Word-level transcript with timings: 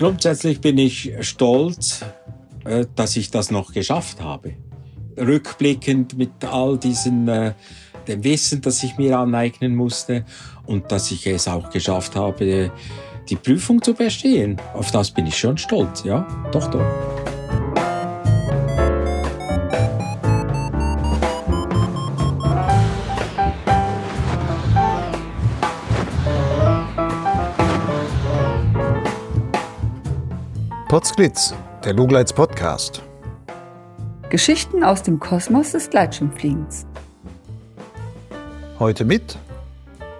Grundsätzlich 0.00 0.62
bin 0.62 0.78
ich 0.78 1.12
stolz, 1.20 2.02
äh, 2.64 2.86
dass 2.96 3.16
ich 3.16 3.30
das 3.30 3.50
noch 3.50 3.74
geschafft 3.74 4.22
habe. 4.22 4.54
Rückblickend 5.18 6.16
mit 6.16 6.42
all 6.42 6.78
diesen 6.78 7.28
äh, 7.28 7.52
dem 8.08 8.24
Wissen, 8.24 8.62
das 8.62 8.82
ich 8.82 8.96
mir 8.96 9.18
aneignen 9.18 9.76
musste 9.76 10.24
und 10.64 10.90
dass 10.90 11.10
ich 11.10 11.26
es 11.26 11.46
auch 11.46 11.68
geschafft 11.68 12.16
habe, 12.16 12.72
die 13.28 13.36
Prüfung 13.36 13.82
zu 13.82 13.92
bestehen. 13.92 14.56
Auf 14.72 14.90
das 14.90 15.10
bin 15.10 15.26
ich 15.26 15.36
schon 15.36 15.58
stolz, 15.58 16.02
ja, 16.04 16.26
doch, 16.50 16.70
doch. 16.70 17.39
Potsglitz, 30.90 31.54
der 31.84 31.92
Lugleits 31.94 32.32
Podcast. 32.32 33.00
Geschichten 34.28 34.82
aus 34.82 35.04
dem 35.04 35.20
Kosmos 35.20 35.70
des 35.70 35.88
Gleitschirmfliegens. 35.88 36.84
Heute 38.80 39.04
mit 39.04 39.38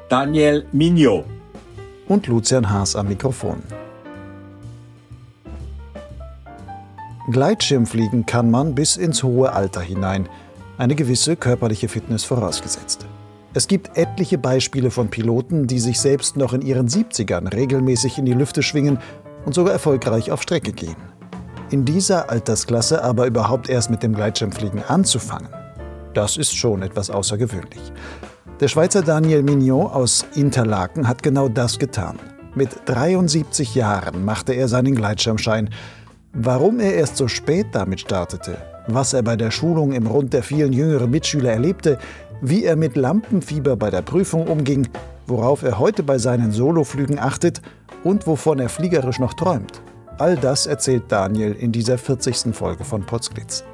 Daniel 0.08 0.64
Mignot 0.70 1.24
und 2.06 2.28
Lucian 2.28 2.70
Haas 2.70 2.94
am 2.94 3.08
Mikrofon. 3.08 3.64
Gleitschirmfliegen 7.32 8.24
kann 8.24 8.48
man 8.48 8.76
bis 8.76 8.96
ins 8.96 9.24
hohe 9.24 9.52
Alter 9.52 9.80
hinein, 9.80 10.28
eine 10.78 10.94
gewisse 10.94 11.34
körperliche 11.34 11.88
Fitness 11.88 12.22
vorausgesetzt. 12.22 13.06
Es 13.52 13.66
gibt 13.66 13.98
etliche 13.98 14.38
Beispiele 14.38 14.92
von 14.92 15.08
Piloten, 15.08 15.66
die 15.66 15.80
sich 15.80 15.98
selbst 15.98 16.36
noch 16.36 16.52
in 16.52 16.62
ihren 16.62 16.86
70ern 16.86 17.52
regelmäßig 17.52 18.18
in 18.18 18.24
die 18.24 18.32
Lüfte 18.32 18.62
schwingen 18.62 19.00
und 19.44 19.54
sogar 19.54 19.72
erfolgreich 19.72 20.30
auf 20.30 20.42
Strecke 20.42 20.72
gehen. 20.72 20.96
In 21.70 21.84
dieser 21.84 22.30
Altersklasse 22.30 23.04
aber 23.04 23.26
überhaupt 23.26 23.68
erst 23.68 23.90
mit 23.90 24.02
dem 24.02 24.14
Gleitschirmfliegen 24.14 24.82
anzufangen, 24.88 25.48
das 26.14 26.36
ist 26.36 26.56
schon 26.56 26.82
etwas 26.82 27.10
außergewöhnlich. 27.10 27.92
Der 28.58 28.68
Schweizer 28.68 29.02
Daniel 29.02 29.42
Mignon 29.42 29.86
aus 29.86 30.26
Interlaken 30.34 31.06
hat 31.06 31.22
genau 31.22 31.48
das 31.48 31.78
getan. 31.78 32.18
Mit 32.54 32.70
73 32.86 33.74
Jahren 33.76 34.24
machte 34.24 34.52
er 34.52 34.66
seinen 34.66 34.94
Gleitschirmschein. 34.96 35.70
Warum 36.32 36.80
er 36.80 36.94
erst 36.94 37.16
so 37.16 37.28
spät 37.28 37.68
damit 37.72 38.00
startete, 38.00 38.58
was 38.88 39.12
er 39.12 39.22
bei 39.22 39.36
der 39.36 39.50
Schulung 39.50 39.92
im 39.92 40.06
Rund 40.06 40.32
der 40.32 40.42
vielen 40.42 40.72
jüngeren 40.72 41.10
Mitschüler 41.10 41.52
erlebte, 41.52 41.98
wie 42.42 42.64
er 42.64 42.76
mit 42.76 42.96
Lampenfieber 42.96 43.76
bei 43.76 43.90
der 43.90 44.02
Prüfung 44.02 44.46
umging, 44.48 44.88
worauf 45.30 45.62
er 45.62 45.78
heute 45.78 46.02
bei 46.02 46.18
seinen 46.18 46.52
Soloflügen 46.52 47.18
achtet 47.18 47.62
und 48.04 48.26
wovon 48.26 48.58
er 48.58 48.68
fliegerisch 48.68 49.18
noch 49.18 49.34
träumt. 49.34 49.80
All 50.18 50.36
das 50.36 50.66
erzählt 50.66 51.04
Daniel 51.08 51.52
in 51.52 51.72
dieser 51.72 51.96
40. 51.96 52.54
Folge 52.54 52.84
von 52.84 53.06
Potsglitz. 53.06 53.64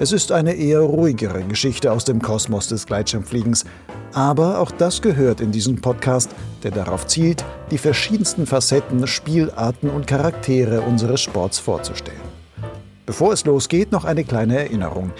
Es 0.00 0.12
ist 0.12 0.30
eine 0.30 0.54
eher 0.54 0.80
ruhigere 0.80 1.42
Geschichte 1.42 1.90
aus 1.90 2.04
dem 2.04 2.20
Kosmos 2.20 2.68
des 2.68 2.86
Gleitschirmfliegens, 2.86 3.64
aber 4.12 4.60
auch 4.60 4.70
das 4.70 5.02
gehört 5.02 5.40
in 5.40 5.50
diesen 5.50 5.80
Podcast, 5.80 6.30
der 6.62 6.70
darauf 6.70 7.06
zielt, 7.06 7.44
die 7.70 7.78
verschiedensten 7.78 8.46
Facetten, 8.46 9.06
Spielarten 9.06 9.90
und 9.90 10.06
Charaktere 10.06 10.82
unseres 10.82 11.20
Sports 11.20 11.58
vorzustellen. 11.58 12.20
Bevor 13.06 13.32
es 13.32 13.46
losgeht, 13.46 13.90
noch 13.90 14.04
eine 14.04 14.22
kleine 14.22 14.58
Erinnerung. 14.58 15.12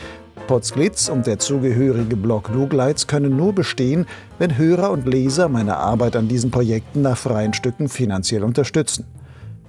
Potsglitz 0.48 1.10
und 1.10 1.26
der 1.26 1.38
zugehörige 1.38 2.16
Blog 2.16 2.48
Lugleits 2.48 3.06
können 3.06 3.36
nur 3.36 3.52
bestehen, 3.52 4.06
wenn 4.38 4.56
Hörer 4.56 4.90
und 4.90 5.06
Leser 5.06 5.48
meine 5.48 5.76
Arbeit 5.76 6.16
an 6.16 6.26
diesen 6.26 6.50
Projekten 6.50 7.02
nach 7.02 7.18
freien 7.18 7.52
Stücken 7.52 7.88
finanziell 7.88 8.42
unterstützen. 8.42 9.04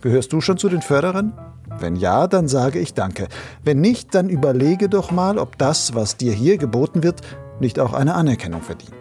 Gehörst 0.02 0.32
du 0.32 0.40
schon 0.40 0.58
zu 0.58 0.70
den 0.70 0.82
Förderern? 0.82 1.34
Wenn 1.80 1.98
ja, 1.98 2.28
dann 2.28 2.48
sage 2.48 2.80
ich 2.80 2.94
Danke. 2.94 3.28
Wenn 3.64 3.82
nicht, 3.82 4.16
dann 4.16 4.30
überlege 4.30 4.88
doch 4.88 5.12
mal, 5.12 5.38
ob 5.38 5.58
das, 5.58 5.94
was 5.96 6.16
dir 6.16 6.32
hier 6.32 6.58
geboten 6.58 7.04
wird, 7.04 7.22
nicht 7.60 7.78
auch 7.78 7.94
eine 7.94 8.16
Anerkennung 8.16 8.62
verdient. 8.62 8.94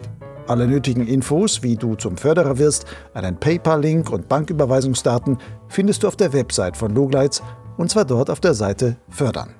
Alle 0.47 0.67
nötigen 0.67 1.07
Infos, 1.07 1.63
wie 1.63 1.77
du 1.77 1.95
zum 1.95 2.17
Förderer 2.17 2.57
wirst, 2.57 2.85
einen 3.13 3.37
PayPal-Link 3.37 4.09
und 4.09 4.27
Banküberweisungsdaten 4.27 5.37
findest 5.69 6.03
du 6.03 6.09
auf 6.09 6.17
der 6.17 6.33
Website 6.33 6.75
von 6.75 6.93
Lugleits 6.93 7.41
und 7.77 7.89
zwar 7.89 8.03
dort 8.03 8.29
auf 8.29 8.41
der 8.41 8.53
Seite 8.53 8.97
Fördern. 9.09 9.58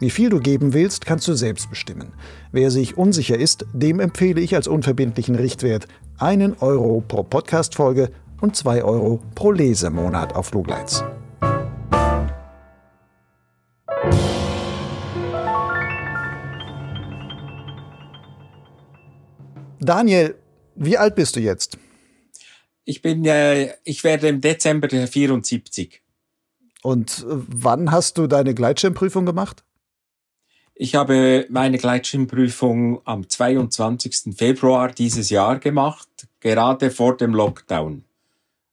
Wie 0.00 0.10
viel 0.10 0.30
du 0.30 0.38
geben 0.38 0.74
willst, 0.74 1.06
kannst 1.06 1.26
du 1.26 1.34
selbst 1.34 1.70
bestimmen. 1.70 2.12
Wer 2.52 2.70
sich 2.70 2.96
unsicher 2.96 3.36
ist, 3.36 3.66
dem 3.72 3.98
empfehle 3.98 4.40
ich 4.40 4.54
als 4.54 4.68
unverbindlichen 4.68 5.34
Richtwert 5.34 5.88
einen 6.18 6.56
Euro 6.58 7.02
pro 7.06 7.24
Podcast-Folge 7.24 8.12
und 8.40 8.54
zwei 8.54 8.84
Euro 8.84 9.20
pro 9.34 9.50
Lesemonat 9.50 10.36
auf 10.36 10.46
Flugleits. 10.46 11.02
Daniel, 19.80 20.36
wie 20.76 20.96
alt 20.96 21.16
bist 21.16 21.34
du 21.34 21.40
jetzt? 21.40 21.76
Ich 22.84 23.02
bin, 23.02 23.24
äh, 23.24 23.74
ich 23.82 24.04
werde 24.04 24.28
im 24.28 24.40
Dezember 24.40 24.88
74. 24.88 26.02
Und 26.82 27.26
äh, 27.28 27.34
wann 27.48 27.90
hast 27.90 28.16
du 28.16 28.28
deine 28.28 28.54
Gleitschirmprüfung 28.54 29.26
gemacht? 29.26 29.64
Ich 30.80 30.94
habe 30.94 31.44
meine 31.50 31.76
Gleitschirmprüfung 31.76 33.00
am 33.04 33.28
22. 33.28 34.36
Februar 34.36 34.92
dieses 34.92 35.28
Jahr 35.28 35.58
gemacht, 35.58 36.08
gerade 36.38 36.92
vor 36.92 37.16
dem 37.16 37.34
Lockdown. 37.34 38.04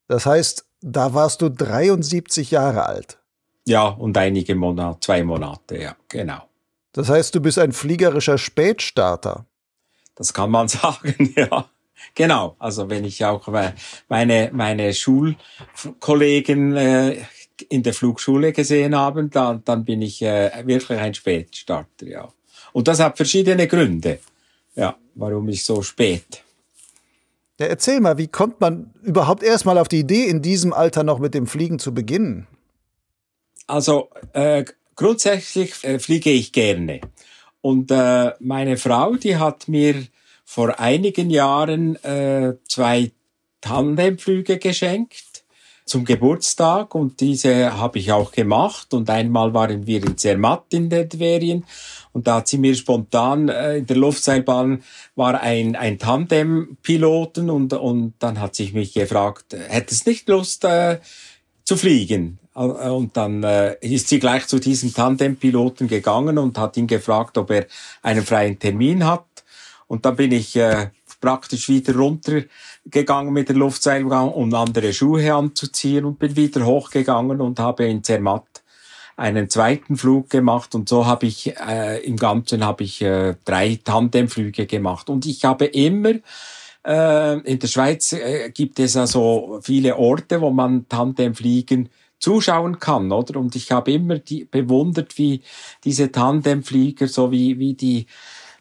Das 0.07 0.27
heißt, 0.27 0.67
da 0.81 1.15
warst 1.15 1.41
du 1.41 1.49
73 1.49 2.51
Jahre 2.51 2.85
alt. 2.85 3.17
Ja, 3.65 3.87
und 3.87 4.15
einige 4.19 4.53
Monate, 4.53 4.99
zwei 4.99 5.23
Monate, 5.23 5.81
ja, 5.81 5.95
genau. 6.07 6.47
Das 6.91 7.09
heißt, 7.09 7.33
du 7.33 7.39
bist 7.39 7.57
ein 7.57 7.71
fliegerischer 7.71 8.37
Spätstarter. 8.37 9.47
Das 10.13 10.31
kann 10.31 10.51
man 10.51 10.67
sagen, 10.69 11.33
ja. 11.35 11.67
Genau, 12.13 12.55
also 12.59 12.87
wenn 12.87 13.03
ich 13.03 13.25
auch 13.25 13.47
äh, 13.47 13.73
meine, 14.09 14.51
meine 14.53 14.93
Schulkollegen 14.93 16.75
äh, 16.75 17.17
in 17.69 17.83
der 17.83 17.93
Flugschule 17.93 18.53
gesehen 18.53 18.95
haben, 18.95 19.29
dann, 19.29 19.63
dann 19.65 19.85
bin 19.85 20.01
ich 20.01 20.21
äh, 20.21 20.51
wirklich 20.65 20.99
ein 20.99 21.13
Spätstarter, 21.13 22.05
ja. 22.05 22.31
Und 22.73 22.87
das 22.87 22.99
hat 22.99 23.17
verschiedene 23.17 23.67
Gründe, 23.67 24.19
ja, 24.75 24.97
warum 25.15 25.47
ich 25.49 25.63
so 25.63 25.81
spät. 25.81 26.43
Ja, 27.59 27.67
erzähl 27.67 28.01
mal, 28.01 28.17
wie 28.17 28.27
kommt 28.27 28.59
man 28.59 28.93
überhaupt 29.01 29.41
erstmal 29.41 29.77
auf 29.77 29.87
die 29.87 29.99
Idee, 29.99 30.25
in 30.25 30.41
diesem 30.41 30.73
Alter 30.73 31.03
noch 31.03 31.19
mit 31.19 31.33
dem 31.33 31.47
Fliegen 31.47 31.79
zu 31.79 31.93
beginnen? 31.93 32.47
Also 33.67 34.09
äh, 34.33 34.65
grundsätzlich 34.95 35.83
äh, 35.83 35.99
fliege 35.99 36.31
ich 36.31 36.51
gerne. 36.51 37.01
Und 37.61 37.91
äh, 37.91 38.33
meine 38.39 38.77
Frau, 38.77 39.15
die 39.15 39.37
hat 39.37 39.67
mir 39.67 40.05
vor 40.43 40.79
einigen 40.79 41.29
Jahren 41.29 41.95
äh, 42.03 42.55
zwei 42.67 43.11
Tandemflüge 43.61 44.59
geschenkt 44.59 45.34
zum 45.85 46.03
Geburtstag 46.03 46.95
und 46.95 47.19
diese 47.19 47.77
habe 47.77 47.99
ich 47.99 48.11
auch 48.11 48.31
gemacht 48.31 48.93
und 48.93 49.09
einmal 49.09 49.53
waren 49.53 49.85
wir 49.85 50.03
in 50.03 50.17
Zermatt 50.17 50.65
in 50.73 50.89
den 50.89 51.09
Ferien 51.09 51.63
und 52.11 52.27
da 52.27 52.37
hat 52.37 52.47
sie 52.47 52.57
mir 52.57 52.75
spontan 52.75 53.49
äh, 53.49 53.77
in 53.77 53.85
der 53.85 53.97
Luftseilbahn 53.97 54.83
war 55.15 55.41
ein 55.41 55.75
ein 55.75 55.99
Tandempiloten 55.99 57.49
und 57.49 57.73
und 57.73 58.13
dann 58.19 58.39
hat 58.39 58.55
sich 58.55 58.73
mich 58.73 58.93
gefragt, 58.93 59.55
hättest 59.67 60.07
nicht 60.07 60.27
Lust 60.27 60.65
äh, 60.65 60.99
zu 61.65 61.75
fliegen? 61.75 62.39
Äh, 62.55 62.59
und 62.59 63.17
dann 63.17 63.43
äh, 63.43 63.75
ist 63.81 64.07
sie 64.07 64.19
gleich 64.19 64.47
zu 64.47 64.59
diesem 64.59 64.93
Tandempiloten 64.93 65.87
gegangen 65.87 66.37
und 66.37 66.57
hat 66.57 66.77
ihn 66.77 66.87
gefragt, 66.87 67.37
ob 67.37 67.51
er 67.51 67.67
einen 68.01 68.23
freien 68.23 68.57
Termin 68.57 69.05
hat. 69.05 69.25
Und 69.87 70.05
dann 70.05 70.15
bin 70.15 70.31
ich 70.31 70.55
äh, 70.55 70.87
praktisch 71.25 71.69
wieder 71.69 71.95
runtergegangen 71.95 73.33
mit 73.33 73.49
der 73.49 73.55
Luftseilbahn, 73.55 74.29
um 74.29 74.53
andere 74.53 74.93
Schuhe 74.93 75.33
anzuziehen 75.33 76.05
und 76.05 76.19
bin 76.19 76.35
wieder 76.35 76.63
hochgegangen 76.65 77.41
und 77.41 77.59
habe 77.59 77.85
in 77.85 78.03
Zermatt 78.03 78.45
einen 79.17 79.49
zweiten 79.49 79.97
Flug 79.97 80.29
gemacht 80.29 80.75
und 80.75 80.87
so 80.87 81.07
habe 81.07 81.25
ich 81.25 81.55
äh, 81.57 82.03
im 82.05 82.17
Ganzen 82.17 82.63
habe 82.63 82.83
ich 82.83 83.01
äh, 83.01 83.35
drei 83.43 83.79
Tandemflüge 83.83 84.67
gemacht 84.67 85.09
und 85.09 85.25
ich 85.25 85.45
habe 85.45 85.65
immer 85.65 86.13
äh, 86.85 87.39
in 87.39 87.57
der 87.57 87.67
Schweiz 87.67 88.13
äh, 88.13 88.51
gibt 88.51 88.77
es 88.79 88.95
also 88.95 89.59
viele 89.63 89.97
Orte, 89.97 90.41
wo 90.41 90.51
man 90.51 90.87
Tandemfliegen 90.87 91.89
zuschauen 92.19 92.79
kann, 92.79 93.11
oder? 93.11 93.39
Und 93.39 93.55
ich 93.55 93.71
habe 93.71 93.91
immer 93.91 94.19
die, 94.19 94.45
bewundert, 94.45 95.17
wie 95.17 95.41
diese 95.83 96.11
Tandemflieger, 96.11 97.07
so 97.07 97.31
wie, 97.31 97.57
wie 97.59 97.73
die 97.73 98.05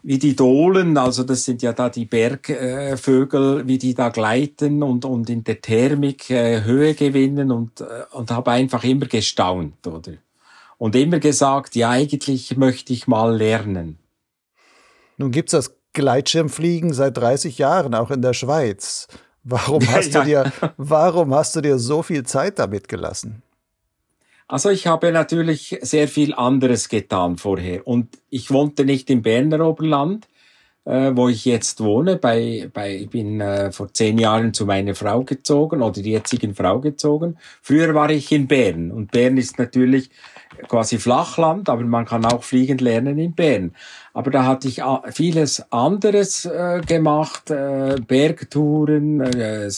wie 0.07 0.19
die 0.19 0.37
Dohlen, 0.37 0.99
also 0.99 1.25
das 1.25 1.47
sind 1.47 1.63
ja 1.63 1.73
da 1.73 1.89
die 1.89 2.05
Bergvögel, 2.05 3.61
äh, 3.61 3.67
wie 3.67 3.79
die 3.79 3.95
da 3.95 4.11
gleiten 4.11 4.83
und, 4.83 5.07
und 5.07 5.31
in 5.31 5.45
der 5.45 5.63
Thermik 5.63 6.29
äh, 6.29 6.63
Höhe 6.63 6.93
gewinnen 6.95 7.51
und, 7.51 7.81
äh, 7.81 8.05
und 8.13 8.31
habe 8.31 8.51
einfach 8.51 8.85
immer 8.85 9.07
gestaunt, 9.07 9.87
oder? 9.87 10.13
Und 10.77 10.95
immer 10.95 11.21
gesagt, 11.21 11.75
ja, 11.75 11.89
eigentlich 11.89 12.55
möchte 12.59 12.93
ich 12.93 13.07
mal 13.07 13.35
lernen. 13.35 13.99
Nun 15.17 15.31
gibt's 15.31 15.53
das 15.53 15.75
Gleitschirmfliegen 15.95 16.93
seit 16.93 17.17
30 17.17 17.57
Jahren, 17.57 17.95
auch 17.95 18.11
in 18.11 18.21
der 18.21 18.35
Schweiz. 18.35 19.09
Warum 19.43 19.89
hast, 19.91 20.13
ja, 20.13 20.21
du 20.21 20.27
dir, 20.27 20.53
warum 20.77 21.35
hast 21.35 21.57
du 21.57 21.63
dir 21.63 21.79
so 21.79 22.03
viel 22.03 22.25
Zeit 22.25 22.59
damit 22.59 22.89
gelassen? 22.89 23.43
Also 24.47 24.71
ich 24.71 24.87
habe 24.87 25.11
natürlich 25.11 25.79
sehr 25.81 26.07
viel 26.07 26.35
anderes 26.35 26.89
getan 26.89 27.39
vorher. 27.39 27.87
Und 27.87 28.19
ich 28.31 28.51
wohnte 28.51 28.85
nicht 28.85 29.09
im 29.11 29.23
Berner 29.23 29.67
Oberland, 29.67 30.29
äh, 30.85 31.13
wo 31.15 31.29
ich 31.29 31.45
jetzt 31.47 31.81
wohne. 31.81 32.17
Bei, 32.17 32.69
bei, 32.73 32.95
ich 32.95 33.11
bin 33.11 33.41
äh, 33.41 33.73
vor 33.73 33.93
zehn 33.93 34.19
Jahren 34.19 34.53
zu 34.53 34.67
meiner 34.67 34.95
Frau 34.95 35.25
gezogen 35.25 35.83
oder 35.83 36.03
die 36.03 36.13
jetzigen 36.13 36.55
Frau 36.55 36.81
gezogen. 36.81 37.39
Früher 37.63 37.95
war 37.95 38.11
ich 38.11 38.31
in 38.33 38.47
Bern 38.47 38.91
und 38.91 39.13
Bern 39.13 39.39
ist 39.39 39.59
natürlich 39.59 40.11
quasi 40.69 40.99
Flachland, 40.99 41.69
aber 41.69 41.83
man 41.83 42.05
kann 42.05 42.25
auch 42.25 42.45
fliegend 42.45 42.81
lernen 42.81 43.19
in 43.19 43.35
Bern. 43.35 43.75
Aber 44.13 44.31
da 44.31 44.45
hatte 44.45 44.69
ich 44.69 44.83
vieles 45.11 45.73
anderes 45.73 46.45
äh, 46.45 46.81
gemacht, 46.87 47.51
äh, 47.51 47.97
Bergtouren, 48.07 49.21
äh, 49.21 49.71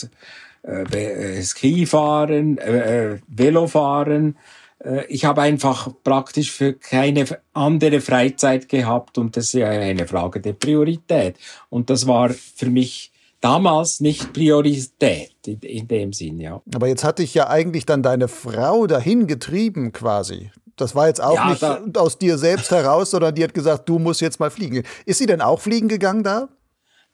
äh, 0.67 1.41
Skifahren, 1.41 2.57
äh, 2.57 3.13
äh 3.13 3.19
Velofahren, 3.27 4.37
äh, 4.83 5.05
ich 5.07 5.25
habe 5.25 5.41
einfach 5.41 5.89
praktisch 6.03 6.51
für 6.51 6.73
keine 6.73 7.25
andere 7.53 8.01
Freizeit 8.01 8.69
gehabt 8.69 9.17
und 9.17 9.35
das 9.37 9.45
ist 9.45 9.53
ja 9.53 9.69
eine 9.69 10.07
Frage 10.07 10.39
der 10.39 10.53
Priorität. 10.53 11.37
Und 11.69 11.89
das 11.89 12.07
war 12.07 12.29
für 12.29 12.69
mich 12.69 13.11
damals 13.41 13.99
nicht 13.99 14.33
Priorität 14.33 15.35
in, 15.45 15.59
in 15.59 15.87
dem 15.87 16.13
Sinn, 16.13 16.39
ja. 16.39 16.61
Aber 16.73 16.87
jetzt 16.87 17.03
hatte 17.03 17.23
ich 17.23 17.33
ja 17.33 17.47
eigentlich 17.47 17.85
dann 17.85 18.03
deine 18.03 18.27
Frau 18.27 18.87
dahin 18.87 19.27
getrieben 19.27 19.91
quasi. 19.91 20.51
Das 20.75 20.93
war 20.93 21.07
jetzt 21.07 21.21
auch 21.21 21.35
ja, 21.35 21.79
nicht 21.79 21.97
aus 21.97 22.19
dir 22.19 22.37
selbst 22.37 22.69
heraus, 22.69 23.09
sondern 23.09 23.33
die 23.33 23.43
hat 23.43 23.55
gesagt, 23.55 23.89
du 23.89 23.97
musst 23.97 24.21
jetzt 24.21 24.39
mal 24.39 24.51
fliegen. 24.51 24.83
Ist 25.05 25.17
sie 25.17 25.25
denn 25.25 25.41
auch 25.41 25.59
fliegen 25.59 25.87
gegangen 25.87 26.23
da? 26.23 26.49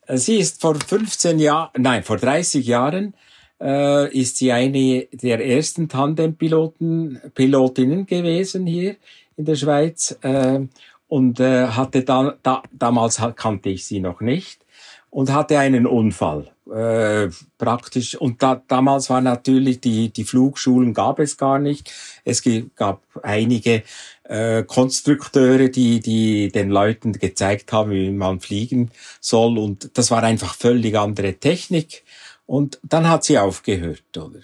Sie 0.09 0.37
ist 0.37 0.59
vor 0.59 0.75
15 0.75 1.39
Jahren, 1.39 1.69
nein, 1.77 2.03
vor 2.03 2.17
30 2.17 2.65
Jahren 2.65 3.13
äh, 3.63 4.13
ist 4.15 4.37
sie 4.37 4.51
eine 4.51 5.07
der 5.13 5.45
ersten 5.45 5.87
Tandempiloten, 5.87 7.21
Pilotinnen 7.33 8.05
gewesen 8.05 8.67
hier 8.67 8.97
in 9.37 9.45
der 9.45 9.55
Schweiz. 9.55 10.17
Äh, 10.21 10.67
und 11.07 11.39
äh, 11.39 11.67
hatte 11.67 12.03
da, 12.03 12.35
da, 12.41 12.63
damals 12.71 13.21
kannte 13.35 13.69
ich 13.69 13.85
sie 13.85 13.99
noch 13.99 14.19
nicht 14.19 14.65
und 15.11 15.31
hatte 15.31 15.59
einen 15.59 15.85
Unfall. 15.85 16.49
Äh, 16.73 17.29
praktisch 17.59 18.15
und 18.15 18.41
da, 18.41 18.63
damals 18.67 19.11
war 19.11 19.21
natürlich 19.21 19.79
die 19.79 20.09
die 20.09 20.23
Flugschulen 20.23 20.93
gab 20.93 21.19
es 21.19 21.37
gar 21.37 21.59
nicht. 21.59 21.91
Es 22.23 22.41
gab 22.75 23.03
einige 23.21 23.83
äh, 24.23 24.63
Konstrukteure 24.63 25.69
die 25.69 25.99
die 25.99 26.51
den 26.51 26.69
Leuten 26.69 27.13
gezeigt 27.13 27.71
haben 27.73 27.91
wie 27.91 28.09
man 28.09 28.39
fliegen 28.39 28.89
soll. 29.19 29.59
Und 29.59 29.95
das 29.95 30.09
war 30.09 30.23
einfach 30.23 30.55
völlig 30.55 30.97
andere 30.97 31.33
Technik 31.33 32.03
und 32.45 32.79
dann 32.83 33.09
hat 33.09 33.23
sie 33.23 33.37
aufgehört, 33.37 34.17
oder? 34.17 34.39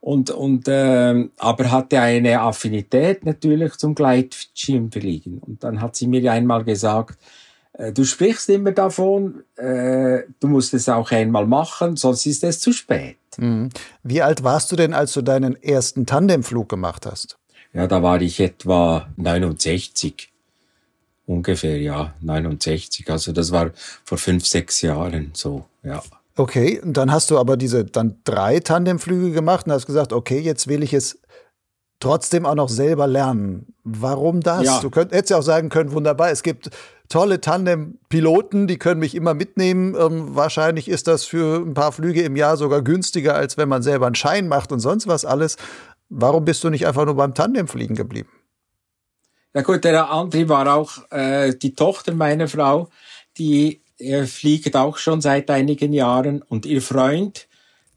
Und, 0.00 0.30
und 0.30 0.66
äh, 0.66 1.28
aber 1.38 1.70
hatte 1.70 2.00
eine 2.00 2.40
Affinität 2.40 3.24
natürlich 3.24 3.74
zum 3.74 3.94
Gleitschirmfliegen. 3.94 5.38
Und 5.38 5.62
dann 5.62 5.80
hat 5.80 5.94
sie 5.94 6.08
mir 6.08 6.32
einmal 6.32 6.64
gesagt, 6.64 7.18
äh, 7.74 7.92
du 7.92 8.04
sprichst 8.04 8.48
immer 8.48 8.72
davon, 8.72 9.44
äh, 9.56 10.24
du 10.40 10.48
musst 10.48 10.74
es 10.74 10.88
auch 10.88 11.12
einmal 11.12 11.46
machen, 11.46 11.96
sonst 11.96 12.26
ist 12.26 12.42
es 12.42 12.58
zu 12.58 12.72
spät. 12.72 13.16
Mhm. 13.36 13.68
Wie 14.02 14.22
alt 14.22 14.42
warst 14.42 14.72
du 14.72 14.76
denn, 14.76 14.92
als 14.92 15.12
du 15.12 15.22
deinen 15.22 15.62
ersten 15.62 16.04
Tandemflug 16.04 16.68
gemacht 16.68 17.06
hast? 17.06 17.38
Ja, 17.72 17.86
da 17.86 18.02
war 18.02 18.20
ich 18.20 18.40
etwa 18.40 19.08
69. 19.16 20.32
Ungefähr, 21.26 21.78
ja, 21.78 22.12
69. 22.20 23.08
Also 23.08 23.32
das 23.32 23.52
war 23.52 23.70
vor 24.04 24.18
fünf, 24.18 24.46
sechs 24.46 24.82
Jahren 24.82 25.30
so, 25.32 25.64
ja. 25.82 26.02
Okay, 26.36 26.80
und 26.80 26.96
dann 26.96 27.12
hast 27.12 27.30
du 27.30 27.38
aber 27.38 27.56
diese 27.56 27.84
dann 27.84 28.20
drei 28.24 28.60
Tandemflüge 28.60 29.32
gemacht 29.32 29.66
und 29.66 29.72
hast 29.72 29.86
gesagt, 29.86 30.12
okay, 30.12 30.38
jetzt 30.38 30.66
will 30.66 30.82
ich 30.82 30.94
es 30.94 31.20
trotzdem 32.00 32.46
auch 32.46 32.54
noch 32.54 32.68
selber 32.68 33.06
lernen. 33.06 33.74
Warum 33.84 34.40
das? 34.40 34.64
Ja. 34.64 34.80
Du 34.80 34.90
könnt, 34.90 35.12
hättest 35.12 35.30
ja 35.30 35.38
auch 35.38 35.42
sagen 35.42 35.68
können, 35.68 35.92
wunderbar, 35.92 36.30
es 36.30 36.42
gibt 36.42 36.70
tolle 37.08 37.40
Tandem-Piloten, 37.40 38.66
die 38.66 38.78
können 38.78 39.00
mich 39.00 39.14
immer 39.14 39.34
mitnehmen. 39.34 39.94
Ähm, 39.94 40.34
wahrscheinlich 40.34 40.88
ist 40.88 41.06
das 41.06 41.24
für 41.24 41.58
ein 41.58 41.74
paar 41.74 41.92
Flüge 41.92 42.22
im 42.22 42.34
Jahr 42.34 42.56
sogar 42.56 42.82
günstiger, 42.82 43.34
als 43.34 43.56
wenn 43.58 43.68
man 43.68 43.82
selber 43.82 44.06
einen 44.06 44.14
Schein 44.14 44.48
macht 44.48 44.72
und 44.72 44.80
sonst 44.80 45.06
was 45.06 45.24
alles. 45.24 45.56
Warum 46.08 46.44
bist 46.44 46.64
du 46.64 46.70
nicht 46.70 46.86
einfach 46.86 47.04
nur 47.04 47.14
beim 47.14 47.34
Tandemfliegen 47.34 47.94
geblieben? 47.94 48.30
Ja 49.54 49.60
gut, 49.60 49.84
der 49.84 50.10
Andri 50.10 50.48
war 50.48 50.74
auch 50.74 51.10
äh, 51.10 51.54
die 51.54 51.74
Tochter 51.74 52.14
meiner 52.14 52.48
Frau, 52.48 52.88
die 53.36 53.82
er 53.98 54.26
fliegt 54.26 54.76
auch 54.76 54.98
schon 54.98 55.20
seit 55.20 55.50
einigen 55.50 55.92
Jahren 55.92 56.42
und 56.42 56.66
ihr 56.66 56.82
Freund, 56.82 57.48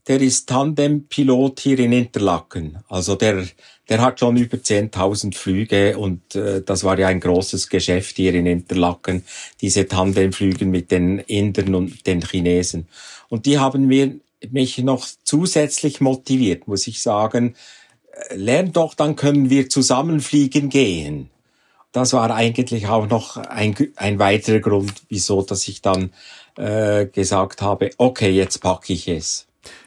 der 0.08 0.20
ist 0.20 0.48
Tandempilot 0.48 1.60
hier 1.60 1.78
in 1.80 1.92
Interlaken. 1.92 2.78
Also 2.88 3.16
der, 3.16 3.44
der 3.88 4.00
hat 4.00 4.20
schon 4.20 4.36
über 4.36 4.56
10.000 4.56 5.34
Flüge 5.34 5.98
und 5.98 6.34
äh, 6.36 6.62
das 6.62 6.84
war 6.84 6.98
ja 6.98 7.08
ein 7.08 7.20
großes 7.20 7.68
Geschäft 7.68 8.16
hier 8.16 8.34
in 8.34 8.46
Interlaken, 8.46 9.24
diese 9.60 9.88
Tandemflüge 9.88 10.64
mit 10.64 10.90
den 10.92 11.18
Indern 11.18 11.74
und 11.74 12.06
den 12.06 12.22
Chinesen. 12.22 12.86
Und 13.28 13.46
die 13.46 13.58
haben 13.58 13.86
mir, 13.86 14.14
mich 14.50 14.78
noch 14.78 15.06
zusätzlich 15.24 16.00
motiviert, 16.00 16.68
muss 16.68 16.86
ich 16.86 17.02
sagen. 17.02 17.56
Äh, 18.30 18.36
lern 18.36 18.72
doch, 18.72 18.94
dann 18.94 19.16
können 19.16 19.50
wir 19.50 19.68
zusammen 19.68 20.20
fliegen 20.20 20.68
gehen 20.68 21.30
das 21.96 22.12
war 22.12 22.30
eigentlich 22.30 22.88
auch 22.88 23.08
noch 23.08 23.38
ein, 23.38 23.74
ein 23.96 24.18
weiterer 24.18 24.60
Grund, 24.60 24.92
wieso, 25.08 25.40
dass 25.40 25.66
ich 25.66 25.80
dann 25.80 26.10
äh, 26.58 27.06
gesagt 27.06 27.62
habe, 27.62 27.88
okay, 27.96 28.28
jetzt 28.28 28.58
packe 28.58 28.92
ich 28.92 29.08
es. 29.08 29.46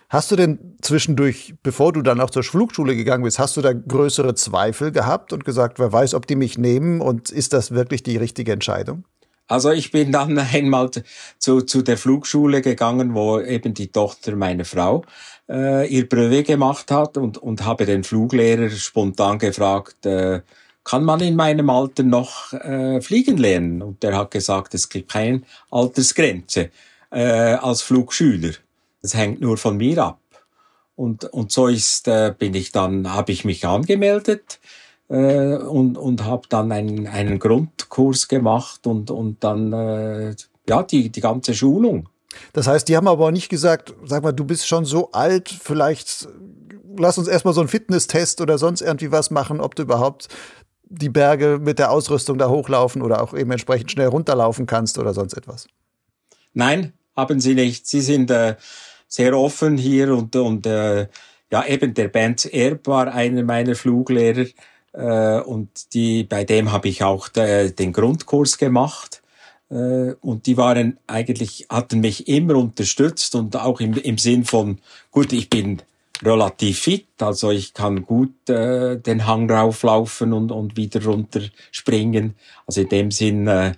Hast 0.10 0.32
du 0.32 0.36
denn 0.36 0.76
zwischendurch, 0.82 1.54
bevor 1.62 1.94
du 1.94 2.02
dann 2.02 2.20
auch 2.20 2.32
zur 2.32 2.42
Flugschule 2.42 2.96
gegangen 2.96 3.24
bist, 3.24 3.38
hast 3.38 3.58
du 3.58 3.62
da 3.62 3.74
größere 3.74 4.34
Zweifel 4.34 4.92
gehabt 4.92 5.34
und 5.34 5.46
gesagt, 5.46 5.78
wer 5.78 5.94
weiß, 5.94 6.16
ob 6.16 6.26
die 6.26 6.36
mich 6.36 6.58
nehmen 6.58 7.00
und 7.00 7.30
ist 7.30 7.54
das 7.54 7.70
wirklich 7.70 8.02
die 8.02 8.18
richtige 8.18 8.54
Entscheidung? 8.54 9.04
Also 9.48 9.70
ich 9.70 9.92
bin 9.92 10.12
dann 10.12 10.36
einmal 10.54 10.90
zu, 11.38 11.62
zu 11.62 11.84
der 11.84 11.98
Flugschule 11.98 12.64
gegangen, 12.64 13.14
wo 13.14 13.40
eben 13.40 13.76
die 13.76 13.92
Tochter 13.92 14.36
meiner 14.36 14.66
Frau 14.66 15.04
äh, 15.48 15.88
ihr 15.88 16.10
Brevet 16.10 16.48
gemacht 16.48 16.90
hat 16.90 17.18
und, 17.18 17.38
und 17.38 17.66
habe 17.66 17.86
den 17.86 18.04
Fluglehrer 18.04 18.72
spontan 18.72 19.38
gefragt, 19.38 20.08
äh, 20.08 20.42
kann 20.90 21.04
man 21.04 21.20
in 21.20 21.36
meinem 21.36 21.70
Alter 21.70 22.02
noch 22.02 22.52
äh, 22.54 23.00
fliegen 23.00 23.38
lernen? 23.38 23.84
Und 23.84 24.02
der 24.02 24.18
hat 24.18 24.32
gesagt, 24.32 24.74
es 24.74 24.90
gibt 24.90 25.12
keine 25.12 25.44
Altersgrenze 25.70 26.72
äh, 27.12 27.54
als 27.54 27.84
Flugschüler. 27.84 28.54
Das 29.04 29.14
hängt 29.14 29.40
nur 29.40 29.58
von 29.58 29.78
mir 29.78 30.04
ab. 30.04 30.20
Und, 30.96 31.26
und 31.26 31.52
so 31.52 31.68
ist, 31.68 32.08
äh, 32.08 32.34
bin 32.38 32.56
ich 32.56 32.72
dann, 32.72 33.14
habe 33.14 33.32
ich 33.32 33.46
mich 33.46 33.68
angemeldet 33.68 34.60
äh, 35.10 35.58
und, 35.58 35.96
und 35.96 36.26
habe 36.26 36.48
dann 36.50 36.72
einen, 36.72 37.06
einen 37.06 37.38
Grundkurs 37.38 38.28
gemacht 38.28 38.88
und, 38.88 39.12
und 39.12 39.44
dann 39.44 39.72
äh, 39.72 40.36
ja 40.68 40.82
die, 40.82 41.10
die 41.10 41.22
ganze 41.22 41.54
Schulung. 41.54 42.10
Das 42.54 42.66
heißt, 42.66 42.88
die 42.88 42.98
haben 42.98 43.08
aber 43.08 43.32
nicht 43.32 43.50
gesagt, 43.50 43.94
sag 44.06 44.24
mal, 44.24 44.32
du 44.32 44.44
bist 44.44 44.68
schon 44.68 44.86
so 44.86 45.12
alt, 45.12 45.50
vielleicht 45.50 46.28
lass 46.98 47.18
uns 47.20 47.28
erstmal 47.28 47.54
so 47.54 47.62
einen 47.62 47.70
Fitnesstest 47.70 48.42
oder 48.42 48.58
sonst 48.58 48.82
irgendwie 48.82 49.12
was 49.12 49.30
machen, 49.30 49.62
ob 49.62 49.76
du 49.76 49.84
überhaupt 49.84 50.28
die 50.90 51.10
Berge 51.10 51.60
mit 51.62 51.80
der 51.80 51.92
Ausrüstung 51.92 52.38
da 52.38 52.50
hochlaufen 52.50 53.02
oder 53.02 53.22
auch 53.22 53.34
eben 53.34 53.52
entsprechend 53.52 53.92
schnell 53.92 54.08
runterlaufen 54.08 54.66
kannst 54.66 54.98
oder 54.98 55.14
sonst 55.14 55.34
etwas? 55.34 55.68
Nein, 56.54 56.94
haben 57.16 57.40
sie 57.40 57.56
nicht. 57.56 57.88
Sie 57.88 58.02
sind 58.02 58.32
äh, 58.32 58.56
sehr 59.08 59.38
offen 59.38 59.78
hier 59.78 60.14
und, 60.14 60.36
und 60.36 60.66
äh, 60.66 61.08
ja, 61.52 61.66
eben 61.66 61.94
der 61.94 62.08
Benz 62.08 62.46
Erb 62.46 62.88
war 62.88 63.14
einer 63.14 63.44
meiner 63.44 63.76
Fluglehrer 63.76 64.46
äh, 64.94 65.42
und 65.42 65.94
die, 65.94 66.24
bei 66.24 66.44
dem 66.44 66.72
habe 66.72 66.88
ich 66.88 67.04
auch 67.04 67.28
de, 67.28 67.72
den 67.72 67.94
Grundkurs 67.94 68.58
gemacht. 68.58 69.22
Äh, 69.70 70.14
und 70.22 70.46
die 70.46 70.58
waren 70.58 70.98
eigentlich, 71.08 71.68
hatten 71.70 72.00
mich 72.00 72.28
immer 72.28 72.56
unterstützt 72.56 73.36
und 73.36 73.56
auch 73.56 73.80
im, 73.80 73.94
im 73.94 74.18
Sinn 74.18 74.46
von, 74.46 74.80
gut, 75.12 75.34
ich 75.34 75.50
bin 75.50 75.82
relativ 76.24 76.80
fit, 76.80 77.08
also 77.20 77.52
ich 77.52 77.74
kann 77.74 78.04
gut 78.04 78.50
äh, 78.50 78.98
den 78.98 79.26
Hang 79.26 79.50
rauflaufen 79.50 80.34
und, 80.34 80.52
und 80.52 80.76
wieder 80.76 81.04
runterspringen. 81.04 82.36
Also 82.66 82.82
in 82.82 82.90
dem 82.90 83.12
Sinn 83.12 83.48
äh, 83.48 83.74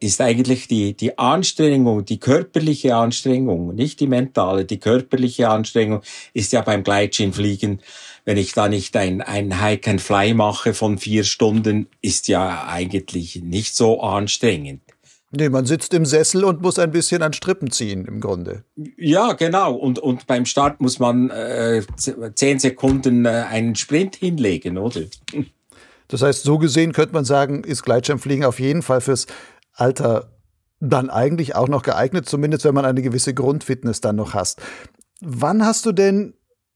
ist 0.00 0.20
eigentlich 0.20 0.68
die, 0.68 0.94
die 0.94 1.18
Anstrengung, 1.18 2.04
die 2.04 2.18
körperliche 2.18 2.96
Anstrengung, 2.96 3.74
nicht 3.74 4.00
die 4.00 4.06
mentale, 4.06 4.64
die 4.64 4.78
körperliche 4.78 5.48
Anstrengung 5.48 6.02
ist 6.34 6.52
ja 6.52 6.60
beim 6.60 6.82
Gleitschirmfliegen, 6.82 7.80
wenn 8.24 8.36
ich 8.36 8.52
da 8.52 8.68
nicht 8.68 8.96
ein, 8.96 9.22
ein 9.22 9.62
Hike 9.62 9.90
and 9.90 10.00
Fly 10.00 10.34
mache 10.34 10.74
von 10.74 10.98
vier 10.98 11.24
Stunden, 11.24 11.88
ist 12.02 12.28
ja 12.28 12.66
eigentlich 12.68 13.42
nicht 13.42 13.74
so 13.74 14.00
anstrengend. 14.00 14.83
Nee, 15.36 15.48
man 15.48 15.66
sitzt 15.66 15.94
im 15.94 16.06
Sessel 16.06 16.44
und 16.44 16.62
muss 16.62 16.78
ein 16.78 16.90
bisschen 16.90 17.22
an 17.22 17.32
Strippen 17.32 17.70
ziehen, 17.70 18.04
im 18.04 18.20
Grunde. 18.20 18.64
Ja, 18.96 19.32
genau. 19.32 19.74
Und, 19.74 19.98
und 19.98 20.26
beim 20.26 20.44
Start 20.44 20.80
muss 20.80 20.98
man 20.98 21.30
äh, 21.30 21.82
zehn 22.34 22.58
Sekunden 22.58 23.24
äh, 23.24 23.44
einen 23.48 23.74
Sprint 23.74 24.16
hinlegen, 24.16 24.78
oder? 24.78 25.00
Das 26.08 26.22
heißt, 26.22 26.42
so 26.42 26.58
gesehen 26.58 26.92
könnte 26.92 27.14
man 27.14 27.24
sagen, 27.24 27.64
ist 27.64 27.82
Gleitschirmfliegen 27.82 28.44
auf 28.44 28.60
jeden 28.60 28.82
Fall 28.82 29.00
fürs 29.00 29.26
Alter 29.72 30.30
dann 30.80 31.10
eigentlich 31.10 31.56
auch 31.56 31.68
noch 31.68 31.82
geeignet, 31.82 32.28
zumindest 32.28 32.64
wenn 32.64 32.74
man 32.74 32.84
eine 32.84 33.02
gewisse 33.02 33.34
Grundfitness 33.34 34.00
dann 34.00 34.16
noch 34.16 34.34
hast. 34.34 34.60
Wann 35.20 35.64
hast 35.64 35.86
du 35.86 35.92
denn 35.92 36.34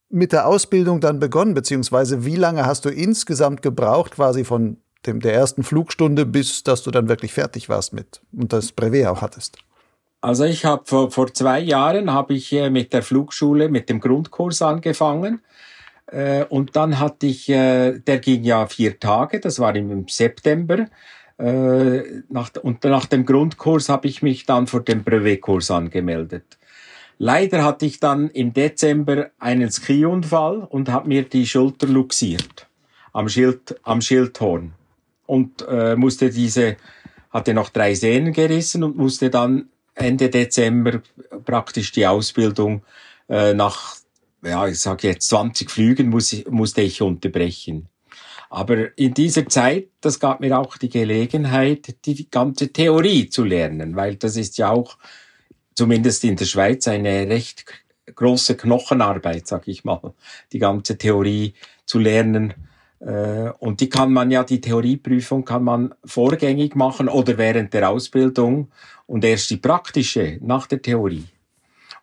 mit 0.09 0.33
der 0.33 0.47
Ausbildung 0.47 1.01
dann 1.01 1.21
begonnen, 1.21 1.55
beziehungsweise 1.55 2.25
wie 2.25 2.37
lange 2.37 2.65
hast 2.65 2.85
du 2.85 2.89
insgesamt 2.89 3.63
gebraucht, 3.63 4.13
quasi 4.13 4.45
von 4.45 4.79
dem, 5.09 5.21
der 5.21 5.35
ersten 5.35 5.65
Flugstunde, 5.65 6.27
bis 6.27 6.63
dass 6.63 6.83
du 6.83 6.91
dann 6.91 7.09
wirklich 7.09 7.33
fertig 7.33 7.69
warst 7.69 7.93
mit 7.93 8.21
und 8.33 8.53
das 8.53 8.73
Brevet 8.73 9.07
auch 9.07 9.23
hattest? 9.23 9.59
Also 10.21 10.45
ich 10.45 10.65
habe 10.65 10.83
vor, 10.85 11.11
vor 11.11 11.33
zwei 11.33 11.61
Jahren 11.61 12.13
habe 12.13 12.35
ich 12.35 12.53
äh, 12.53 12.71
mit 12.71 12.93
der 12.93 13.03
Flugschule 13.03 13.69
mit 13.69 13.89
dem 13.89 14.01
Grundkurs 14.01 14.63
angefangen 14.63 15.43
äh, 16.07 16.45
und 16.45 16.77
dann 16.77 16.99
hatte 16.99 17.27
ich, 17.27 17.49
äh, 17.49 17.99
der 17.99 18.19
ging 18.19 18.45
ja 18.45 18.67
vier 18.67 18.99
Tage, 18.99 19.41
das 19.41 19.59
war 19.59 19.75
im 19.75 20.07
September. 20.09 20.87
Nach, 21.41 22.51
und 22.63 22.83
nach 22.83 23.07
dem 23.07 23.25
Grundkurs 23.25 23.89
habe 23.89 24.09
ich 24.09 24.23
mich 24.23 24.45
dann 24.45 24.67
für 24.67 24.81
den 24.81 25.05
Brevetkurs 25.05 25.71
angemeldet. 25.71 26.59
Leider 27.19 27.63
hatte 27.63 27.87
ich 27.87 28.01
dann 28.01 28.29
im 28.31 28.53
Dezember 28.53 29.31
einen 29.39 29.71
Skiunfall 29.71 30.67
und 30.69 30.89
habe 30.89 31.07
mir 31.07 31.23
die 31.23 31.47
Schulter 31.47 31.87
luxiert 31.87 32.69
am 33.13 33.29
Schild 33.29 33.79
am 33.83 34.01
Schildhorn 34.01 34.75
und 35.29 35.63
äh, 35.69 35.95
musste 35.95 36.31
diese 36.31 36.77
hatte 37.31 37.53
noch 37.53 37.69
drei 37.69 37.95
Sehnen 37.95 38.33
gerissen 38.33 38.83
und 38.83 38.97
musste 38.97 39.29
dann 39.29 39.69
Ende 39.95 40.31
Dezember 40.31 41.03
praktisch 41.45 41.93
die 41.93 42.07
Ausbildung 42.07 42.83
äh, 43.29 43.53
nach, 43.53 43.97
ja, 44.43 44.67
ich 44.67 44.81
sage 44.81 45.09
jetzt 45.09 45.29
20 45.29 45.71
Flügen 45.71 46.09
muss 46.09 46.33
ich, 46.33 46.49
musste 46.49 46.81
ich 46.81 47.03
unterbrechen. 47.03 47.89
Aber 48.49 48.97
in 48.97 49.13
dieser 49.13 49.47
Zeit, 49.47 49.89
das 50.01 50.19
gab 50.19 50.41
mir 50.41 50.59
auch 50.59 50.79
die 50.79 50.89
Gelegenheit, 50.89 51.97
die 52.07 52.31
ganze 52.31 52.73
Theorie 52.73 53.29
zu 53.29 53.45
lernen, 53.45 53.95
weil 53.95 54.17
das 54.17 54.37
ist 54.37 54.57
ja 54.57 54.71
auch, 54.71 54.97
zumindest 55.75 56.25
in 56.25 56.37
der 56.37 56.47
Schweiz, 56.47 56.89
eine 56.89 57.29
recht 57.29 57.67
große 58.15 58.57
Knochenarbeit, 58.57 59.47
sag 59.47 59.69
ich 59.69 59.85
mal, 59.85 60.15
die 60.53 60.59
ganze 60.59 60.97
Theorie 60.97 61.53
zu 61.85 61.99
lernen. 61.99 62.55
Äh, 63.01 63.51
und 63.59 63.81
die 63.81 63.89
kann 63.89 64.13
man 64.13 64.31
ja, 64.31 64.45
die 64.45 64.61
Theorieprüfung 64.61 65.45
kann 65.45 65.65
man 65.65 65.95
vorgängig 66.05 66.75
machen 66.75 67.09
oder 67.09 67.39
während 67.39 67.73
der 67.75 67.91
Ausbildung 67.91 68.71
und 69.07 69.25
erst 69.25 69.51
die 69.51 69.57
praktische 69.57 70.39
nach 70.41 70.67
der 70.67 70.83
Theorie. 70.83 71.25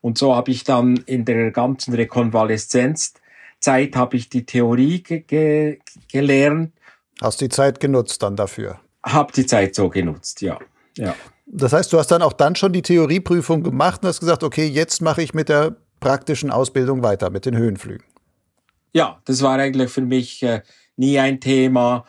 Und 0.02 0.18
so 0.18 0.36
habe 0.36 0.52
ich 0.52 0.64
dann 0.64 0.98
in 1.06 1.26
der 1.26 1.52
ganzen 1.52 1.94
Rekonvaleszenzzeit 1.94 3.96
habe 3.96 4.18
ich 4.18 4.30
die 4.30 4.46
Theorie 4.46 5.02
ge 5.02 5.22
ge 5.22 5.80
gelernt. 6.12 6.74
Hast 7.22 7.42
die 7.42 7.50
Zeit 7.50 7.80
genutzt 7.80 8.22
dann 8.22 8.36
dafür? 8.36 8.80
Hab 9.04 9.32
die 9.34 9.46
Zeit 9.46 9.76
so 9.76 9.90
genutzt, 9.90 10.42
ja. 10.42 10.60
ja. 10.98 11.16
Das 11.46 11.74
heißt, 11.74 11.94
du 11.94 11.98
hast 11.98 12.08
dann 12.08 12.22
auch 12.22 12.34
dann 12.34 12.56
schon 12.56 12.74
die 12.74 12.82
Theorieprüfung 12.82 13.64
gemacht 13.64 14.02
und 14.02 14.10
hast 14.10 14.20
gesagt, 14.20 14.44
okay, 14.44 14.66
jetzt 14.66 15.02
mache 15.02 15.22
ich 15.22 15.34
mit 15.34 15.50
der 15.50 15.76
praktischen 16.00 16.52
Ausbildung 16.52 17.04
weiter, 17.04 17.30
mit 17.30 17.46
den 17.46 17.56
Höhenflügen. 17.56 18.06
Ja, 18.94 19.22
das 19.26 19.42
war 19.42 19.58
eigentlich 19.58 19.92
für 19.92 20.02
mich 20.02 20.42
äh, 20.44 20.62
nie 20.98 21.20
ein 21.20 21.40
Thema. 21.40 22.06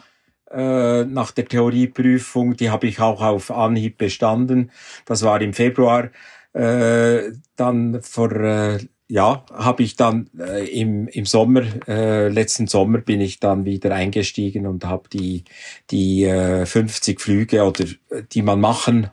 Äh, 0.50 1.04
nach 1.04 1.32
der 1.32 1.46
Theorieprüfung, 1.46 2.56
die 2.56 2.70
habe 2.70 2.86
ich 2.86 3.00
auch 3.00 3.20
auf 3.20 3.50
Anhieb 3.50 3.98
bestanden. 3.98 4.70
Das 5.04 5.22
war 5.22 5.40
im 5.40 5.52
Februar. 5.52 6.10
Äh, 6.52 7.32
dann 7.56 8.00
vor 8.02 8.32
äh, 8.32 8.78
ja, 9.08 9.44
habe 9.52 9.82
ich 9.82 9.96
dann 9.96 10.30
äh, 10.38 10.66
im, 10.68 11.06
im 11.08 11.26
Sommer, 11.26 11.62
äh, 11.86 12.28
letzten 12.28 12.66
Sommer 12.66 12.98
bin 12.98 13.20
ich 13.20 13.38
dann 13.38 13.64
wieder 13.64 13.94
eingestiegen 13.94 14.66
und 14.66 14.84
habe 14.84 15.08
die, 15.08 15.44
die 15.90 16.24
äh, 16.24 16.66
50 16.66 17.20
Flüge 17.20 17.62
oder 17.62 17.84
die 18.32 18.42
man 18.42 18.60
machen, 18.60 19.10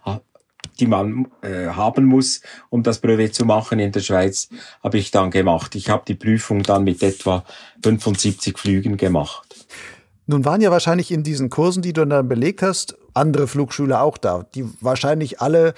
die 0.79 0.87
man 0.87 1.27
äh, 1.41 1.67
haben 1.67 2.05
muss, 2.05 2.41
um 2.69 2.81
das 2.81 2.99
Brevet 2.99 3.35
zu 3.35 3.45
machen 3.45 3.77
in 3.79 3.91
der 3.91 3.99
Schweiz, 3.99 4.49
habe 4.81 4.97
ich 4.97 5.11
dann 5.11 5.29
gemacht. 5.29 5.75
Ich 5.75 5.89
habe 5.89 6.03
die 6.07 6.15
Prüfung 6.15 6.63
dann 6.63 6.83
mit 6.83 7.03
etwa 7.03 7.45
75 7.83 8.57
Flügen 8.57 8.97
gemacht. 8.97 9.62
Nun 10.25 10.45
waren 10.45 10.61
ja 10.61 10.71
wahrscheinlich 10.71 11.11
in 11.11 11.23
diesen 11.23 11.49
Kursen, 11.49 11.81
die 11.81 11.93
du 11.93 12.05
dann 12.05 12.29
belegt 12.29 12.61
hast, 12.61 12.97
andere 13.13 13.47
Flugschüler 13.47 14.01
auch 14.01 14.17
da, 14.17 14.45
die 14.55 14.65
wahrscheinlich 14.79 15.41
alle 15.41 15.73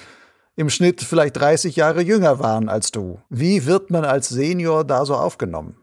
im 0.55 0.69
Schnitt 0.69 1.01
vielleicht 1.01 1.37
30 1.37 1.75
Jahre 1.75 2.01
jünger 2.01 2.39
waren 2.39 2.69
als 2.69 2.91
du. 2.91 3.19
Wie 3.29 3.65
wird 3.65 3.89
man 3.89 4.05
als 4.05 4.29
Senior 4.29 4.83
da 4.83 5.05
so 5.05 5.15
aufgenommen? 5.15 5.75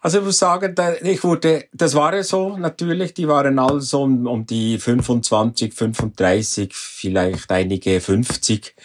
Also 0.00 0.18
ich 0.20 0.24
muss 0.24 0.38
sagen, 0.38 0.74
ich 1.02 1.24
wurde, 1.24 1.64
das 1.72 1.94
war 1.94 2.14
ja 2.14 2.22
so 2.22 2.56
natürlich, 2.56 3.14
die 3.14 3.26
waren 3.26 3.58
alle 3.58 3.80
so 3.80 4.02
um, 4.02 4.26
um 4.28 4.46
die 4.46 4.78
25, 4.78 5.74
35, 5.74 6.72
vielleicht 6.72 7.50
einige 7.50 8.00
50. 8.00 8.76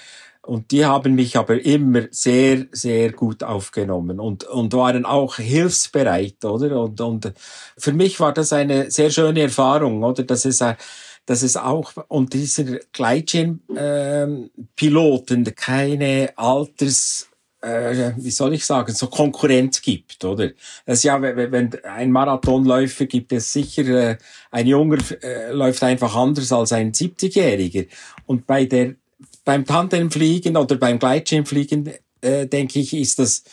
Und 0.45 0.71
die 0.71 0.85
haben 0.85 1.15
mich 1.15 1.37
aber 1.37 1.63
immer 1.63 2.01
sehr, 2.11 2.65
sehr 2.71 3.13
gut 3.13 3.43
aufgenommen 3.43 4.19
und, 4.19 4.43
und 4.43 4.73
waren 4.73 5.05
auch 5.05 5.37
hilfsbereit, 5.37 6.43
oder? 6.43 6.81
Und, 6.81 6.99
und 6.99 7.31
für 7.77 7.93
mich 7.93 8.19
war 8.19 8.33
das 8.33 8.51
eine 8.51 8.91
sehr 8.91 9.09
schöne 9.09 9.43
Erfahrung, 9.43 10.03
oder? 10.03 10.23
Dass 10.23 10.43
es, 10.43 10.57
dass 10.57 11.43
es 11.43 11.55
auch 11.55 11.93
und 12.09 12.33
dieser 12.33 12.79
Gleitschirm-Piloten 12.91 15.45
ähm, 15.45 15.55
keine 15.55 16.33
Alters 16.35 17.29
äh, 17.61 18.11
wie 18.17 18.31
soll 18.31 18.55
ich 18.55 18.65
sagen, 18.65 18.93
so 18.93 19.07
Konkurrenz 19.07 19.81
gibt, 19.81 20.25
oder? 20.25 20.49
Das 20.85 20.97
ist 20.97 21.03
ja, 21.03 21.21
wenn 21.21 21.71
ein 21.85 22.11
Marathonläufer 22.11 23.05
gibt 23.05 23.31
es 23.31 23.53
sicher, 23.53 23.83
äh, 23.83 24.17
ein 24.51 24.67
Junger 24.67 24.97
äh, 25.21 25.53
läuft 25.53 25.81
einfach 25.83 26.13
anders 26.13 26.51
als 26.51 26.73
ein 26.73 26.91
70-Jähriger. 26.91 27.87
Und 28.25 28.45
bei 28.45 28.65
der 28.65 28.95
beim 29.43 29.65
Tandemfliegen 29.65 30.57
oder 30.57 30.75
beim 30.77 30.99
Gleitschirmfliegen, 30.99 31.91
äh, 32.21 32.47
denke 32.47 32.79
ich, 32.79 32.93
ist 32.93 33.19
das, 33.19 33.43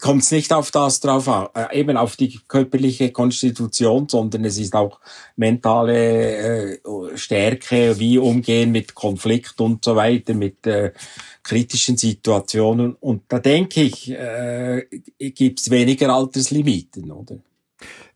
kommt 0.00 0.22
es 0.22 0.30
nicht 0.30 0.52
auf 0.52 0.70
das 0.70 1.00
drauf 1.00 1.28
an, 1.28 1.48
äh, 1.54 1.78
eben 1.80 1.96
auf 1.96 2.16
die 2.16 2.38
körperliche 2.48 3.12
Konstitution, 3.12 4.08
sondern 4.08 4.44
es 4.44 4.58
ist 4.58 4.74
auch 4.74 5.00
mentale 5.36 6.74
äh, 6.74 6.80
Stärke, 7.16 7.98
wie 7.98 8.18
umgehen 8.18 8.72
mit 8.72 8.94
Konflikt 8.94 9.60
und 9.60 9.84
so 9.84 9.96
weiter, 9.96 10.34
mit 10.34 10.66
äh, 10.66 10.92
kritischen 11.42 11.96
Situationen. 11.96 12.94
Und 12.94 13.22
da 13.28 13.38
denke 13.38 13.82
ich, 13.82 14.10
äh, 14.10 14.86
gibt 15.18 15.60
es 15.60 15.70
weniger 15.70 16.14
Alterslimiten, 16.14 17.10
oder? 17.10 17.38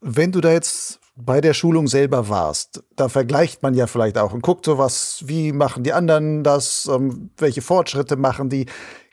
Wenn 0.01 0.31
du 0.31 0.41
da 0.41 0.51
jetzt 0.51 0.99
bei 1.15 1.39
der 1.39 1.53
Schulung 1.53 1.87
selber 1.87 2.27
warst, 2.29 2.83
da 2.95 3.07
vergleicht 3.07 3.63
man 3.63 3.73
ja 3.73 3.87
vielleicht 3.87 4.17
auch 4.17 4.33
und 4.33 4.41
guckt 4.41 4.65
so 4.65 4.77
was, 4.77 5.23
wie 5.25 5.53
machen 5.53 5.83
die 5.83 5.93
anderen 5.93 6.43
das, 6.43 6.89
ähm, 6.93 7.31
welche 7.37 7.61
Fortschritte 7.61 8.17
machen 8.17 8.49
die. 8.49 8.65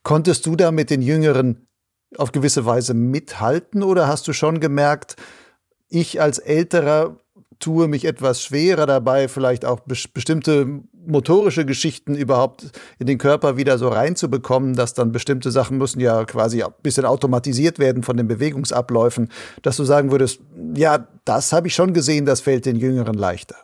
Konntest 0.02 0.46
du 0.46 0.56
da 0.56 0.72
mit 0.72 0.90
den 0.90 1.00
Jüngeren 1.00 1.68
auf 2.16 2.32
gewisse 2.32 2.66
Weise 2.66 2.92
mithalten 2.92 3.82
oder 3.82 4.08
hast 4.08 4.26
du 4.26 4.32
schon 4.32 4.58
gemerkt, 4.58 5.16
ich 5.88 6.20
als 6.20 6.38
Älterer 6.38 7.16
tue 7.60 7.86
mich 7.86 8.04
etwas 8.04 8.42
schwerer 8.42 8.86
dabei, 8.86 9.28
vielleicht 9.28 9.64
auch 9.64 9.80
bestimmte 9.80 10.82
motorische 11.06 11.64
Geschichten 11.64 12.14
überhaupt 12.14 12.66
in 12.98 13.06
den 13.06 13.18
Körper 13.18 13.56
wieder 13.56 13.78
so 13.78 13.88
reinzubekommen, 13.88 14.74
dass 14.74 14.94
dann 14.94 15.12
bestimmte 15.12 15.50
Sachen 15.50 15.78
müssen 15.78 16.00
ja 16.00 16.24
quasi 16.24 16.62
ein 16.62 16.72
bisschen 16.82 17.04
automatisiert 17.04 17.78
werden 17.78 18.02
von 18.02 18.16
den 18.16 18.28
Bewegungsabläufen, 18.28 19.28
dass 19.62 19.76
du 19.76 19.84
sagen 19.84 20.10
würdest, 20.10 20.40
ja, 20.76 21.08
das 21.24 21.52
habe 21.52 21.68
ich 21.68 21.74
schon 21.74 21.92
gesehen, 21.92 22.26
das 22.26 22.40
fällt 22.40 22.66
den 22.66 22.76
Jüngeren 22.76 23.14
leichter. 23.14 23.56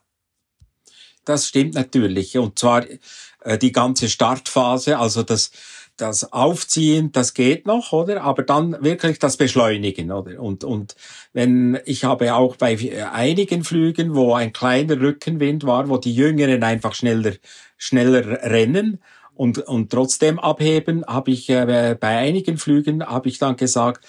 Das 1.25 1.47
stimmt 1.47 1.75
natürlich. 1.75 2.39
Und 2.39 2.59
zwar 2.59 2.85
äh, 3.41 3.59
die 3.59 3.73
ganze 3.73 4.09
Startphase, 4.09 4.99
also 4.99 5.23
das, 5.23 5.51
das 6.01 6.33
Aufziehen, 6.33 7.13
das 7.13 7.35
geht 7.35 7.67
noch, 7.67 7.93
oder? 7.93 8.23
Aber 8.23 8.43
dann 8.43 8.83
wirklich 8.83 9.19
das 9.19 9.37
Beschleunigen, 9.37 10.11
oder? 10.11 10.41
Und, 10.41 10.65
und 10.65 10.97
wenn, 11.33 11.79
ich 11.85 12.05
habe 12.05 12.35
auch 12.35 12.57
bei 12.57 12.77
einigen 13.13 13.65
Flügen, 13.65 14.15
wo 14.15 14.35
ein 14.35 14.53
kleiner 14.53 15.01
Rückenwind 15.01 15.65
war, 15.65 15.89
wo 15.89 15.99
die 15.99 16.15
Jüngeren 16.15 16.63
einfach 16.63 16.95
schneller, 16.95 17.35
schneller 17.77 18.43
rennen 18.43 19.01
und, 19.35 19.59
und 19.59 19.91
trotzdem 19.91 20.39
abheben, 20.39 21.05
habe 21.07 21.31
ich, 21.31 21.49
äh, 21.51 21.97
bei 21.99 22.17
einigen 22.17 22.59
Flügen 22.59 23.05
habe 23.05 23.29
ich 23.29 23.39
dann 23.39 23.57
gesagt, 23.57 24.07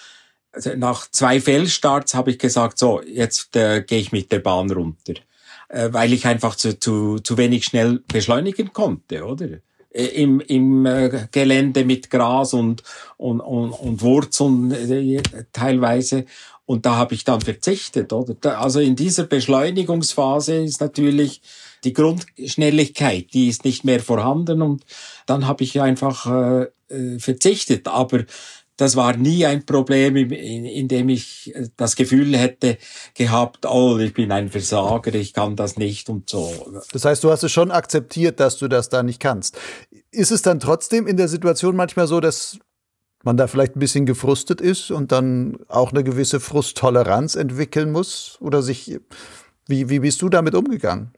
also 0.52 0.74
nach 0.76 1.08
zwei 1.10 1.40
Fehlstarts 1.40 2.14
habe 2.14 2.30
ich 2.30 2.38
gesagt, 2.38 2.78
so, 2.78 3.02
jetzt 3.02 3.54
äh, 3.56 3.82
gehe 3.82 4.00
ich 4.00 4.12
mit 4.12 4.32
der 4.32 4.40
Bahn 4.40 4.70
runter. 4.70 5.14
Äh, 5.68 5.92
weil 5.92 6.12
ich 6.12 6.26
einfach 6.26 6.56
zu, 6.56 6.78
zu, 6.78 7.20
zu 7.20 7.36
wenig 7.38 7.64
schnell 7.64 8.00
beschleunigen 8.08 8.72
konnte, 8.72 9.24
oder? 9.24 9.60
Äh, 9.92 10.04
im, 10.22 10.40
im 10.40 10.86
äh, 10.86 11.26
Gelände 11.32 11.84
mit 11.84 12.10
Gras 12.10 12.54
und, 12.54 12.82
und, 13.16 13.40
und, 13.40 13.72
und 13.72 14.02
Wurzeln 14.02 14.70
äh, 14.70 15.22
teilweise. 15.52 16.26
Und 16.64 16.86
da 16.86 16.94
habe 16.94 17.14
ich 17.14 17.24
dann 17.24 17.40
verzichtet, 17.40 18.12
oder? 18.12 18.60
Also 18.60 18.78
in 18.78 18.94
dieser 18.94 19.24
Beschleunigungsphase 19.24 20.62
ist 20.62 20.80
natürlich 20.80 21.42
die 21.82 21.92
Grundschnelligkeit, 21.92 23.34
die 23.34 23.48
ist 23.48 23.64
nicht 23.64 23.82
mehr 23.82 23.98
vorhanden 23.98 24.62
und 24.62 24.84
dann 25.26 25.48
habe 25.48 25.64
ich 25.64 25.80
einfach 25.80 26.26
äh, 26.26 27.18
verzichtet. 27.18 27.88
Aber 27.88 28.20
das 28.80 28.96
war 28.96 29.14
nie 29.14 29.44
ein 29.44 29.66
Problem, 29.66 30.16
in, 30.16 30.30
in, 30.64 30.88
dem 30.88 31.10
ich 31.10 31.52
das 31.76 31.96
Gefühl 31.96 32.34
hätte 32.34 32.78
gehabt, 33.12 33.66
oh, 33.66 33.98
ich 33.98 34.14
bin 34.14 34.32
ein 34.32 34.48
Versager, 34.48 35.14
ich 35.14 35.34
kann 35.34 35.54
das 35.54 35.76
nicht 35.76 36.08
und 36.08 36.30
so. 36.30 36.72
Das 36.92 37.04
heißt, 37.04 37.22
du 37.22 37.30
hast 37.30 37.42
es 37.42 37.52
schon 37.52 37.70
akzeptiert, 37.70 38.40
dass 38.40 38.56
du 38.56 38.68
das 38.68 38.88
da 38.88 39.02
nicht 39.02 39.20
kannst. 39.20 39.58
Ist 40.10 40.30
es 40.30 40.40
dann 40.40 40.60
trotzdem 40.60 41.06
in 41.06 41.18
der 41.18 41.28
Situation 41.28 41.76
manchmal 41.76 42.06
so, 42.06 42.20
dass 42.20 42.58
man 43.22 43.36
da 43.36 43.48
vielleicht 43.48 43.76
ein 43.76 43.80
bisschen 43.80 44.06
gefrustet 44.06 44.62
ist 44.62 44.90
und 44.90 45.12
dann 45.12 45.58
auch 45.68 45.92
eine 45.92 46.02
gewisse 46.02 46.40
Frusttoleranz 46.40 47.34
entwickeln 47.34 47.92
muss? 47.92 48.38
Oder 48.40 48.62
sich, 48.62 48.98
wie, 49.66 49.90
wie 49.90 49.98
bist 49.98 50.22
du 50.22 50.30
damit 50.30 50.54
umgegangen? 50.54 51.12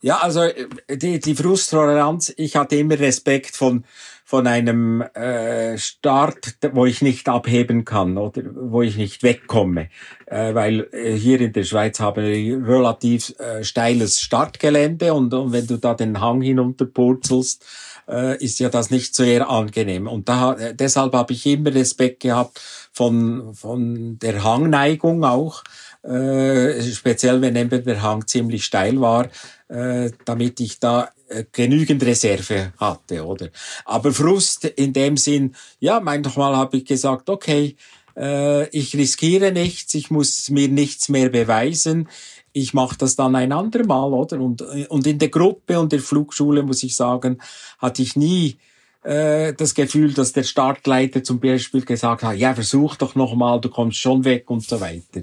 Ja, 0.00 0.18
also 0.18 0.42
äh, 0.42 0.66
die, 0.96 1.18
die 1.18 1.34
Frusttoleranz, 1.34 2.34
ich 2.36 2.56
hatte 2.56 2.76
immer 2.76 2.98
Respekt 2.98 3.56
von, 3.56 3.84
von 4.24 4.46
einem 4.46 5.00
äh, 5.00 5.78
Start, 5.78 6.56
wo 6.72 6.86
ich 6.86 7.02
nicht 7.02 7.28
abheben 7.28 7.84
kann 7.84 8.18
oder 8.18 8.42
wo 8.54 8.82
ich 8.82 8.96
nicht 8.96 9.22
wegkomme. 9.22 9.88
Äh, 10.26 10.54
weil 10.54 10.88
äh, 10.92 11.12
hier 11.12 11.40
in 11.40 11.52
der 11.52 11.64
Schweiz 11.64 12.00
haben 12.00 12.22
wir 12.22 12.66
relativ 12.66 13.34
äh, 13.38 13.64
steiles 13.64 14.20
Startgelände 14.20 15.14
und, 15.14 15.32
und 15.32 15.52
wenn 15.52 15.66
du 15.66 15.78
da 15.78 15.94
den 15.94 16.20
Hang 16.20 16.42
hinunterpurzelst, 16.42 17.64
äh, 18.08 18.42
ist 18.42 18.58
ja 18.60 18.68
das 18.68 18.90
nicht 18.90 19.14
sehr 19.14 19.48
angenehm. 19.48 20.06
Und 20.06 20.28
da, 20.28 20.54
äh, 20.54 20.74
deshalb 20.74 21.14
habe 21.14 21.32
ich 21.32 21.46
immer 21.46 21.74
Respekt 21.74 22.20
gehabt 22.20 22.60
von, 22.92 23.54
von 23.54 24.18
der 24.18 24.44
Hangneigung 24.44 25.24
auch, 25.24 25.62
äh, 26.04 26.82
speziell 26.82 27.40
wenn 27.40 27.56
eben 27.56 27.84
der 27.84 28.02
Hang 28.02 28.26
ziemlich 28.26 28.64
steil 28.64 29.00
war, 29.00 29.28
äh, 29.68 30.10
damit 30.24 30.60
ich 30.60 30.78
da 30.78 31.08
äh, 31.28 31.44
genügend 31.50 32.04
Reserve 32.04 32.72
hatte, 32.78 33.24
oder? 33.24 33.48
Aber 33.84 34.12
Frust 34.12 34.64
in 34.64 34.92
dem 34.92 35.16
Sinn, 35.16 35.54
ja, 35.80 36.00
manchmal 36.00 36.56
habe 36.56 36.76
ich 36.76 36.84
gesagt, 36.84 37.30
okay, 37.30 37.76
äh, 38.16 38.68
ich 38.68 38.94
riskiere 38.94 39.52
nichts, 39.52 39.94
ich 39.94 40.10
muss 40.10 40.50
mir 40.50 40.68
nichts 40.68 41.08
mehr 41.08 41.30
beweisen, 41.30 42.08
ich 42.52 42.74
mache 42.74 42.96
das 42.98 43.16
dann 43.16 43.34
ein 43.34 43.52
andermal, 43.52 44.12
oder? 44.12 44.40
Und, 44.40 44.62
und 44.62 45.06
in 45.06 45.18
der 45.18 45.28
Gruppe 45.28 45.80
und 45.80 45.90
der 45.90 46.00
Flugschule, 46.00 46.62
muss 46.62 46.84
ich 46.84 46.94
sagen, 46.94 47.38
hatte 47.78 48.02
ich 48.02 48.14
nie 48.14 48.58
äh, 49.02 49.52
das 49.54 49.74
Gefühl, 49.74 50.12
dass 50.12 50.32
der 50.32 50.44
Startleiter 50.44 51.24
zum 51.24 51.40
Beispiel 51.40 51.84
gesagt 51.84 52.22
hat, 52.22 52.36
ja, 52.36 52.54
versuch 52.54 52.96
doch 52.96 53.14
nochmal, 53.14 53.60
du 53.60 53.68
kommst 53.68 53.98
schon 53.98 54.24
weg 54.24 54.50
und 54.50 54.62
so 54.62 54.80
weiter. 54.80 55.22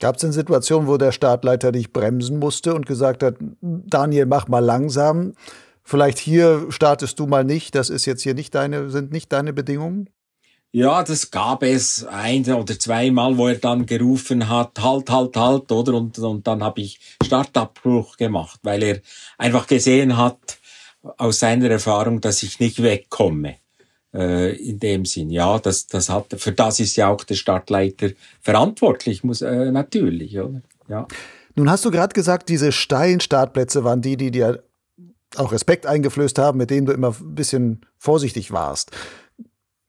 Gab 0.00 0.16
es 0.16 0.22
denn 0.22 0.32
Situationen, 0.32 0.88
wo 0.88 0.96
der 0.96 1.12
Startleiter 1.12 1.72
dich 1.72 1.92
bremsen 1.92 2.38
musste 2.38 2.74
und 2.74 2.86
gesagt 2.86 3.22
hat, 3.22 3.36
Daniel, 3.60 4.26
mach 4.26 4.48
mal 4.48 4.60
langsam, 4.60 5.32
vielleicht 5.82 6.18
hier 6.18 6.66
startest 6.70 7.18
du 7.18 7.26
mal 7.26 7.44
nicht, 7.44 7.74
das 7.74 7.90
ist 7.90 8.06
jetzt 8.06 8.22
hier 8.22 8.34
nicht 8.34 8.54
deine, 8.54 8.90
sind 8.90 9.10
nicht 9.12 9.32
deine 9.32 9.52
Bedingungen? 9.52 10.08
Ja, 10.70 11.02
das 11.02 11.30
gab 11.30 11.62
es 11.62 12.04
ein 12.04 12.44
oder 12.52 12.78
zweimal, 12.78 13.38
wo 13.38 13.48
er 13.48 13.54
dann 13.54 13.86
gerufen 13.86 14.50
hat, 14.50 14.78
halt, 14.78 15.08
halt, 15.10 15.34
halt, 15.34 15.72
oder? 15.72 15.94
Und, 15.94 16.18
und 16.18 16.46
dann 16.46 16.62
habe 16.62 16.82
ich 16.82 17.00
Startabbruch 17.24 18.18
gemacht, 18.18 18.60
weil 18.62 18.82
er 18.82 19.00
einfach 19.38 19.66
gesehen 19.66 20.18
hat, 20.18 20.58
aus 21.16 21.38
seiner 21.38 21.70
Erfahrung, 21.70 22.20
dass 22.20 22.42
ich 22.42 22.60
nicht 22.60 22.82
wegkomme. 22.82 23.56
Äh, 24.14 24.56
in 24.56 24.78
dem 24.78 25.04
Sinn, 25.04 25.30
ja, 25.30 25.58
das, 25.58 25.86
das 25.86 26.08
hat, 26.08 26.34
für 26.38 26.52
das 26.52 26.80
ist 26.80 26.96
ja 26.96 27.08
auch 27.08 27.24
der 27.24 27.34
Startleiter 27.34 28.08
verantwortlich, 28.40 29.22
muss, 29.22 29.42
äh, 29.42 29.70
natürlich, 29.70 30.38
oder? 30.38 30.62
Ja. 30.88 31.06
Nun 31.54 31.70
hast 31.70 31.84
du 31.84 31.90
gerade 31.90 32.14
gesagt, 32.14 32.48
diese 32.48 32.72
steilen 32.72 33.20
Startplätze 33.20 33.84
waren 33.84 34.00
die, 34.00 34.16
die 34.16 34.30
dir 34.30 34.62
auch 35.36 35.52
Respekt 35.52 35.86
eingeflößt 35.86 36.38
haben, 36.38 36.56
mit 36.56 36.70
denen 36.70 36.86
du 36.86 36.92
immer 36.92 37.14
ein 37.20 37.34
bisschen 37.34 37.82
vorsichtig 37.98 38.50
warst. 38.50 38.92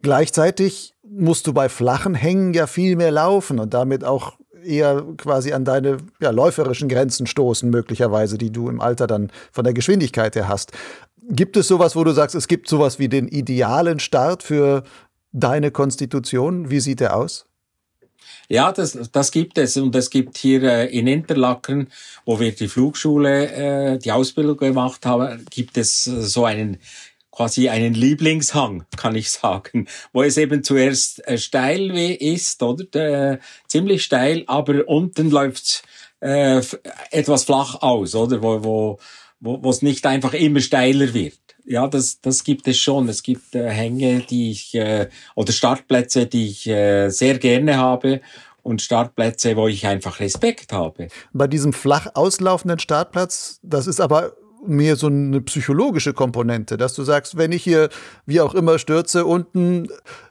Gleichzeitig 0.02 0.96
musst 1.04 1.48
du 1.48 1.54
bei 1.54 1.70
flachen 1.70 2.16
Hängen 2.16 2.54
ja 2.54 2.68
viel 2.68 2.96
mehr 2.96 3.12
laufen 3.12 3.60
und 3.60 3.74
damit 3.74 4.04
auch 4.04 4.38
eher 4.64 5.06
quasi 5.18 5.54
an 5.54 5.66
deine 5.66 5.98
ja, 6.20 6.32
läuferischen 6.32 6.90
Grenzen 6.90 7.28
stoßen, 7.28 7.70
möglicherweise, 7.70 8.38
die 8.38 8.52
du 8.52 8.70
im 8.70 8.82
Alter 8.82 9.08
dann 9.08 9.32
von 9.52 9.64
der 9.64 9.74
Geschwindigkeit 9.74 10.36
her 10.36 10.48
hast. 10.48 10.72
Gibt 11.32 11.58
es 11.58 11.68
sowas, 11.68 11.96
wo 11.96 12.04
du 12.04 12.12
sagst, 12.12 12.36
es 12.36 12.48
gibt 12.48 12.68
sowas 12.68 12.98
wie 12.98 13.08
den 13.08 13.28
idealen 13.28 14.00
Start 14.00 14.42
für 14.42 14.84
deine 15.32 15.70
Konstitution? 15.70 16.72
Wie 16.72 16.80
sieht 16.80 17.02
der 17.02 17.16
aus? 17.16 17.46
Ja, 18.48 18.72
das, 18.72 18.98
das 19.12 19.32
gibt 19.32 19.60
es. 19.60 19.78
Und 19.78 19.96
es 19.96 20.10
gibt 20.10 20.40
hier 20.40 20.64
äh, 20.64 20.86
in 20.88 21.06
Interlaken, 21.06 21.90
wo 22.26 22.40
wir 22.40 22.52
die 22.52 22.68
Flugschule, 22.68 23.52
äh, 23.52 24.00
die 24.00 24.12
Ausbildung 24.12 24.58
gemacht 24.58 25.06
haben, 25.06 25.46
gibt 25.52 25.78
es 25.78 26.08
äh, 26.08 26.22
so 26.22 26.46
einen 26.46 26.78
quasi 27.32 27.70
einen 27.70 27.94
Lieblingshang, 27.94 28.86
kann 28.98 29.16
ich 29.16 29.30
sagen, 29.30 29.88
wo 30.14 30.24
es 30.24 30.36
eben 30.38 30.64
zuerst 30.64 31.26
äh, 31.28 31.38
steil 31.38 31.92
ist, 31.92 32.64
oder? 32.64 33.34
Äh, 33.34 33.40
ziemlich 33.68 34.04
steil, 34.04 34.44
aber 34.48 34.88
unten 34.88 35.30
läuft 35.30 35.84
äh, 36.22 36.62
etwas 37.12 37.44
flach 37.44 37.82
aus, 37.82 38.16
oder? 38.16 38.42
Wo, 38.42 38.64
wo, 38.64 39.00
wo, 39.40 39.62
wo 39.64 39.70
es 39.70 39.82
nicht 39.82 40.06
einfach 40.06 40.34
immer 40.34 40.60
steiler 40.60 41.14
wird. 41.14 41.40
Ja, 41.66 41.88
das, 41.88 42.20
das 42.22 42.44
gibt 42.44 42.68
es 42.68 42.80
schon. 42.80 43.08
Es 43.10 43.22
gibt 43.22 43.54
äh, 43.54 43.70
Hänge, 43.70 44.22
die 44.22 44.52
ich, 44.52 44.74
äh, 44.76 45.08
oder 45.36 45.52
Startplätze, 45.52 46.26
die 46.26 46.48
ich 46.48 46.68
äh, 46.68 47.10
sehr 47.10 47.38
gerne 47.38 47.78
habe 47.78 48.22
und 48.64 48.82
Startplätze, 48.82 49.56
wo 49.56 49.68
ich 49.68 49.86
einfach 49.86 50.20
Respekt 50.20 50.74
habe. 50.74 51.10
Bei 51.34 51.48
diesem 51.48 51.74
flach 51.74 52.08
auslaufenden 52.16 52.80
Startplatz, 52.80 53.60
das 53.62 53.88
ist 53.88 54.02
aber 54.02 54.34
mehr 54.66 54.96
so 54.96 55.08
eine 55.08 55.42
psychologische 55.42 56.14
Komponente, 56.14 56.78
dass 56.78 56.94
du 56.94 57.04
sagst, 57.04 57.38
wenn 57.38 57.52
ich 57.52 57.64
hier 57.64 57.90
wie 58.26 58.42
auch 58.42 58.54
immer 58.54 58.80
stürze, 58.80 59.26
unten 59.26 59.88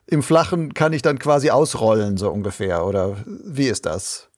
im 0.06 0.22
Flachen 0.22 0.74
kann 0.74 0.92
ich 0.92 1.02
dann 1.02 1.18
quasi 1.18 1.50
ausrollen, 1.50 2.16
so 2.16 2.30
ungefähr. 2.30 2.84
Oder 2.84 3.16
wie 3.26 3.66
ist 3.66 3.86
das? 3.86 4.28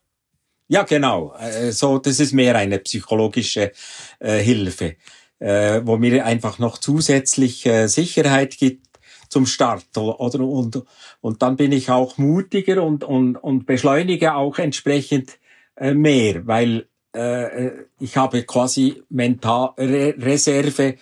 Ja, 0.71 0.85
genau. 0.85 1.35
Äh, 1.37 1.73
so, 1.73 1.99
das 1.99 2.21
ist 2.21 2.33
mehr 2.33 2.55
eine 2.55 2.79
psychologische 2.79 3.73
äh, 4.21 4.39
Hilfe, 4.39 4.95
äh, 5.41 5.81
wo 5.85 5.97
mir 5.97 6.25
einfach 6.25 6.61
noch 6.61 6.79
zusätzlich 6.79 7.69
Sicherheit 7.87 8.57
gibt 8.57 8.87
zum 9.29 9.47
Start 9.47 9.97
oder 9.97 10.41
und 10.41 10.85
und 11.21 11.43
dann 11.43 11.57
bin 11.57 11.73
ich 11.73 11.91
auch 11.91 12.19
mutiger 12.19 12.85
und 12.85 13.03
und 13.03 13.37
und 13.37 13.67
beschleunige 13.67 14.35
auch 14.35 14.59
entsprechend 14.59 15.39
mehr, 15.81 16.47
weil 16.47 16.87
äh, 17.13 17.71
ich 17.99 18.17
habe 18.17 18.43
quasi 18.43 19.03
Mental 19.09 19.71
Re 19.77 20.15
Reserve, 20.19 20.97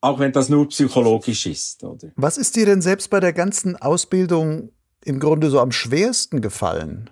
auch 0.00 0.18
wenn 0.18 0.32
das 0.32 0.48
nur 0.48 0.68
psychologisch 0.68 1.46
ist. 1.46 1.84
Oder? 1.84 2.08
Was 2.16 2.38
ist 2.38 2.56
dir 2.56 2.66
denn 2.66 2.80
selbst 2.80 3.10
bei 3.10 3.20
der 3.20 3.32
ganzen 3.32 3.76
Ausbildung 3.76 4.70
im 5.04 5.18
Grunde 5.20 5.50
so 5.50 5.60
am 5.60 5.72
schwersten 5.72 6.40
gefallen? 6.40 7.10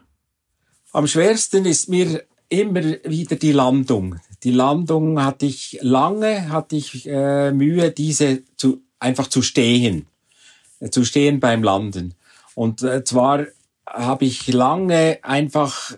Am 0.93 1.07
schwersten 1.07 1.65
ist 1.65 1.89
mir 1.89 2.23
immer 2.51 2.83
wieder 3.05 3.37
die 3.37 3.53
Landung. 3.53 4.17
Die 4.43 4.51
Landung 4.51 5.25
hatte 5.25 5.47
ich 5.47 5.79
lange, 5.81 6.51
hatte 6.51 6.77
ich 6.77 7.09
äh, 7.09 7.51
Mühe, 7.51 7.91
diese 7.91 8.43
zu, 8.57 8.83
einfach 8.99 9.29
zu 9.29 9.41
stehen, 9.41 10.07
äh, 10.81 10.91
zu 10.91 11.05
stehen 11.05 11.41
beim 11.41 11.63
Landen. 11.63 12.15
Und 12.55 12.83
äh, 12.83 13.05
zwar 13.05 13.47
habe 13.87 14.27
ich 14.27 14.49
lange 14.49 15.19
einfach 15.23 15.97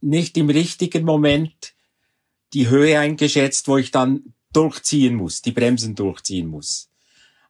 nicht 0.00 0.38
im 0.38 0.48
richtigen 0.48 1.04
Moment 1.04 1.74
die 2.54 2.68
Höhe 2.68 2.98
eingeschätzt, 2.98 3.68
wo 3.68 3.76
ich 3.76 3.90
dann 3.90 4.32
durchziehen 4.54 5.16
muss, 5.16 5.42
die 5.42 5.52
Bremsen 5.52 5.94
durchziehen 5.94 6.46
muss. 6.46 6.88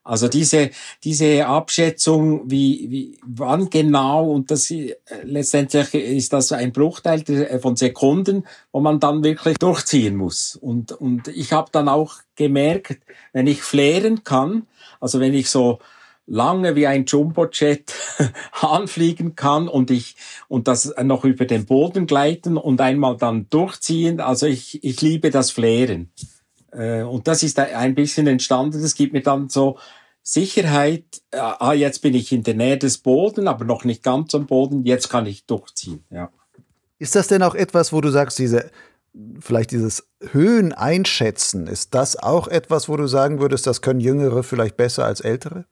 Also 0.05 0.27
diese, 0.27 0.69
diese 1.03 1.47
Abschätzung, 1.47 2.43
wie, 2.49 2.91
wie, 2.91 3.17
wann 3.25 3.71
genau, 3.71 4.29
und 4.29 4.51
das 4.51 4.69
äh, 4.69 4.95
letztendlich 5.23 5.95
ist 5.95 6.31
das 6.31 6.51
ein 6.51 6.71
Bruchteil 6.71 7.59
von 7.59 7.75
Sekunden, 7.75 8.45
wo 8.71 8.81
man 8.81 8.99
dann 8.99 9.23
wirklich 9.23 9.57
durchziehen 9.57 10.15
muss. 10.15 10.55
Und, 10.57 10.91
und 10.91 11.27
ich 11.29 11.53
habe 11.53 11.69
dann 11.71 11.89
auch 11.89 12.17
gemerkt, 12.35 12.99
wenn 13.33 13.47
ich 13.47 13.63
flären 13.63 14.23
kann, 14.23 14.67
also 14.99 15.19
wenn 15.19 15.33
ich 15.33 15.49
so 15.49 15.79
lange 16.27 16.75
wie 16.75 16.85
ein 16.85 17.05
Jumbojet 17.05 17.91
anfliegen 18.61 19.35
kann 19.35 19.67
und 19.67 19.89
ich 19.89 20.17
und 20.47 20.67
das 20.67 20.93
noch 21.03 21.25
über 21.25 21.45
den 21.45 21.65
Boden 21.65 22.05
gleiten 22.05 22.57
und 22.57 22.79
einmal 22.79 23.17
dann 23.17 23.47
durchziehen. 23.49 24.19
Also 24.19 24.45
ich, 24.45 24.83
ich 24.83 25.01
liebe 25.01 25.31
das 25.31 25.49
Flären. 25.49 26.11
Äh, 26.75 27.03
und 27.03 27.27
das 27.27 27.43
ist 27.43 27.59
ein 27.59 27.95
bisschen 27.95 28.27
entstanden. 28.27 28.81
Das 28.81 28.95
gibt 28.95 29.13
mir 29.13 29.23
dann 29.23 29.49
so 29.49 29.77
Sicherheit. 30.21 31.05
Äh, 31.31 31.37
ah, 31.39 31.73
jetzt 31.73 32.01
bin 32.01 32.13
ich 32.13 32.31
in 32.31 32.43
der 32.43 32.55
Nähe 32.55 32.77
des 32.77 32.97
Boden, 32.97 33.47
aber 33.47 33.65
noch 33.65 33.83
nicht 33.83 34.03
ganz 34.03 34.33
am 34.35 34.47
Boden. 34.47 34.85
Jetzt 34.85 35.09
kann 35.09 35.25
ich 35.25 35.45
durchziehen. 35.45 36.03
Ja. 36.09 36.31
Ist 36.97 37.15
das 37.15 37.27
denn 37.27 37.43
auch 37.43 37.55
etwas, 37.55 37.93
wo 37.93 38.01
du 38.01 38.09
sagst, 38.09 38.39
diese 38.39 38.71
vielleicht 39.39 39.71
dieses 39.71 40.07
Höhen 40.31 40.73
einschätzen, 40.73 41.67
ist 41.67 41.93
das 41.93 42.17
auch 42.17 42.47
etwas, 42.47 42.89
wo 42.89 42.97
du 42.97 43.07
sagen 43.07 43.39
würdest, 43.39 43.65
das 43.65 43.81
können 43.81 43.99
Jüngere 43.99 44.43
vielleicht 44.43 44.77
besser 44.77 45.05
als 45.05 45.21
Ältere? 45.21 45.65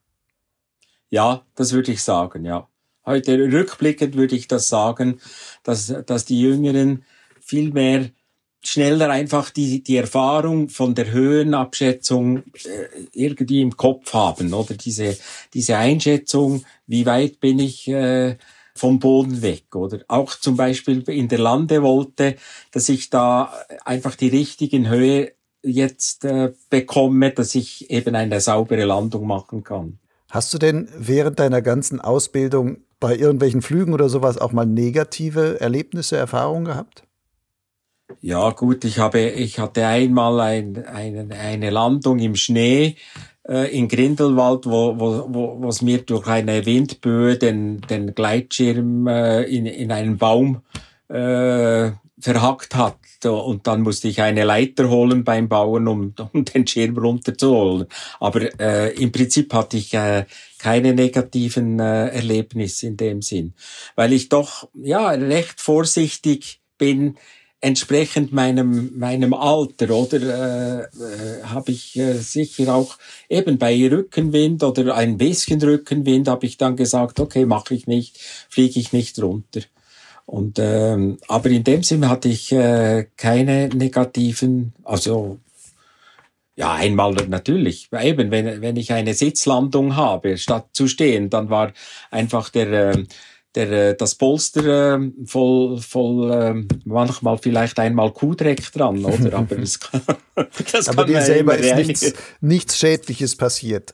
Ja, 1.10 1.46
das 1.56 1.74
würde 1.74 1.92
ich 1.92 2.02
sagen, 2.04 2.46
ja. 2.46 2.68
Heute 3.06 3.38
rückblickend 3.38 4.16
würde 4.16 4.36
ich 4.36 4.48
das 4.48 4.70
sagen, 4.70 5.20
dass, 5.64 5.94
dass 6.06 6.26
die 6.26 6.40
Jüngeren 6.40 7.04
viel 7.42 7.74
mehr 7.74 8.10
schneller 8.64 9.10
einfach 9.10 9.50
die, 9.50 9.84
die 9.84 9.98
Erfahrung 9.98 10.70
von 10.70 10.96
der 10.96 11.12
Höhenabschätzung 11.12 12.38
äh, 12.38 12.42
irgendwie 13.12 13.62
im 13.62 13.76
Kopf 13.78 14.14
haben, 14.14 14.54
oder 14.54 14.76
diese, 14.76 15.18
diese 15.54 15.78
Einschätzung, 15.78 16.64
wie 16.88 17.06
weit 17.06 17.40
bin 17.40 17.60
ich 17.60 17.88
äh, 17.88 18.38
vom 18.74 19.00
Boden 19.00 19.42
weg, 19.42 19.76
oder 19.76 20.00
auch 20.08 20.36
zum 20.36 20.56
Beispiel 20.56 21.02
in 21.10 21.28
der 21.28 21.40
Landewolte, 21.40 22.36
dass 22.72 22.90
ich 22.90 23.10
da 23.10 23.54
einfach 23.86 24.16
die 24.16 24.30
richtigen 24.30 24.90
Höhe 24.90 25.34
jetzt 25.62 26.26
äh, 26.26 26.54
bekomme, 26.70 27.32
dass 27.32 27.56
ich 27.56 27.90
eben 27.90 28.16
eine 28.16 28.42
saubere 28.42 28.86
Landung 28.86 29.28
machen 29.28 29.64
kann. 29.64 30.00
Hast 30.30 30.54
du 30.54 30.58
denn 30.58 30.90
während 30.98 31.40
deiner 31.40 31.62
ganzen 31.62 32.02
Ausbildung 32.02 32.78
bei 33.00 33.16
irgendwelchen 33.16 33.62
Flügen 33.62 33.94
oder 33.94 34.10
sowas 34.10 34.38
auch 34.38 34.52
mal 34.52 34.66
negative 34.66 35.60
Erlebnisse, 35.60 36.18
Erfahrungen 36.18 36.66
gehabt? 36.66 37.04
Ja, 38.22 38.50
gut, 38.52 38.86
ich 38.86 39.00
habe, 39.00 39.20
ich 39.20 39.60
hatte 39.60 39.86
einmal 39.86 40.40
ein, 40.40 40.86
eine, 40.86 41.36
eine 41.36 41.70
Landung 41.70 42.20
im 42.20 42.36
Schnee 42.36 42.96
äh, 43.48 43.76
in 43.78 43.88
Grindelwald, 43.88 44.66
wo, 44.66 45.00
wo, 45.00 45.28
wo, 45.30 45.62
wo 45.62 45.70
es 45.70 45.82
mir 45.82 46.00
durch 46.00 46.28
eine 46.28 46.66
Windböe 46.66 47.38
den, 47.38 47.82
den 47.82 48.16
Gleitschirm 48.16 49.08
äh, 49.08 49.44
in, 49.44 49.66
in 49.66 49.92
einen 49.92 50.18
Baum 50.18 50.62
äh, 51.10 51.92
verhackt 52.20 52.76
hat. 52.76 52.98
Und 53.26 53.68
dann 53.68 53.82
musste 53.82 54.08
ich 54.10 54.22
eine 54.22 54.44
Leiter 54.44 54.90
holen 54.90 55.24
beim 55.24 55.48
Bauen, 55.48 55.88
um, 55.88 56.14
um 56.34 56.46
den 56.54 56.68
Schirm 56.68 56.98
runterzuholen. 56.98 57.88
Aber 58.20 58.60
äh, 58.60 58.94
im 58.96 59.12
Prinzip 59.12 59.54
hatte 59.54 59.78
ich 59.78 59.94
äh, 59.94 60.26
keine 60.58 60.94
negativen 60.94 61.80
äh, 61.80 62.08
Erlebnisse 62.08 62.88
in 62.88 62.98
dem 62.98 63.22
Sinn, 63.22 63.54
weil 63.96 64.14
ich 64.14 64.30
doch 64.30 64.70
ja 64.74 65.10
recht 65.10 65.60
vorsichtig 65.60 66.62
bin 66.78 67.18
entsprechend 67.64 68.34
meinem 68.34 68.92
meinem 69.00 69.34
Alter 69.34 69.90
oder 69.92 70.20
äh, 70.20 70.82
äh, 70.82 71.44
habe 71.46 71.72
ich 71.72 71.98
äh, 71.98 72.16
sicher 72.16 72.76
auch 72.76 72.98
eben 73.30 73.58
bei 73.58 73.88
Rückenwind 73.90 74.64
oder 74.64 74.96
ein 74.96 75.18
bisschen 75.18 75.62
Rückenwind 75.62 76.28
habe 76.28 76.46
ich 76.46 76.58
dann 76.58 76.76
gesagt 76.76 77.22
okay 77.22 77.46
mache 77.46 77.74
ich 77.74 77.88
nicht 77.88 78.20
fliege 78.50 78.82
ich 78.82 78.92
nicht 78.92 79.18
runter 79.22 79.62
und 80.26 80.60
ähm, 80.60 81.20
aber 81.30 81.50
in 81.52 81.64
dem 81.64 81.84
Sinne 81.84 82.10
hatte 82.10 82.28
ich 82.28 82.52
äh, 82.52 83.08
keine 83.16 83.70
negativen 83.70 84.74
also 84.84 85.40
ja, 86.56 86.74
einmal 86.74 87.14
natürlich. 87.30 87.90
Eben, 88.00 88.30
wenn, 88.30 88.62
wenn 88.62 88.76
ich 88.76 88.94
eine 88.94 89.16
Sitzlandung 89.16 89.96
habe, 89.96 90.38
statt 90.38 90.68
zu 90.74 90.88
stehen, 90.88 91.32
dann 91.32 91.50
war 91.50 91.74
einfach 92.12 92.50
der, 92.50 92.94
ähm, 92.94 93.08
der, 93.56 93.72
äh, 93.72 93.96
das 93.96 94.16
Polster 94.16 94.96
äh, 94.96 95.12
voll, 95.26 95.78
voll 95.80 96.32
äh, 96.32 96.76
manchmal 96.86 97.38
vielleicht 97.38 97.80
einmal 97.80 98.12
Kuhdreck 98.12 98.72
dran, 98.72 99.04
oder? 99.06 99.34
Aber, 99.38 99.56
das 99.56 99.80
kann, 99.80 100.02
das 100.72 100.90
Aber 100.90 101.06
dir 101.06 101.22
selber 101.22 101.58
ist 101.58 101.76
nichts, 101.76 102.14
nichts 102.42 102.78
Schädliches 102.78 103.36
passiert. 103.36 103.94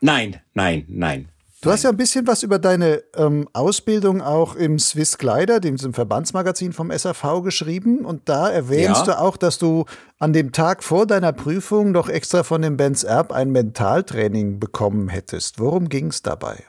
Nein, 0.00 0.40
nein, 0.54 0.84
nein. 0.88 1.28
Du 1.62 1.72
hast 1.72 1.82
ja 1.82 1.90
ein 1.90 1.96
bisschen 1.96 2.26
was 2.26 2.42
über 2.42 2.58
deine 2.58 3.02
ähm, 3.16 3.48
Ausbildung 3.52 4.20
auch 4.20 4.54
im 4.54 4.78
Swiss 4.78 5.18
Glider, 5.18 5.58
dem 5.58 5.78
Verbandsmagazin 5.78 6.72
vom 6.72 6.96
SAV, 6.96 7.42
geschrieben. 7.42 8.04
Und 8.04 8.28
da 8.28 8.48
erwähnst 8.48 9.06
ja. 9.06 9.14
du 9.14 9.18
auch, 9.18 9.36
dass 9.36 9.58
du 9.58 9.84
an 10.18 10.32
dem 10.32 10.52
Tag 10.52 10.84
vor 10.84 11.06
deiner 11.06 11.32
Prüfung 11.32 11.92
noch 11.92 12.08
extra 12.08 12.44
von 12.44 12.62
dem 12.62 12.76
Benz 12.76 13.02
Erb 13.04 13.32
ein 13.32 13.50
Mentaltraining 13.50 14.60
bekommen 14.60 15.08
hättest. 15.08 15.58
Worum 15.58 15.88
ging 15.88 16.08
es 16.08 16.22
dabei? 16.22 16.62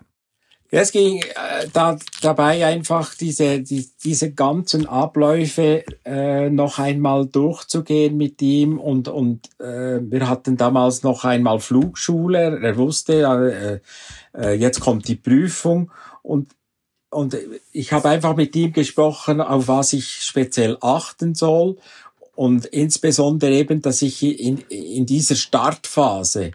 Es 0.70 0.92
ging 0.92 1.22
äh, 1.22 1.68
da, 1.72 1.98
dabei 2.22 2.66
einfach 2.66 3.16
diese, 3.16 3.62
die, 3.62 3.90
diese 4.04 4.34
ganzen 4.34 4.86
Abläufe 4.86 5.86
äh, 6.04 6.50
noch 6.50 6.78
einmal 6.78 7.26
durchzugehen 7.26 8.18
mit 8.18 8.42
ihm 8.42 8.78
und, 8.78 9.08
und 9.08 9.48
äh, 9.60 10.00
wir 10.02 10.28
hatten 10.28 10.58
damals 10.58 11.04
noch 11.04 11.24
einmal 11.24 11.60
Flugschule. 11.60 12.60
Er 12.62 12.76
wusste, 12.76 13.82
äh, 14.34 14.40
äh, 14.40 14.54
jetzt 14.54 14.82
kommt 14.82 15.08
die 15.08 15.16
Prüfung 15.16 15.92
und 16.22 16.52
und 17.10 17.38
ich 17.72 17.94
habe 17.94 18.10
einfach 18.10 18.36
mit 18.36 18.54
ihm 18.58 18.74
gesprochen, 18.74 19.40
auf 19.40 19.70
was 19.70 19.94
ich 19.94 20.24
speziell 20.24 20.78
achten 20.82 21.36
soll 21.36 21.78
und 22.36 22.66
insbesondere 22.66 23.52
eben, 23.52 23.82
dass 23.82 24.02
ich 24.02 24.22
in, 24.22 24.58
in 24.70 25.06
dieser 25.06 25.36
Startphase 25.36 26.52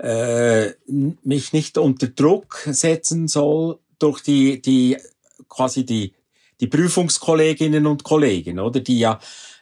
äh, 0.00 0.72
mich 0.86 1.52
nicht 1.52 1.78
unter 1.78 2.08
Druck 2.08 2.66
setzen 2.70 3.28
soll 3.28 3.78
durch 3.98 4.22
die, 4.22 4.62
die 4.62 4.96
quasi 5.48 5.84
die, 5.84 6.14
die 6.60 6.66
Prüfungskolleginnen 6.66 7.86
und 7.86 8.02
Kollegen, 8.04 8.58
oder? 8.58 8.80
Die 8.80 8.98
ja 8.98 9.18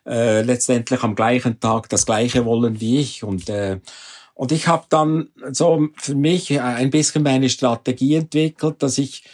äh, 0.07 0.43
letztendlich 0.43 1.03
am 1.03 1.15
gleichen 1.15 1.59
Tag 1.61 1.89
das 1.89 2.07
Gleiche 2.07 2.45
wollen 2.45 2.81
wie 2.81 3.01
ich. 3.01 3.25
Und 3.25 3.49
äh, 3.49 3.81
und 4.35 4.53
ich 4.53 4.69
habe 4.69 4.87
dann 4.89 5.31
so 5.51 5.89
für 5.97 6.15
mich 6.15 6.61
ein 6.61 6.91
bisschen 6.91 7.25
meine 7.25 7.51
Strategie 7.51 8.15
entwickelt, 8.15 8.81
dass 8.85 8.97
ich 8.97 9.25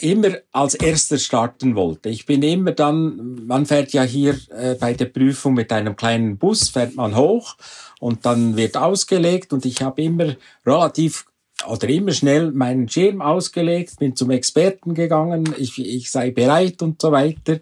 immer 0.00 0.38
als 0.52 0.74
erster 0.74 1.18
starten 1.18 1.76
wollte. 1.76 2.08
Ich 2.08 2.24
bin 2.24 2.42
immer 2.42 2.72
dann, 2.72 3.46
man 3.46 3.66
fährt 3.66 3.92
ja 3.92 4.02
hier 4.02 4.38
äh, 4.50 4.74
bei 4.74 4.94
der 4.94 5.04
Prüfung 5.06 5.54
mit 5.54 5.70
einem 5.70 5.96
kleinen 5.96 6.38
Bus, 6.38 6.70
fährt 6.70 6.94
man 6.94 7.14
hoch 7.14 7.56
und 8.00 8.24
dann 8.24 8.56
wird 8.56 8.76
ausgelegt 8.76 9.52
und 9.52 9.66
ich 9.66 9.82
habe 9.82 10.02
immer 10.02 10.36
relativ 10.64 11.26
oder 11.68 11.88
immer 11.88 12.12
schnell 12.12 12.52
meinen 12.52 12.88
Schirm 12.88 13.22
ausgelegt, 13.22 13.98
bin 13.98 14.14
zum 14.14 14.30
Experten 14.30 14.94
gegangen, 14.94 15.54
ich, 15.58 15.78
ich 15.78 16.10
sei 16.10 16.30
bereit 16.30 16.82
und 16.82 17.00
so 17.00 17.12
weiter. 17.12 17.60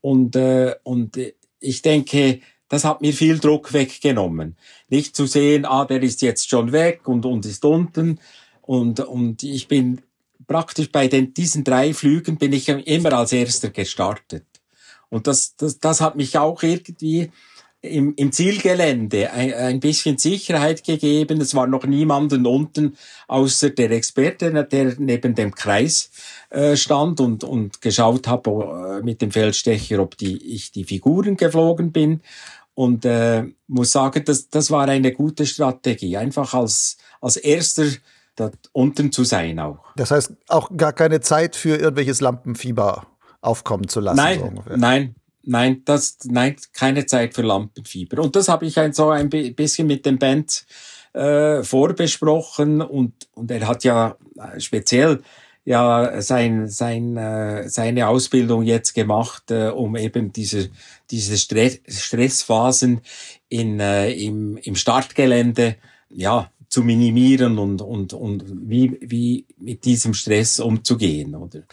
Und, 0.00 0.36
äh, 0.36 0.76
und 0.84 1.18
ich 1.60 1.82
denke, 1.82 2.40
das 2.68 2.84
hat 2.84 3.02
mir 3.02 3.12
viel 3.12 3.38
Druck 3.38 3.72
weggenommen. 3.72 4.56
Nicht 4.88 5.14
zu 5.16 5.26
sehen, 5.26 5.64
ah, 5.64 5.84
der 5.84 6.02
ist 6.02 6.22
jetzt 6.22 6.48
schon 6.48 6.72
weg 6.72 7.06
und, 7.06 7.26
und 7.26 7.44
ist 7.44 7.64
unten. 7.64 8.18
Und, 8.62 9.00
und 9.00 9.42
ich 9.42 9.68
bin 9.68 10.00
praktisch 10.52 10.92
bei 10.92 11.08
den, 11.08 11.32
diesen 11.32 11.64
drei 11.64 11.94
Flügen 11.94 12.36
bin 12.36 12.52
ich 12.52 12.68
immer 12.68 13.12
als 13.14 13.32
erster 13.32 13.70
gestartet. 13.70 14.44
Und 15.08 15.26
das, 15.26 15.56
das, 15.56 15.78
das 15.78 16.02
hat 16.02 16.16
mich 16.16 16.36
auch 16.36 16.62
irgendwie 16.62 17.30
im, 17.80 18.14
im 18.16 18.32
Zielgelände 18.32 19.32
ein, 19.32 19.54
ein 19.54 19.80
bisschen 19.80 20.18
Sicherheit 20.18 20.84
gegeben. 20.84 21.40
Es 21.40 21.54
war 21.54 21.66
noch 21.66 21.84
niemanden 21.84 22.46
unten, 22.46 22.96
außer 23.28 23.70
der 23.70 23.90
Experte, 23.92 24.52
der 24.64 24.94
neben 24.98 25.34
dem 25.34 25.54
Kreis 25.54 26.10
äh, 26.50 26.76
stand 26.76 27.20
und, 27.20 27.44
und 27.44 27.80
geschaut 27.80 28.28
habe 28.28 29.00
äh, 29.00 29.04
mit 29.04 29.22
dem 29.22 29.32
Feldstecher, 29.32 30.00
ob 30.00 30.18
die, 30.18 30.36
ich 30.54 30.70
die 30.70 30.84
Figuren 30.84 31.36
geflogen 31.36 31.92
bin. 31.92 32.20
Und 32.74 33.04
äh, 33.06 33.44
muss 33.68 33.92
sagen, 33.92 34.22
das, 34.24 34.48
das 34.50 34.70
war 34.70 34.86
eine 34.86 35.12
gute 35.12 35.46
Strategie. 35.46 36.16
Einfach 36.16 36.54
als, 36.54 36.98
als 37.20 37.36
erster 37.36 37.86
dort 38.36 38.56
unten 38.72 39.12
zu 39.12 39.24
sein 39.24 39.58
auch. 39.58 39.84
Das 39.96 40.10
heißt, 40.10 40.32
auch 40.48 40.70
gar 40.76 40.92
keine 40.92 41.20
Zeit 41.20 41.56
für 41.56 41.76
irgendwelches 41.76 42.20
Lampenfieber 42.20 43.06
aufkommen 43.40 43.88
zu 43.88 44.00
lassen. 44.00 44.16
Nein, 44.16 44.38
so 44.38 44.76
nein, 44.76 45.14
nein, 45.42 45.82
das, 45.84 46.18
nein, 46.24 46.56
keine 46.72 47.06
Zeit 47.06 47.34
für 47.34 47.42
Lampenfieber. 47.42 48.22
Und 48.22 48.36
das 48.36 48.48
habe 48.48 48.66
ich 48.66 48.78
ein, 48.78 48.92
so 48.92 49.10
ein 49.10 49.28
bisschen 49.28 49.86
mit 49.86 50.06
dem 50.06 50.18
Band 50.18 50.64
äh, 51.12 51.62
vorbesprochen 51.62 52.80
und, 52.80 53.12
und 53.34 53.50
er 53.50 53.66
hat 53.66 53.84
ja 53.84 54.16
äh, 54.36 54.60
speziell 54.60 55.22
ja 55.64 56.20
sein, 56.22 56.68
sein, 56.68 57.16
äh, 57.16 57.68
seine 57.68 58.08
Ausbildung 58.08 58.62
jetzt 58.62 58.94
gemacht, 58.94 59.50
äh, 59.50 59.68
um 59.68 59.96
eben 59.96 60.32
diese, 60.32 60.70
diese 61.10 61.38
Stress, 61.38 61.80
Stressphasen 61.86 63.02
in, 63.48 63.78
äh, 63.78 64.10
im, 64.10 64.56
im 64.56 64.74
Startgelände 64.74 65.76
ja, 66.08 66.50
zu 66.72 66.82
minimieren 66.82 67.58
und, 67.58 67.82
und, 67.82 68.14
und 68.14 68.44
wie, 68.48 68.96
wie 69.02 69.44
mit 69.58 69.84
diesem 69.84 70.14
Stress 70.14 70.58
umzugehen, 70.58 71.34
oder? 71.34 71.64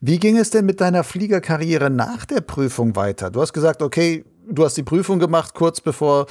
Wie 0.00 0.18
ging 0.18 0.38
es 0.38 0.48
denn 0.48 0.64
mit 0.64 0.80
deiner 0.80 1.04
Fliegerkarriere 1.04 1.90
nach 1.90 2.24
der 2.24 2.40
Prüfung 2.40 2.96
weiter? 2.96 3.30
Du 3.30 3.42
hast 3.42 3.52
gesagt, 3.52 3.82
okay, 3.82 4.24
du 4.50 4.64
hast 4.64 4.78
die 4.78 4.82
Prüfung 4.82 5.18
gemacht 5.18 5.52
kurz 5.52 5.82
bevor 5.82 6.24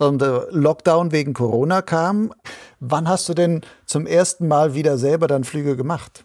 ähm, 0.00 0.18
der 0.18 0.48
Lockdown 0.50 1.12
wegen 1.12 1.34
Corona 1.34 1.80
kam. 1.80 2.32
Wann 2.80 3.08
hast 3.08 3.28
du 3.28 3.34
denn 3.34 3.60
zum 3.86 4.06
ersten 4.06 4.48
Mal 4.48 4.74
wieder 4.74 4.98
selber 4.98 5.28
dann 5.28 5.44
Flüge 5.44 5.76
gemacht? 5.76 6.24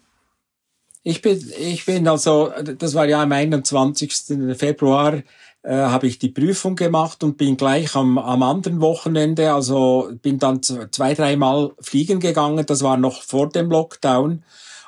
Ich 1.04 1.22
bin, 1.22 1.40
ich 1.56 1.86
bin 1.86 2.08
also, 2.08 2.50
das 2.78 2.94
war 2.94 3.06
ja 3.06 3.22
am 3.22 3.30
21. 3.30 4.56
Februar, 4.56 5.22
äh, 5.64 5.76
habe 5.76 6.06
ich 6.06 6.18
die 6.18 6.28
Prüfung 6.28 6.76
gemacht 6.76 7.24
und 7.24 7.38
bin 7.38 7.56
gleich 7.56 7.94
am, 7.94 8.18
am 8.18 8.42
anderen 8.42 8.82
Wochenende, 8.82 9.54
also 9.54 10.10
bin 10.20 10.38
dann 10.38 10.62
zwei, 10.62 11.14
dreimal 11.14 11.72
fliegen 11.80 12.20
gegangen. 12.20 12.66
Das 12.66 12.82
war 12.82 12.98
noch 12.98 13.22
vor 13.22 13.48
dem 13.48 13.70
Lockdown. 13.70 14.44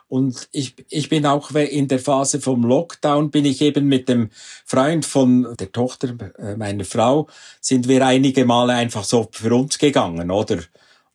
Und 0.08 0.48
ich, 0.52 0.74
ich 0.90 1.08
bin 1.08 1.24
auch 1.24 1.50
in 1.50 1.88
der 1.88 1.98
Phase 1.98 2.40
vom 2.40 2.62
Lockdown, 2.62 3.30
bin 3.30 3.46
ich 3.46 3.62
eben 3.62 3.86
mit 3.86 4.08
dem 4.08 4.28
Freund 4.66 5.06
von 5.06 5.56
der 5.58 5.72
Tochter 5.72 6.14
äh, 6.38 6.56
meiner 6.56 6.84
Frau, 6.84 7.26
sind 7.60 7.88
wir 7.88 8.06
einige 8.06 8.44
Male 8.44 8.74
einfach 8.74 9.02
so 9.02 9.28
für 9.32 9.54
uns 9.54 9.78
gegangen, 9.78 10.30
oder? 10.30 10.58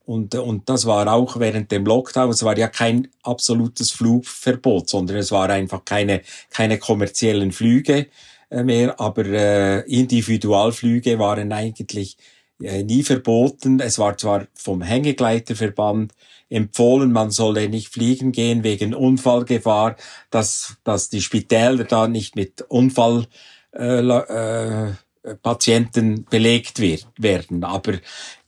Und, 0.05 0.33
und 0.35 0.67
das 0.67 0.87
war 0.87 1.07
auch 1.13 1.39
während 1.39 1.71
dem 1.71 1.85
Lockdown, 1.85 2.31
es 2.31 2.43
war 2.43 2.57
ja 2.57 2.67
kein 2.67 3.07
absolutes 3.21 3.91
Flugverbot, 3.91 4.89
sondern 4.89 5.17
es 5.17 5.31
war 5.31 5.49
einfach 5.49 5.85
keine, 5.85 6.21
keine 6.49 6.79
kommerziellen 6.79 7.51
Flüge 7.51 8.07
mehr, 8.51 8.99
aber 8.99 9.25
äh, 9.25 9.79
Individualflüge 9.81 11.17
waren 11.19 11.51
eigentlich 11.51 12.17
äh, 12.61 12.83
nie 12.83 13.03
verboten. 13.03 13.79
Es 13.79 13.97
war 13.97 14.17
zwar 14.17 14.47
vom 14.53 14.81
Hängegleiterverband 14.81 16.13
empfohlen, 16.49 17.11
man 17.11 17.31
solle 17.31 17.69
nicht 17.69 17.87
fliegen 17.87 18.31
gehen 18.31 18.63
wegen 18.63 18.93
Unfallgefahr, 18.93 19.95
dass, 20.29 20.75
dass 20.83 21.09
die 21.09 21.21
Spitäler 21.21 21.85
da 21.85 22.07
nicht 22.07 22.35
mit 22.35 22.61
Unfall 22.67 23.25
äh, 23.73 23.99
äh, 23.99 24.93
Patienten 25.41 26.25
belegt 26.25 26.79
werden. 26.79 27.63
Aber 27.63 27.93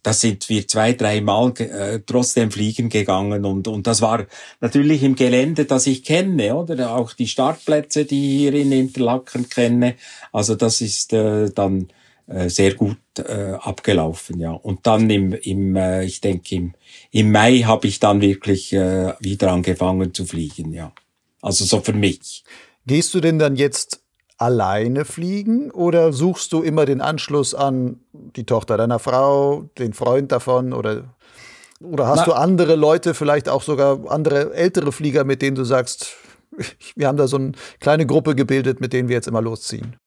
da 0.04 0.12
sind 0.12 0.50
wir 0.50 0.68
zwei, 0.68 0.94
dreimal 0.94 1.54
äh, 1.60 2.00
trotzdem 2.06 2.52
fliegen 2.52 2.90
gegangen 2.90 3.46
und, 3.46 3.68
und 3.68 3.88
das 3.88 4.02
war 4.02 4.28
natürlich 4.60 5.02
im 5.02 5.16
Gelände, 5.16 5.66
das 5.66 5.88
ich 5.88 6.04
kenne, 6.04 6.56
oder 6.56 6.96
auch 6.96 7.14
die 7.14 7.28
Startplätze, 7.28 8.04
die 8.04 8.36
ich 8.36 8.42
hier 8.42 8.54
in 8.54 8.74
Interlaken 8.74 9.50
kenne. 9.50 9.96
Also 10.34 10.56
das 10.56 10.82
ist 10.82 11.14
äh, 11.14 11.50
dann 11.50 11.88
äh, 12.28 12.50
sehr 12.50 12.74
gut 12.74 12.98
äh, 13.18 13.54
abgelaufen, 13.54 14.40
ja. 14.40 14.52
Und 14.52 14.86
dann 14.86 15.10
im, 15.10 15.34
im 15.34 15.76
äh, 15.76 16.04
ich 16.04 16.20
denke 16.20 16.56
im, 16.56 16.74
im 17.12 17.32
Mai 17.32 17.60
habe 17.60 17.88
ich 17.88 18.00
dann 18.00 18.22
wirklich 18.22 18.74
äh, 18.74 19.14
wieder 19.20 19.52
angefangen 19.52 20.14
zu 20.14 20.26
fliegen, 20.26 20.74
ja. 20.74 20.92
Also 21.42 21.66
so 21.66 21.80
für 21.80 21.94
mich. 21.94 22.44
Gehst 22.86 23.14
du 23.14 23.22
denn 23.22 23.40
dann 23.40 23.56
jetzt 23.56 24.03
alleine 24.38 25.06
fliegen 25.06 25.72
oder 25.72 26.14
suchst 26.14 26.52
du 26.54 26.62
immer 26.62 26.86
den 26.86 27.02
Anschluss 27.02 27.54
an 27.54 28.00
die 28.12 28.46
Tochter 28.46 28.78
deiner 28.78 29.00
Frau, 29.00 29.70
den 29.78 29.94
Freund 29.94 30.32
davon 30.32 30.74
oder 30.74 31.16
oder 31.82 32.08
hast 32.08 32.20
Na, 32.20 32.26
du 32.26 32.32
andere 32.34 32.76
Leute, 32.76 33.14
vielleicht 33.14 33.50
auch 33.50 33.62
sogar 33.62 34.10
andere 34.10 34.54
ältere 34.54 34.92
Flieger, 34.92 35.26
mit 35.26 35.42
denen 35.42 35.56
du 35.56 35.66
sagst, 35.66 36.16
wir 36.96 37.08
haben 37.08 37.18
da 37.18 37.28
so 37.28 37.38
eine 37.38 37.52
kleine 37.80 38.06
Gruppe 38.06 38.36
gebildet, 38.36 38.80
mit 38.80 38.94
denen 38.94 39.10
wir 39.10 39.16
jetzt 39.16 39.28
immer 39.28 39.42
losziehen? 39.42 39.98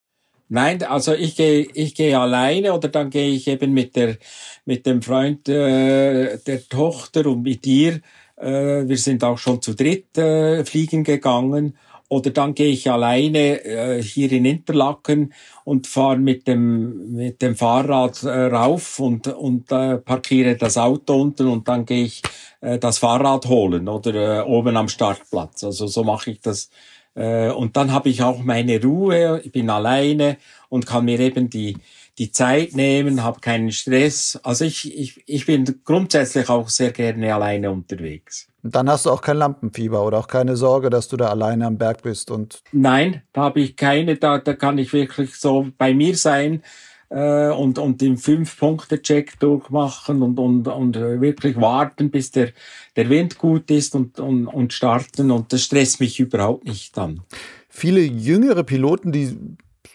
Nein, 0.49 0.83
also 0.85 1.13
ich 1.13 1.37
gehe 1.37 1.67
ich 1.75 1.95
gehe 1.95 2.19
alleine 2.19 2.73
oder 2.73 2.89
dann 2.89 3.11
gehe 3.11 3.31
ich 3.31 3.49
eben 3.49 3.73
mit 3.73 3.97
der 3.97 4.17
mit 4.65 4.87
dem 4.87 5.03
Freund 5.03 5.49
äh, 5.49 6.39
der 6.39 6.69
Tochter 6.69 7.27
und 7.27 7.43
mit 7.43 7.65
dir. 7.65 8.01
Äh, 8.37 8.87
wir 8.87 8.97
sind 8.97 9.25
auch 9.25 9.39
schon 9.39 9.61
zu 9.61 9.75
dritt 9.75 10.17
äh, 10.17 10.65
fliegen 10.65 11.03
gegangen 11.03 11.77
oder 12.09 12.31
dann 12.31 12.55
gehe 12.55 12.69
ich 12.69 12.91
alleine 12.91 13.65
äh, 13.65 14.03
hier 14.03 14.31
in 14.31 14.45
Interlaken 14.45 15.33
und 15.65 15.87
fahre 15.87 16.19
mit 16.19 16.47
dem, 16.47 17.15
mit 17.15 17.43
dem 17.43 17.57
Fahrrad 17.57 18.23
äh, 18.23 18.47
rauf 18.47 19.01
und, 19.01 19.27
und 19.27 19.73
äh, 19.73 19.99
parkiere 19.99 20.57
das 20.57 20.79
Auto 20.79 21.21
unten 21.21 21.49
und 21.49 21.67
dann 21.69 21.85
gehe 21.85 22.05
ich 22.05 22.23
äh, 22.61 22.79
das 22.79 22.99
Fahrrad 22.99 23.47
holen 23.47 23.89
oder 23.89 24.41
äh, 24.41 24.43
oben 24.43 24.77
am 24.77 24.89
Startplatz. 24.89 25.65
Also 25.65 25.87
so 25.87 26.05
mache 26.05 26.31
ich 26.31 26.41
das. 26.41 26.71
Äh, 27.15 27.51
und 27.51 27.77
dann 27.77 27.93
habe 27.93 28.09
ich 28.09 28.23
auch 28.23 28.39
meine 28.39 28.81
Ruhe, 28.81 29.41
ich 29.43 29.51
bin 29.51 29.71
alleine 29.71 30.37
und 30.69 30.87
kann 30.87 31.07
mir 31.07 31.19
eben 31.19 31.51
die, 31.51 31.77
die 32.19 32.31
Zeit 32.31 32.75
nehmen, 32.75 33.23
habe 33.23 33.41
keinen 33.41 33.73
Stress. 33.73 34.39
Also 34.43 34.65
ich, 34.65 34.99
ich, 34.99 35.23
ich 35.27 35.47
bin 35.47 35.81
grundsätzlich 35.85 36.49
auch 36.49 36.69
sehr 36.69 36.93
gerne 36.93 37.35
alleine 37.35 37.71
unterwegs. 37.71 38.49
Und 38.63 38.75
dann 38.75 38.89
hast 38.89 39.07
du 39.07 39.11
auch 39.11 39.21
kein 39.21 39.37
Lampenfieber 39.37 40.05
oder 40.05 40.19
auch 40.19 40.29
keine 40.29 40.57
Sorge, 40.57 40.91
dass 40.91 41.09
du 41.09 41.17
da 41.17 41.29
alleine 41.29 41.67
am 41.67 41.79
Berg 41.79 42.03
bist 42.03 42.31
und. 42.31 42.63
Nein, 42.73 43.23
da 43.33 43.43
habe 43.43 43.61
ich 43.61 43.77
keine, 43.77 44.17
da, 44.17 44.39
da 44.39 44.55
kann 44.55 44.79
ich 44.79 44.93
wirklich 44.93 45.37
so 45.37 45.69
bei 45.77 45.95
mir 45.95 46.17
sein 46.17 46.63
äh, 47.11 47.51
und, 47.51 47.79
und 47.79 48.01
den 48.01 48.17
Fünf-Punkte-Check 48.17 49.39
durchmachen 49.39 50.23
und, 50.23 50.39
und, 50.39 50.67
und 50.67 50.97
wirklich 50.97 51.57
warten, 51.61 52.11
bis 52.11 52.31
der, 52.31 52.51
der 52.97 53.09
Wind 53.09 53.39
gut 53.39 53.71
ist 53.71 53.95
und, 53.95 54.19
und, 54.19 54.47
und 54.47 54.73
starten 54.73 55.31
und 55.31 55.53
das 55.53 55.63
stresst 55.63 56.01
mich 56.01 56.19
überhaupt 56.19 56.65
nicht 56.65 56.97
dann. 56.97 57.21
Viele 57.69 58.01
jüngere 58.01 58.65
Piloten, 58.65 59.13
die 59.13 59.37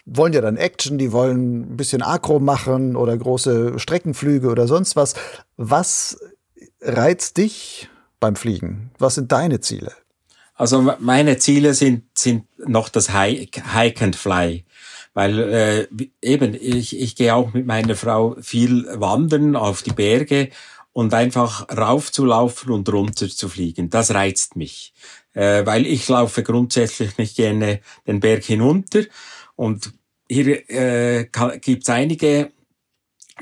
wollen 0.04 0.32
ja 0.32 0.40
dann 0.40 0.56
Action, 0.56 0.98
die 0.98 1.12
wollen 1.12 1.72
ein 1.72 1.76
bisschen 1.76 2.02
Akro 2.02 2.40
machen 2.40 2.96
oder 2.96 3.16
große 3.16 3.78
Streckenflüge 3.78 4.48
oder 4.48 4.66
sonst 4.66 4.96
was. 4.96 5.14
Was 5.56 6.18
reizt 6.80 7.36
dich 7.36 7.88
beim 8.20 8.36
Fliegen? 8.36 8.90
Was 8.98 9.16
sind 9.16 9.32
deine 9.32 9.60
Ziele? 9.60 9.92
Also 10.54 10.94
meine 11.00 11.38
Ziele 11.38 11.74
sind, 11.74 12.04
sind 12.16 12.44
noch 12.58 12.88
das 12.88 13.12
Hike, 13.12 13.62
and 14.00 14.16
Fly. 14.16 14.64
Weil 15.14 15.38
äh, 15.38 15.86
eben, 16.22 16.54
ich, 16.54 16.98
ich 16.98 17.16
gehe 17.16 17.34
auch 17.34 17.52
mit 17.52 17.66
meiner 17.66 17.96
Frau 17.96 18.36
viel 18.40 18.86
wandern 18.94 19.56
auf 19.56 19.82
die 19.82 19.92
Berge 19.92 20.50
und 20.92 21.14
einfach 21.14 21.68
raufzulaufen 21.68 22.70
und 22.70 22.88
runter 22.90 23.28
zu 23.28 23.48
fliegen. 23.48 23.90
Das 23.90 24.12
reizt 24.12 24.56
mich. 24.56 24.92
Äh, 25.34 25.64
weil 25.64 25.86
ich 25.86 26.08
laufe 26.08 26.42
grundsätzlich 26.42 27.16
nicht 27.18 27.36
gerne 27.36 27.80
den 28.06 28.20
Berg 28.20 28.44
hinunter 28.44 29.02
und 29.56 29.92
hier 30.28 30.70
äh, 30.70 31.28
gibt 31.60 31.82
es 31.82 31.88
einige 31.90 32.52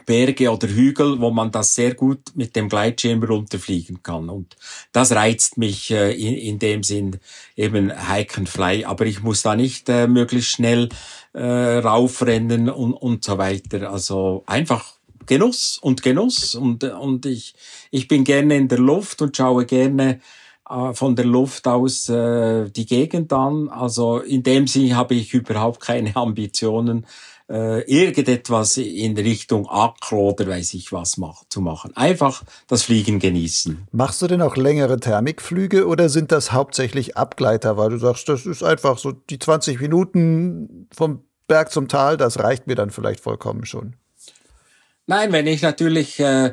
Berge 0.06 0.50
oder 0.50 0.68
Hügel, 0.68 1.20
wo 1.20 1.30
man 1.30 1.50
das 1.50 1.74
sehr 1.74 1.94
gut 1.94 2.20
mit 2.34 2.56
dem 2.56 2.68
Gleitschirm 2.68 3.22
runterfliegen 3.22 4.02
kann. 4.02 4.28
Und 4.28 4.56
das 4.92 5.12
reizt 5.12 5.58
mich 5.58 5.90
äh, 5.90 6.12
in, 6.12 6.34
in 6.34 6.58
dem 6.58 6.82
Sinn 6.82 7.18
eben 7.56 7.92
Hike 8.08 8.38
and 8.38 8.48
Fly. 8.48 8.84
Aber 8.84 9.06
ich 9.06 9.22
muss 9.22 9.42
da 9.42 9.56
nicht 9.56 9.88
äh, 9.88 10.06
möglichst 10.06 10.50
schnell 10.50 10.88
äh, 11.32 11.42
raufrennen 11.42 12.70
und, 12.70 12.94
und 12.94 13.24
so 13.24 13.38
weiter. 13.38 13.90
Also 13.90 14.44
einfach 14.46 14.94
Genuss 15.26 15.78
und 15.78 16.02
Genuss. 16.02 16.54
Und, 16.54 16.84
und 16.84 17.26
ich, 17.26 17.54
ich 17.90 18.08
bin 18.08 18.24
gerne 18.24 18.56
in 18.56 18.68
der 18.68 18.78
Luft 18.78 19.22
und 19.22 19.36
schaue 19.36 19.66
gerne 19.66 20.20
von 20.94 21.16
der 21.16 21.24
Luft 21.24 21.66
aus 21.66 22.08
äh, 22.08 22.70
die 22.70 22.86
Gegend 22.86 23.32
an. 23.32 23.68
Also 23.68 24.18
in 24.18 24.42
dem 24.42 24.66
Sinne 24.66 24.96
habe 24.96 25.14
ich 25.14 25.34
überhaupt 25.34 25.80
keine 25.80 26.14
Ambitionen, 26.16 27.06
äh, 27.48 27.80
irgendetwas 27.90 28.76
in 28.76 29.16
Richtung 29.16 29.68
Akro 29.68 30.30
oder 30.30 30.46
weiß 30.46 30.74
ich 30.74 30.92
was 30.92 31.16
mach, 31.16 31.42
zu 31.48 31.60
machen. 31.60 31.96
Einfach 31.96 32.44
das 32.68 32.84
Fliegen 32.84 33.18
genießen. 33.18 33.88
Machst 33.90 34.22
du 34.22 34.28
denn 34.28 34.40
auch 34.40 34.56
längere 34.56 35.00
Thermikflüge 35.00 35.86
oder 35.88 36.08
sind 36.08 36.30
das 36.30 36.52
hauptsächlich 36.52 37.16
Abgleiter, 37.16 37.76
weil 37.76 37.90
du 37.90 37.98
sagst, 37.98 38.28
das 38.28 38.46
ist 38.46 38.62
einfach 38.62 38.98
so 38.98 39.10
die 39.10 39.40
20 39.40 39.80
Minuten 39.80 40.86
vom 40.94 41.24
Berg 41.48 41.72
zum 41.72 41.88
Tal, 41.88 42.16
das 42.16 42.38
reicht 42.38 42.68
mir 42.68 42.76
dann 42.76 42.90
vielleicht 42.90 43.18
vollkommen 43.18 43.64
schon? 43.64 43.96
Nein, 45.08 45.32
wenn 45.32 45.48
ich 45.48 45.62
natürlich 45.62 46.20
äh, 46.20 46.52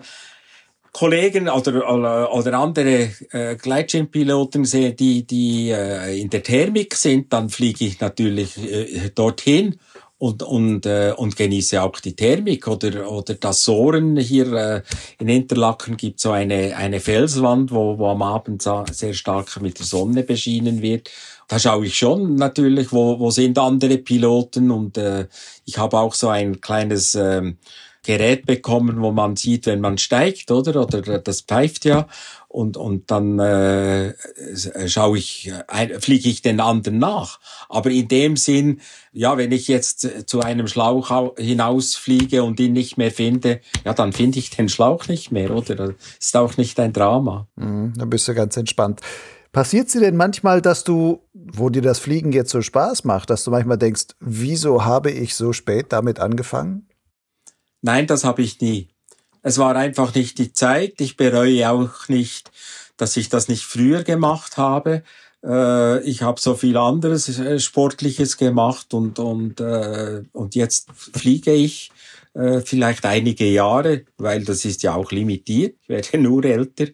Kollegen 0.97 1.47
oder, 1.47 1.93
oder, 1.93 2.33
oder 2.33 2.53
andere 2.57 3.11
äh, 3.29 3.55
Gleitschirmpiloten 3.55 4.65
sehe, 4.65 4.93
die, 4.93 5.27
die 5.27 5.69
äh, 5.69 6.19
in 6.19 6.31
der 6.31 6.41
Thermik 6.41 6.95
sind, 6.95 7.31
dann 7.31 7.49
fliege 7.49 7.85
ich 7.85 7.99
natürlich 7.99 8.57
äh, 8.57 9.11
dorthin 9.13 9.75
und, 10.17 10.41
und, 10.41 10.87
äh, 10.87 11.13
und 11.15 11.35
genieße 11.35 11.83
auch 11.83 11.99
die 11.99 12.15
Thermik 12.15 12.67
oder, 12.67 13.11
oder 13.11 13.35
das 13.35 13.61
Sohren. 13.61 14.17
Hier 14.17 14.51
äh, 14.53 14.81
in 15.19 15.29
Interlaken 15.29 15.97
gibt 15.97 16.19
so 16.19 16.31
eine, 16.31 16.75
eine 16.75 16.99
Felswand, 16.99 17.71
wo, 17.71 17.99
wo 17.99 18.07
am 18.07 18.23
Abend 18.23 18.67
sehr 18.89 19.13
stark 19.13 19.61
mit 19.61 19.77
der 19.77 19.85
Sonne 19.85 20.23
beschienen 20.23 20.81
wird. 20.81 21.11
Da 21.47 21.59
schaue 21.59 21.85
ich 21.85 21.95
schon 21.95 22.33
natürlich, 22.33 22.91
wo, 22.91 23.19
wo 23.19 23.29
sind 23.29 23.59
andere 23.59 23.99
Piloten 23.99 24.71
und 24.71 24.97
äh, 24.97 25.27
ich 25.63 25.77
habe 25.77 25.99
auch 25.99 26.15
so 26.15 26.29
ein 26.29 26.59
kleines... 26.59 27.13
Äh, 27.13 27.53
Gerät 28.07 28.45
bekommen, 28.45 29.01
wo 29.01 29.11
man 29.11 29.35
sieht, 29.35 29.65
wenn 29.65 29.81
man 29.81 29.97
steigt, 29.97 30.49
oder? 30.49 30.81
Oder 30.81 31.19
das 31.19 31.41
pfeift 31.41 31.83
ja. 31.83 32.07
Und, 32.47 32.77
und 32.77 33.11
dann 33.11 33.37
äh, 33.37 34.13
schaue 34.87 35.17
ich, 35.17 35.51
äh, 35.67 35.99
fliege 35.99 36.29
ich 36.29 36.41
den 36.41 36.61
anderen 36.61 36.99
nach. 36.99 37.41
Aber 37.67 37.89
in 37.89 38.07
dem 38.07 38.37
Sinn, 38.37 38.79
ja, 39.11 39.37
wenn 39.37 39.51
ich 39.51 39.67
jetzt 39.67 40.07
zu 40.25 40.39
einem 40.39 40.69
Schlauch 40.69 41.35
hinausfliege 41.37 42.43
und 42.43 42.61
ihn 42.61 42.71
nicht 42.71 42.97
mehr 42.97 43.11
finde, 43.11 43.59
ja, 43.83 43.93
dann 43.93 44.13
finde 44.13 44.39
ich 44.39 44.51
den 44.51 44.69
Schlauch 44.69 45.09
nicht 45.09 45.33
mehr, 45.33 45.51
oder? 45.51 45.75
Das 45.75 45.95
ist 46.17 46.37
auch 46.37 46.55
nicht 46.55 46.79
ein 46.79 46.93
Drama. 46.93 47.47
Mhm, 47.57 47.91
dann 47.97 48.09
bist 48.09 48.25
du 48.29 48.33
ganz 48.33 48.55
entspannt. 48.55 49.01
Passiert 49.51 49.89
sie 49.89 49.99
denn 49.99 50.15
manchmal, 50.15 50.61
dass 50.61 50.85
du, 50.85 51.19
wo 51.33 51.69
dir 51.69 51.81
das 51.81 51.99
Fliegen 51.99 52.31
jetzt 52.31 52.51
so 52.51 52.61
Spaß 52.61 53.03
macht, 53.03 53.29
dass 53.29 53.43
du 53.43 53.51
manchmal 53.51 53.77
denkst, 53.77 54.15
wieso 54.21 54.85
habe 54.85 55.11
ich 55.11 55.35
so 55.35 55.51
spät 55.51 55.87
damit 55.89 56.21
angefangen? 56.21 56.87
Nein, 57.87 58.05
das 58.05 58.25
habe 58.25 58.41
ich 58.41 58.59
nie. 58.59 58.89
Es 59.43 59.59
war 59.59 59.77
einfach 59.77 60.13
nicht 60.13 60.39
die 60.39 60.51
Zeit. 60.51 60.99
Ich 60.99 61.15
bereue 61.15 61.69
auch 61.71 62.09
nicht, 62.09 62.51
dass 62.97 63.15
ich 63.15 63.29
das 63.29 63.47
nicht 63.47 63.63
früher 63.63 64.03
gemacht 64.03 64.57
habe. 64.57 65.03
Äh, 65.41 66.01
ich 66.03 66.21
habe 66.21 66.37
so 66.41 66.55
viel 66.55 66.75
anderes 66.75 67.39
äh, 67.39 67.61
Sportliches 67.61 68.35
gemacht 68.35 68.93
und, 68.93 69.19
und, 69.19 69.61
äh, 69.61 70.23
und 70.33 70.53
jetzt 70.55 70.89
fliege 70.91 71.53
ich 71.53 71.89
vielleicht 72.63 73.05
einige 73.05 73.45
Jahre, 73.45 74.03
weil 74.17 74.43
das 74.43 74.63
ist 74.63 74.83
ja 74.83 74.93
auch 74.93 75.11
limitiert. 75.11 75.75
Ich 75.81 75.89
werde 75.89 76.17
nur 76.19 76.45
älter. 76.45 76.87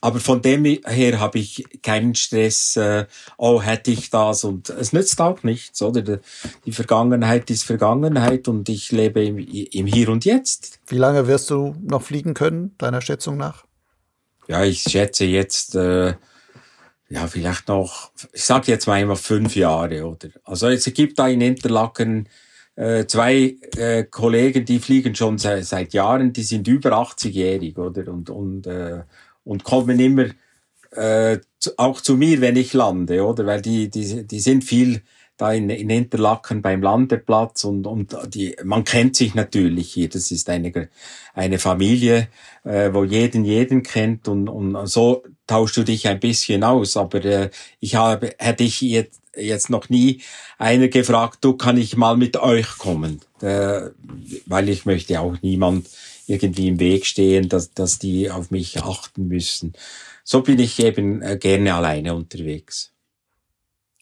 Aber 0.00 0.20
von 0.20 0.42
dem 0.42 0.64
her 0.64 1.18
habe 1.18 1.38
ich 1.38 1.64
keinen 1.82 2.14
Stress, 2.14 2.76
äh, 2.76 3.06
oh, 3.36 3.60
hätte 3.60 3.90
ich 3.90 4.10
das 4.10 4.44
und 4.44 4.70
es 4.70 4.92
nützt 4.92 5.20
auch 5.20 5.42
nichts, 5.42 5.82
oder? 5.82 6.20
Die 6.64 6.72
Vergangenheit 6.72 7.50
ist 7.50 7.64
Vergangenheit 7.64 8.46
und 8.46 8.68
ich 8.68 8.92
lebe 8.92 9.24
im, 9.24 9.38
im 9.38 9.86
Hier 9.86 10.08
und 10.10 10.24
Jetzt. 10.24 10.78
Wie 10.86 10.98
lange 10.98 11.26
wirst 11.26 11.50
du 11.50 11.74
noch 11.82 12.02
fliegen 12.02 12.34
können, 12.34 12.76
deiner 12.78 13.00
Schätzung 13.00 13.36
nach? 13.36 13.64
Ja, 14.46 14.64
ich 14.64 14.82
schätze 14.82 15.24
jetzt, 15.24 15.74
äh, 15.74 16.14
ja, 17.10 17.26
vielleicht 17.26 17.68
noch, 17.68 18.12
ich 18.32 18.44
sage 18.44 18.70
jetzt 18.70 18.86
mal 18.86 19.00
immer 19.00 19.16
fünf 19.16 19.56
Jahre, 19.56 20.06
oder? 20.06 20.28
Also 20.44 20.68
es 20.68 20.84
gibt 20.94 21.18
da 21.18 21.26
in 21.26 21.40
Interlaken 21.40 22.28
äh, 22.78 23.06
zwei 23.06 23.56
äh, 23.76 24.04
Kollegen, 24.04 24.64
die 24.64 24.78
fliegen 24.78 25.14
schon 25.14 25.38
seit, 25.38 25.64
seit 25.64 25.92
Jahren, 25.92 26.32
die 26.32 26.42
sind 26.42 26.68
über 26.68 26.92
80-jährig, 26.92 27.76
oder? 27.76 28.08
Und, 28.08 28.30
und 28.30 28.66
äh, 28.66 29.02
und 29.48 29.64
kommen 29.64 29.98
immer 29.98 30.26
äh, 30.92 31.38
auch 31.78 32.00
zu 32.00 32.16
mir, 32.16 32.40
wenn 32.40 32.56
ich 32.56 32.74
lande, 32.74 33.24
oder? 33.24 33.46
Weil 33.46 33.62
die, 33.62 33.88
die, 33.88 34.26
die 34.26 34.40
sind 34.40 34.62
viel 34.62 35.02
da 35.38 35.52
in, 35.52 35.70
in 35.70 35.88
Interlaken 35.88 36.62
beim 36.62 36.82
Landeplatz 36.82 37.64
und, 37.64 37.86
und 37.86 38.16
die, 38.34 38.56
man 38.64 38.84
kennt 38.84 39.16
sich 39.16 39.34
natürlich 39.34 39.92
hier. 39.92 40.08
Das 40.08 40.30
ist 40.32 40.50
eine, 40.50 40.88
eine 41.32 41.58
Familie, 41.58 42.28
äh, 42.64 42.92
wo 42.92 43.04
jeden 43.04 43.44
jeden 43.44 43.82
kennt 43.82 44.28
und, 44.28 44.48
und 44.48 44.86
so 44.86 45.22
tauschst 45.46 45.76
du 45.78 45.84
dich 45.84 46.08
ein 46.08 46.20
bisschen 46.20 46.64
aus. 46.64 46.96
Aber 46.96 47.24
äh, 47.24 47.50
ich 47.78 47.94
habe, 47.94 48.34
hätte 48.38 48.64
ich 48.64 48.80
jetzt, 48.80 49.22
jetzt 49.38 49.70
noch 49.70 49.88
nie 49.88 50.22
einer 50.58 50.88
gefragt, 50.88 51.38
du 51.42 51.54
kann 51.54 51.76
ich 51.76 51.96
mal 51.96 52.16
mit 52.16 52.36
euch 52.36 52.66
kommen, 52.78 53.20
äh, 53.40 53.82
weil 54.46 54.68
ich 54.68 54.84
möchte 54.84 55.20
auch 55.20 55.36
niemand 55.42 55.88
irgendwie 56.26 56.68
im 56.68 56.78
Weg 56.80 57.06
stehen, 57.06 57.48
dass, 57.48 57.72
dass 57.72 57.98
die 57.98 58.30
auf 58.30 58.50
mich 58.50 58.82
achten 58.82 59.28
müssen. 59.28 59.72
So 60.24 60.42
bin 60.42 60.58
ich 60.58 60.78
eben 60.78 61.22
äh, 61.22 61.38
gerne 61.38 61.74
alleine 61.74 62.14
unterwegs. 62.14 62.92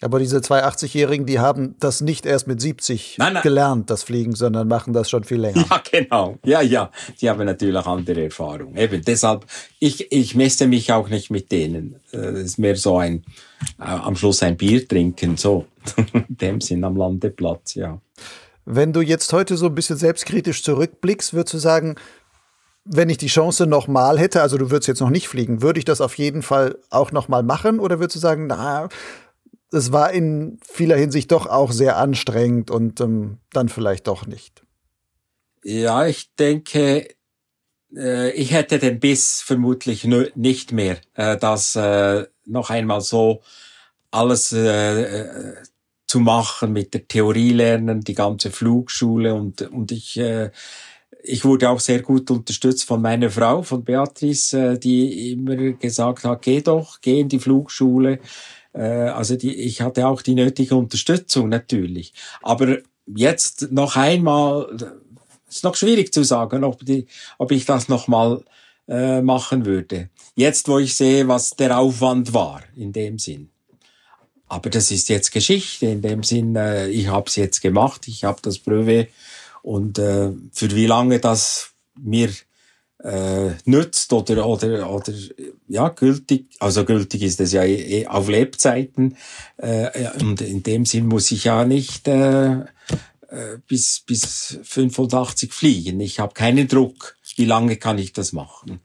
Aber 0.03 0.19
diese 0.19 0.43
zwei 0.43 0.63
80-Jährigen, 0.63 1.25
die 1.25 1.39
haben 1.39 1.75
das 1.81 2.03
nicht 2.03 2.27
erst 2.27 2.47
mit 2.47 2.61
70 2.61 3.17
nein, 3.19 3.33
nein. 3.33 3.43
gelernt, 3.43 3.89
das 3.89 4.03
Fliegen, 4.03 4.35
sondern 4.35 4.69
machen 4.69 4.93
das 4.93 5.09
schon 5.09 5.25
viel 5.25 5.41
länger. 5.41 5.65
Ja, 5.71 5.83
genau. 5.91 6.39
Ja, 6.45 6.61
ja. 6.61 6.91
Die 7.21 7.31
haben 7.31 7.45
natürlich 7.47 7.87
andere 7.87 8.25
Erfahrungen. 8.25 8.77
Eben 8.77 9.03
deshalb, 9.03 9.47
ich, 9.79 10.13
ich 10.13 10.35
messe 10.35 10.67
mich 10.67 10.93
auch 10.93 11.09
nicht 11.09 11.31
mit 11.31 11.51
denen. 11.51 11.97
Äh, 12.13 12.19
das 12.19 12.41
ist 12.41 12.59
mehr 12.59 12.77
so 12.77 12.99
ein, 12.99 13.25
äh, 13.81 13.85
am 13.85 14.17
Schluss 14.17 14.43
ein 14.43 14.57
Bier 14.57 14.87
trinken, 14.87 15.39
so. 15.39 15.65
In 16.13 16.25
dem 16.29 16.61
Sinn 16.61 16.85
am 16.85 16.97
Landeplatz, 16.97 17.75
ja. 17.75 17.99
Wenn 18.67 18.93
du 18.93 19.01
jetzt 19.01 19.33
heute 19.33 19.57
so 19.57 19.67
ein 19.67 19.75
bisschen 19.75 19.97
selbstkritisch 19.97 20.63
zurückblickst, 20.63 21.33
würdest 21.33 21.55
du 21.55 21.59
sagen, 21.59 21.95
wenn 22.85 23.09
ich 23.09 23.19
die 23.19 23.29
Chance 23.29 23.67
nochmal 23.67 24.19
hätte, 24.19 24.43
also 24.43 24.59
du 24.59 24.71
würdest 24.71 24.89
jetzt 24.89 25.01
noch 25.01 25.11
nicht 25.11 25.29
fliegen, 25.29 25.63
würde 25.63 25.79
ich 25.79 25.85
das 25.85 26.01
auf 26.01 26.19
jeden 26.19 26.43
Fall 26.43 26.77
auch 26.91 27.13
nochmal 27.13 27.43
machen? 27.43 27.81
Oder 27.81 27.99
würdest 27.99 28.17
du 28.17 28.21
sagen, 28.21 28.47
na, 28.47 28.89
es 29.73 29.93
war 29.93 30.13
in 30.13 30.59
vieler 30.63 30.97
Hinsicht 30.97 31.33
doch 31.33 31.47
auch 31.47 31.73
sehr 31.73 31.97
anstrengend 31.97 32.71
und 32.71 33.01
ähm, 33.01 33.39
dann 33.53 33.69
vielleicht 33.69 34.07
doch 34.07 34.27
nicht? 34.27 34.63
Ja, 35.65 36.07
ich 36.07 36.35
denke, 36.37 37.09
äh, 37.95 38.31
ich 38.33 38.53
hätte 38.53 38.79
den 38.79 39.01
Biss 39.01 39.43
vermutlich 39.43 40.05
nicht 40.35 40.73
mehr, 40.73 40.99
äh, 41.15 41.37
das 41.37 41.75
äh, 41.77 42.27
noch 42.45 42.71
einmal 42.71 43.01
so 43.01 43.43
alles 44.11 44.53
äh, 44.53 45.03
äh, 45.03 45.55
zu 46.07 46.21
machen 46.21 46.73
mit 46.73 46.95
der 46.95 47.09
Theorie 47.09 47.51
lernen, 47.51 48.03
die 48.03 48.15
ganze 48.15 48.51
Flugschule 48.51 49.35
und, 49.35 49.63
und 49.63 49.91
ich 49.91 50.17
äh, 50.19 50.51
ich 51.29 51.45
wurde 51.45 51.69
auch 51.71 51.81
sehr 51.81 52.03
gut 52.03 52.31
unterstützt 52.31 52.85
von 52.85 53.03
meiner 53.03 53.31
Frau, 53.31 53.63
von 53.63 53.85
Beatrice, 53.85 54.55
äh, 54.55 54.79
die 54.79 55.33
immer 55.33 55.57
gesagt 55.73 56.25
hat, 56.25 56.43
geh 56.43 56.61
doch, 56.61 57.01
geh 57.01 57.21
in 57.21 57.29
die 57.29 57.41
Flugschule. 57.41 58.21
Äh, 58.77 59.09
also 59.09 59.37
die, 59.37 59.55
ich 59.55 59.81
hatte 59.81 60.07
auch 60.07 60.23
die 60.23 60.35
nötige 60.35 60.77
Unterstützung 60.77 61.49
natürlich. 61.49 62.13
Aber 62.43 62.79
jetzt 63.07 63.73
noch 63.73 63.97
einmal, 63.97 64.95
ist 65.49 65.65
noch 65.65 65.77
schwierig 65.77 66.13
zu 66.13 66.23
sagen, 66.23 66.65
ob, 66.65 66.85
die, 66.85 67.07
ob 67.39 67.51
ich 67.53 67.65
das 67.65 67.89
noch 67.89 68.09
mal 68.09 68.43
äh, 68.89 69.23
machen 69.23 69.65
würde. 69.65 70.11
Jetzt, 70.35 70.69
wo 70.69 70.79
ich 70.79 70.95
sehe, 70.95 71.27
was 71.27 71.51
der 71.51 71.79
Aufwand 71.79 72.35
war, 72.35 72.63
in 72.77 72.93
dem 72.93 73.19
Sinn. 73.19 73.49
Aber 74.49 74.71
das 74.71 74.91
ist 74.91 75.09
jetzt 75.09 75.33
Geschichte, 75.33 75.87
in 75.87 76.03
dem 76.03 76.23
Sinn, 76.23 76.55
äh, 76.55 76.89
ich 76.89 77.09
habe 77.09 77.29
es 77.29 77.37
jetzt 77.37 77.63
gemacht, 77.63 78.07
ich 78.07 78.25
habe 78.25 78.39
das 78.43 78.59
Brevet 78.59 79.09
und 79.63 79.99
äh, 79.99 80.31
für 80.53 80.71
wie 80.71 80.87
lange 80.87 81.19
das 81.19 81.71
mir 82.01 82.31
äh, 83.03 83.51
nützt 83.65 84.13
oder, 84.13 84.47
oder, 84.47 84.91
oder 84.91 85.13
ja, 85.69 85.89
gültig, 85.89 86.49
also 86.61 86.85
gültig 86.85 87.23
ist 87.23 87.41
es 87.41 87.53
ja 87.53 87.63
eh, 87.63 88.03
eh 88.03 88.07
auf 88.07 88.29
Lebzeiten. 88.29 89.17
Äh, 89.59 90.09
und 90.21 90.41
in 90.41 90.63
dem 90.63 90.87
Sinn 90.87 91.07
muss 91.07 91.31
ich 91.31 91.45
ja 91.45 91.65
nicht 91.65 92.09
äh, 92.09 92.61
äh 93.29 93.59
bis, 93.67 94.01
bis 94.01 94.59
85 94.63 95.53
fliegen. 95.53 96.01
Ich 96.01 96.21
habe 96.21 96.35
keinen 96.35 96.69
Druck. 96.69 97.17
Wie 97.37 97.45
lange 97.45 97.77
kann 97.77 97.99
ich 97.99 98.13
das 98.13 98.33
machen? 98.33 98.81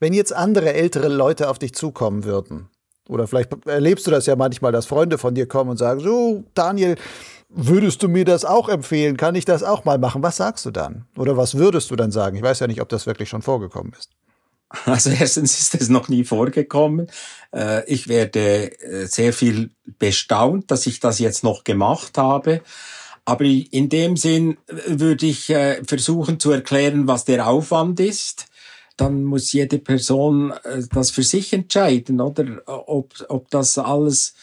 Wenn 0.00 0.12
jetzt 0.12 0.32
andere 0.32 0.72
ältere 0.72 1.08
Leute 1.08 1.48
auf 1.48 1.58
dich 1.58 1.74
zukommen 1.74 2.24
würden, 2.24 2.68
oder 3.08 3.26
vielleicht 3.26 3.66
erlebst 3.66 4.06
du 4.06 4.10
das 4.10 4.26
ja 4.26 4.36
manchmal, 4.36 4.72
dass 4.72 4.86
Freunde 4.86 5.18
von 5.18 5.34
dir 5.34 5.46
kommen 5.46 5.70
und 5.70 5.76
sagen, 5.76 6.00
so, 6.00 6.44
Daniel, 6.54 6.96
Würdest 7.54 8.02
du 8.02 8.08
mir 8.08 8.24
das 8.24 8.46
auch 8.46 8.70
empfehlen? 8.70 9.18
Kann 9.18 9.34
ich 9.34 9.44
das 9.44 9.62
auch 9.62 9.84
mal 9.84 9.98
machen? 9.98 10.22
Was 10.22 10.36
sagst 10.38 10.64
du 10.64 10.70
dann? 10.70 11.04
Oder 11.16 11.36
was 11.36 11.56
würdest 11.56 11.90
du 11.90 11.96
dann 11.96 12.10
sagen? 12.10 12.36
Ich 12.36 12.42
weiß 12.42 12.60
ja 12.60 12.66
nicht, 12.66 12.80
ob 12.80 12.88
das 12.88 13.06
wirklich 13.06 13.28
schon 13.28 13.42
vorgekommen 13.42 13.92
ist. 13.98 14.10
Also 14.86 15.10
erstens 15.10 15.60
ist 15.60 15.74
es 15.74 15.90
noch 15.90 16.08
nie 16.08 16.24
vorgekommen. 16.24 17.08
Äh, 17.54 17.84
ich 17.92 18.08
werde 18.08 18.72
äh, 18.80 19.04
sehr 19.06 19.34
viel 19.34 19.70
bestaunt, 19.98 20.70
dass 20.70 20.86
ich 20.86 20.98
das 20.98 21.18
jetzt 21.18 21.44
noch 21.44 21.62
gemacht 21.64 22.16
habe. 22.16 22.62
Aber 23.26 23.44
in 23.44 23.90
dem 23.90 24.16
Sinn 24.16 24.56
äh, 24.68 24.98
würde 24.98 25.26
ich 25.26 25.52
versuchen 25.86 26.40
zu 26.40 26.52
erklären, 26.52 27.06
was 27.06 27.26
der 27.26 27.46
Aufwand 27.46 28.00
ist. 28.00 28.46
Dann 28.96 29.24
muss 29.24 29.52
jede 29.52 29.78
Person 29.78 30.52
das 30.90 31.10
für 31.10 31.22
sich 31.22 31.52
entscheiden, 31.52 32.20
oder 32.20 32.62
ob, 32.66 33.14
ob 33.28 33.50
das 33.50 33.78
alles 33.78 34.34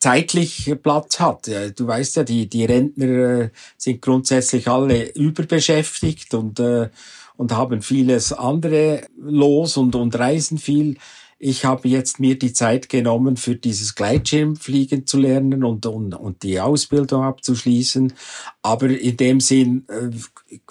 zeitlich 0.00 0.74
Platz 0.82 1.20
hat. 1.20 1.48
Du 1.76 1.86
weißt 1.86 2.16
ja, 2.16 2.24
die, 2.24 2.48
die 2.48 2.64
Rentner 2.64 3.06
äh, 3.06 3.50
sind 3.76 4.02
grundsätzlich 4.02 4.66
alle 4.66 5.10
überbeschäftigt 5.12 6.34
und, 6.34 6.58
äh, 6.58 6.88
und 7.36 7.52
haben 7.52 7.82
vieles 7.82 8.32
andere 8.32 9.02
los 9.18 9.76
und, 9.76 9.94
und 9.94 10.18
reisen 10.18 10.58
viel. 10.58 10.96
Ich 11.42 11.64
habe 11.64 11.88
jetzt 11.88 12.20
mir 12.20 12.38
die 12.38 12.52
Zeit 12.52 12.90
genommen, 12.90 13.38
für 13.38 13.56
dieses 13.56 13.94
Gleitschirmfliegen 13.94 15.06
zu 15.06 15.18
lernen 15.18 15.64
und, 15.64 15.86
und, 15.86 16.14
und 16.14 16.42
die 16.42 16.60
Ausbildung 16.60 17.22
abzuschließen. 17.22 18.12
Aber 18.60 18.90
in 18.90 19.16
dem 19.16 19.40
Sinn 19.40 19.86
äh, 19.88 20.10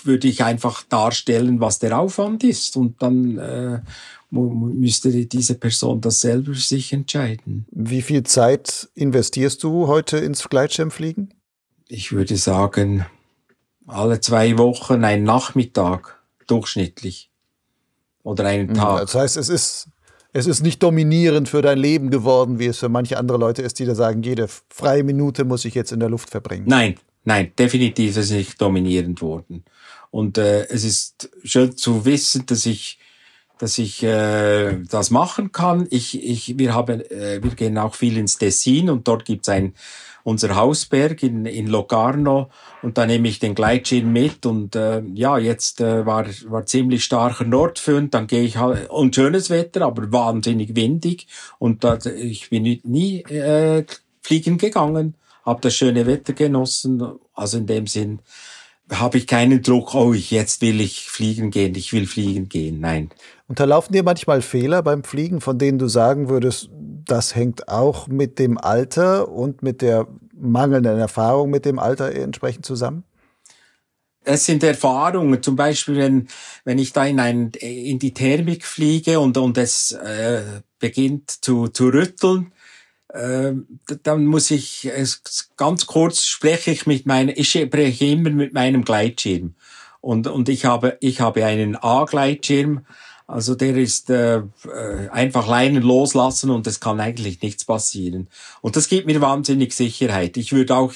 würde 0.03 0.27
ich 0.27 0.43
einfach 0.43 0.83
darstellen, 0.83 1.59
was 1.59 1.79
der 1.79 1.97
Aufwand 1.97 2.43
ist. 2.43 2.77
Und 2.77 3.01
dann 3.01 3.39
äh, 3.39 3.81
müsste 4.29 5.25
diese 5.25 5.55
Person 5.55 6.01
das 6.01 6.21
selber 6.21 6.53
sich 6.53 6.93
entscheiden. 6.93 7.65
Wie 7.71 8.03
viel 8.03 8.21
Zeit 8.21 8.89
investierst 8.93 9.63
du 9.63 9.87
heute 9.87 10.17
ins 10.17 10.49
Gleitschirmfliegen? 10.49 11.33
Ich 11.87 12.11
würde 12.11 12.37
sagen, 12.37 13.07
alle 13.87 14.19
zwei 14.21 14.59
Wochen 14.59 15.03
ein 15.03 15.23
Nachmittag 15.23 16.21
durchschnittlich. 16.45 17.31
Oder 18.21 18.45
einen 18.45 18.67
hm, 18.67 18.75
Tag. 18.75 19.01
Das 19.01 19.15
heißt, 19.15 19.37
es 19.37 19.49
ist, 19.49 19.87
es 20.33 20.47
ist 20.47 20.61
nicht 20.61 20.83
dominierend 20.83 21.49
für 21.49 21.61
dein 21.61 21.77
Leben 21.77 22.09
geworden, 22.09 22.59
wie 22.59 22.67
es 22.67 22.79
für 22.79 22.89
manche 22.89 23.17
andere 23.17 23.37
Leute 23.37 23.61
ist, 23.61 23.79
die 23.79 23.85
da 23.85 23.95
sagen, 23.95 24.21
jede 24.21 24.47
freie 24.69 25.03
Minute 25.03 25.43
muss 25.43 25.65
ich 25.65 25.73
jetzt 25.73 25.91
in 25.91 25.99
der 25.99 26.09
Luft 26.09 26.29
verbringen. 26.29 26.65
Nein, 26.67 26.95
nein, 27.23 27.51
definitiv 27.57 28.11
ist 28.11 28.17
es 28.17 28.31
nicht 28.31 28.61
dominierend 28.61 29.21
worden. 29.21 29.63
Und 30.11 30.37
äh, 30.37 30.65
es 30.67 30.83
ist 30.83 31.29
schön 31.43 31.75
zu 31.75 32.05
wissen, 32.05 32.45
dass 32.45 32.65
ich 32.65 32.98
dass 33.59 33.77
ich 33.77 34.01
äh, 34.03 34.77
das 34.89 35.11
machen 35.11 35.51
kann. 35.51 35.85
Ich, 35.91 36.21
ich, 36.23 36.57
wir 36.57 36.73
haben, 36.73 37.01
äh, 37.01 37.43
wir 37.43 37.51
gehen 37.51 37.77
auch 37.77 37.93
viel 37.93 38.17
ins 38.17 38.37
Tessin 38.37 38.89
und 38.89 39.07
dort 39.07 39.25
gibt's 39.25 39.49
ein 39.49 39.73
unser 40.23 40.55
Hausberg 40.55 41.23
in, 41.23 41.45
in 41.45 41.67
Locarno. 41.67 42.49
Und 42.81 42.97
da 42.97 43.05
nehme 43.05 43.27
ich 43.27 43.39
den 43.39 43.55
Gleitschirm 43.55 44.11
mit 44.11 44.45
und 44.45 44.75
äh, 44.75 45.01
ja, 45.13 45.37
jetzt 45.37 45.81
äh, 45.81 46.05
war, 46.05 46.25
war 46.47 46.65
ziemlich 46.65 47.03
starker 47.03 47.43
Nordföhn, 47.43 48.09
dann 48.09 48.27
gehe 48.27 48.43
ich 48.43 48.57
halt, 48.57 48.89
und 48.89 49.15
schönes 49.15 49.49
Wetter, 49.49 49.81
aber 49.81 50.11
wahnsinnig 50.11 50.75
windig. 50.75 51.27
Und 51.57 51.83
da, 51.83 51.97
ich 51.97 52.49
bin 52.49 52.79
nie 52.83 53.21
äh, 53.23 53.85
fliegen 54.21 54.57
gegangen, 54.57 55.15
habe 55.45 55.61
das 55.61 55.75
schöne 55.75 56.05
Wetter 56.05 56.33
genossen, 56.33 57.03
also 57.33 57.57
in 57.57 57.67
dem 57.67 57.87
Sinn 57.87 58.19
habe 58.91 59.17
ich 59.17 59.27
keinen 59.27 59.61
Druck, 59.61 59.93
oh, 59.93 60.13
jetzt 60.13 60.61
will 60.61 60.81
ich 60.81 61.09
fliegen 61.09 61.51
gehen, 61.51 61.75
ich 61.75 61.93
will 61.93 62.07
fliegen 62.07 62.49
gehen, 62.49 62.79
nein. 62.79 63.09
Unterlaufen 63.47 63.93
dir 63.93 64.03
manchmal 64.03 64.41
Fehler 64.41 64.81
beim 64.83 65.03
Fliegen, 65.03 65.41
von 65.41 65.57
denen 65.57 65.79
du 65.79 65.87
sagen 65.87 66.29
würdest, 66.29 66.69
das 66.71 67.35
hängt 67.35 67.67
auch 67.67 68.07
mit 68.07 68.39
dem 68.39 68.57
Alter 68.57 69.29
und 69.29 69.63
mit 69.63 69.81
der 69.81 70.07
mangelnden 70.33 70.97
Erfahrung 70.97 71.49
mit 71.49 71.65
dem 71.65 71.79
Alter 71.79 72.13
entsprechend 72.13 72.65
zusammen? 72.65 73.03
Es 74.23 74.45
sind 74.45 74.63
Erfahrungen, 74.63 75.41
zum 75.41 75.55
Beispiel, 75.55 75.95
wenn, 75.95 76.27
wenn 76.63 76.77
ich 76.77 76.93
da 76.93 77.05
in, 77.05 77.19
ein, 77.19 77.51
in 77.59 77.99
die 77.99 78.13
Thermik 78.13 78.65
fliege 78.65 79.19
und, 79.19 79.37
und 79.37 79.57
es 79.57 79.91
äh, 79.91 80.61
beginnt 80.77 81.31
zu, 81.43 81.69
zu 81.69 81.87
rütteln, 81.87 82.51
äh, 83.09 83.53
dann 84.03 84.25
muss 84.25 84.51
ich, 84.51 84.85
es, 84.85 85.51
ganz 85.57 85.87
kurz 85.87 86.25
spreche 86.25 86.71
ich 86.71 86.85
mit 86.85 87.05
meinem, 87.05 87.33
ich 87.35 87.49
spreche 87.49 88.05
immer 88.05 88.29
mit 88.29 88.53
meinem 88.53 88.83
Gleitschirm. 88.83 89.55
Und, 90.01 90.27
und 90.27 90.47
ich 90.47 90.65
habe, 90.65 90.97
ich 91.01 91.19
habe 91.19 91.45
einen 91.45 91.75
A-Gleitschirm, 91.75 92.85
also 93.27 93.53
der 93.53 93.77
ist 93.77 94.09
äh, 94.09 94.37
äh, 94.37 95.09
einfach 95.11 95.47
Leinen 95.47 95.83
loslassen 95.83 96.49
und 96.49 96.65
es 96.65 96.79
kann 96.79 96.99
eigentlich 96.99 97.41
nichts 97.41 97.63
passieren. 97.63 98.27
Und 98.61 98.75
das 98.75 98.89
gibt 98.89 99.05
mir 99.05 99.21
wahnsinnig 99.21 99.73
Sicherheit. 99.73 100.35
Ich 100.37 100.51
würde 100.51 100.75
auch 100.75 100.93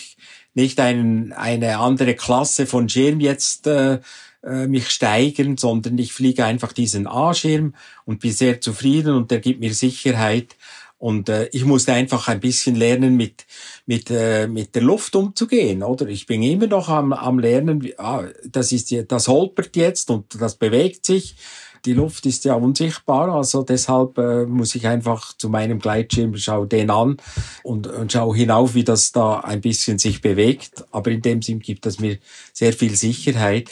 nicht 0.56 0.80
einen, 0.80 1.32
eine 1.34 1.78
andere 1.78 2.16
Klasse 2.16 2.66
von 2.66 2.90
Schirm 2.90 3.20
jetzt 3.20 3.68
äh, 3.68 4.00
äh, 4.44 4.68
mich 4.68 4.90
steigern, 4.90 5.58
sondern 5.58 5.98
ich 5.98 6.12
fliege 6.12 6.44
einfach 6.44 6.74
diesen 6.74 7.08
A-Schirm 7.08 7.76
und 8.06 8.20
bin 8.20 8.32
sehr 8.32 8.60
zufrieden 8.62 9.14
und 9.14 9.32
der 9.32 9.40
gibt 9.40 9.60
mir 9.60 9.74
Sicherheit. 9.74 10.56
Und 11.04 11.28
äh, 11.28 11.50
ich 11.52 11.66
musste 11.66 11.92
einfach 11.92 12.30
ein 12.30 12.40
bisschen 12.40 12.78
lernen, 12.78 13.18
mit, 13.18 13.46
mit, 13.86 14.10
äh, 14.10 14.48
mit 14.48 14.74
der 14.74 14.84
Luft 14.84 15.18
umzugehen, 15.18 15.84
oder? 15.84 16.08
Ich 16.08 16.28
bin 16.28 16.42
immer 16.42 16.68
noch 16.68 16.88
am, 16.88 17.12
am 17.12 17.40
Lernen, 17.40 17.86
ah, 17.98 18.24
das 18.46 18.72
ist, 18.72 18.96
das 19.10 19.28
holpert 19.28 19.76
jetzt 19.76 20.10
und 20.10 20.42
das 20.42 20.56
bewegt 20.56 21.06
sich. 21.06 21.36
Die 21.84 21.92
Luft 21.92 22.26
ist 22.26 22.46
ja 22.46 22.54
unsichtbar, 22.54 23.36
also 23.36 23.64
deshalb 23.64 24.18
äh, 24.18 24.46
muss 24.46 24.76
ich 24.76 24.88
einfach 24.88 25.36
zu 25.36 25.50
meinem 25.50 25.80
Gleitschirm, 25.80 26.38
schau 26.38 26.64
den 26.64 26.90
an 26.90 27.18
und, 27.64 27.88
und 27.88 28.14
schau 28.14 28.34
hinauf, 28.34 28.74
wie 28.74 28.86
das 28.86 29.12
da 29.12 29.42
ein 29.42 29.60
bisschen 29.60 30.00
sich 30.00 30.22
bewegt. 30.22 30.86
Aber 30.92 31.12
in 31.12 31.22
dem 31.22 31.42
Sinn 31.42 31.60
gibt 31.60 31.86
es 31.86 32.00
mir 32.00 32.18
sehr 32.54 32.72
viel 32.72 32.96
Sicherheit 32.96 33.70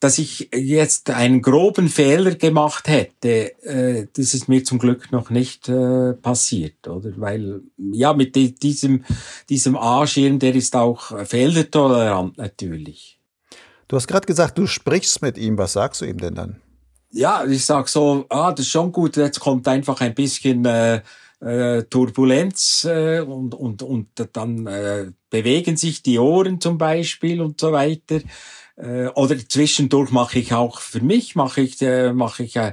dass 0.00 0.18
ich 0.18 0.50
jetzt 0.54 1.10
einen 1.10 1.40
groben 1.40 1.88
Fehler 1.88 2.34
gemacht 2.34 2.88
hätte, 2.88 3.58
äh, 3.62 4.06
das 4.14 4.34
ist 4.34 4.48
mir 4.48 4.64
zum 4.64 4.78
Glück 4.78 5.12
noch 5.12 5.30
nicht 5.30 5.68
äh, 5.68 6.12
passiert, 6.14 6.86
oder? 6.88 7.12
Weil 7.16 7.62
ja 7.78 8.12
mit 8.12 8.36
die, 8.36 8.54
diesem 8.54 9.04
diesem 9.48 9.76
A-Schirm, 9.76 10.38
der 10.38 10.54
ist 10.54 10.76
auch 10.76 11.26
fehlertolerant 11.26 12.36
natürlich. 12.36 13.20
Du 13.88 13.96
hast 13.96 14.08
gerade 14.08 14.26
gesagt, 14.26 14.58
du 14.58 14.66
sprichst 14.66 15.22
mit 15.22 15.38
ihm. 15.38 15.58
Was 15.58 15.74
sagst 15.74 16.00
du 16.00 16.06
ihm 16.06 16.18
denn 16.18 16.34
dann? 16.34 16.60
Ja, 17.10 17.44
ich 17.44 17.64
sag 17.64 17.88
so, 17.88 18.26
ah, 18.28 18.50
das 18.50 18.66
ist 18.66 18.72
schon 18.72 18.90
gut. 18.90 19.16
Jetzt 19.16 19.38
kommt 19.38 19.68
einfach 19.68 20.00
ein 20.00 20.14
bisschen 20.14 20.64
äh, 20.64 21.00
äh, 21.40 21.84
Turbulenz 21.84 22.84
äh, 22.84 23.20
und 23.20 23.54
und 23.54 23.82
und 23.82 24.08
dann 24.32 24.66
äh, 24.66 25.12
bewegen 25.30 25.76
sich 25.76 26.02
die 26.02 26.18
Ohren 26.18 26.60
zum 26.60 26.78
Beispiel 26.78 27.40
und 27.40 27.60
so 27.60 27.72
weiter. 27.72 28.20
Äh, 28.76 29.06
oder 29.14 29.36
zwischendurch 29.36 30.10
mache 30.10 30.38
ich 30.38 30.52
auch 30.52 30.80
für 30.80 31.00
mich, 31.00 31.36
mache 31.36 31.60
ich, 31.60 31.80
äh, 31.80 32.12
mache 32.12 32.42
ich 32.42 32.56
äh, 32.56 32.72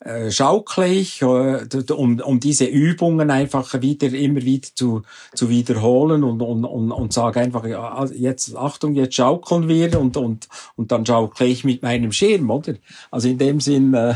äh 0.00 0.30
schaukle 0.30 0.88
ich, 0.88 1.20
äh, 1.20 1.66
um, 1.92 2.20
um 2.20 2.40
diese 2.40 2.64
Übungen 2.64 3.30
einfach 3.30 3.80
wieder, 3.82 4.08
immer 4.08 4.42
wieder 4.42 4.68
zu, 4.74 5.02
zu 5.34 5.50
wiederholen 5.50 6.24
und, 6.24 6.40
und, 6.40 6.64
und, 6.64 6.90
und 6.90 7.12
sage 7.12 7.40
einfach, 7.40 7.64
also 7.64 8.14
jetzt, 8.14 8.56
Achtung, 8.56 8.94
jetzt 8.94 9.14
schaukeln 9.14 9.68
wir 9.68 10.00
und, 10.00 10.16
und, 10.16 10.48
und 10.76 10.90
dann 10.90 11.04
schaukle 11.04 11.46
ich 11.46 11.64
mit 11.64 11.82
meinem 11.82 12.12
Schirm, 12.12 12.50
oder? 12.50 12.74
Also 13.10 13.28
in 13.28 13.36
dem 13.36 13.60
Sinn, 13.60 13.92
äh, 13.92 14.14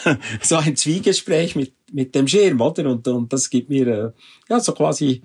so 0.42 0.56
ein 0.56 0.74
Zwiegespräch 0.74 1.54
mit, 1.54 1.74
mit 1.92 2.14
dem 2.14 2.26
Schirm, 2.26 2.62
oder? 2.62 2.90
Und, 2.90 3.06
und 3.06 3.30
das 3.30 3.50
gibt 3.50 3.68
mir, 3.68 3.86
äh, 3.86 4.10
ja, 4.48 4.58
so 4.58 4.72
quasi, 4.72 5.22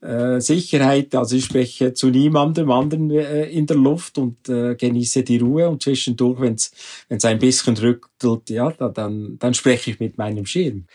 äh, 0.00 0.40
Sicherheit. 0.40 1.14
Also 1.14 1.36
ich 1.36 1.46
spreche 1.46 1.94
zu 1.94 2.08
niemandem 2.08 2.70
anderen 2.70 3.10
äh, 3.10 3.44
in 3.46 3.66
der 3.66 3.76
Luft 3.76 4.18
und 4.18 4.48
äh, 4.48 4.74
genieße 4.74 5.22
die 5.22 5.38
Ruhe 5.38 5.68
und 5.68 5.82
zwischendurch, 5.82 6.40
wenn 6.40 6.54
es 6.54 7.24
ein 7.24 7.38
bisschen 7.38 7.74
drückt, 7.74 8.22
ja, 8.50 8.70
dann, 8.70 9.38
dann 9.38 9.54
spreche 9.54 9.90
ich 9.90 10.00
mit 10.00 10.18
meinem 10.18 10.46
Schirm. 10.46 10.86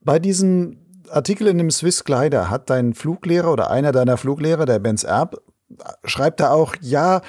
Bei 0.00 0.18
diesen 0.18 1.04
Artikel 1.08 1.46
in 1.46 1.58
dem 1.58 1.70
Swiss 1.70 2.04
Glider 2.04 2.50
hat 2.50 2.70
dein 2.70 2.94
Fluglehrer 2.94 3.52
oder 3.52 3.70
einer 3.70 3.92
deiner 3.92 4.16
Fluglehrer, 4.16 4.66
der 4.66 4.78
Benz 4.78 5.04
Erb, 5.04 5.40
schreibt 6.04 6.40
da 6.40 6.50
auch, 6.50 6.74
ja, 6.80 7.22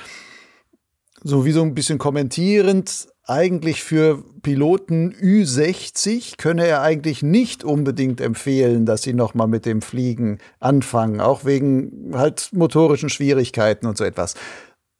so 1.23 1.45
wie 1.45 1.51
so 1.51 1.61
ein 1.61 1.73
bisschen 1.73 1.97
kommentierend, 1.97 3.07
eigentlich 3.27 3.83
für 3.83 4.23
Piloten 4.41 5.13
Ü60 5.13 6.37
könne 6.37 6.67
er 6.67 6.81
eigentlich 6.81 7.23
nicht 7.23 7.63
unbedingt 7.63 8.21
empfehlen, 8.21 8.85
dass 8.85 9.01
sie 9.01 9.13
nochmal 9.13 9.47
mit 9.47 9.65
dem 9.65 9.81
Fliegen 9.81 10.39
anfangen, 10.59 11.19
auch 11.19 11.45
wegen 11.45 12.11
halt 12.13 12.49
motorischen 12.53 13.09
Schwierigkeiten 13.09 13.87
und 13.87 13.97
so 13.97 14.03
etwas. 14.03 14.35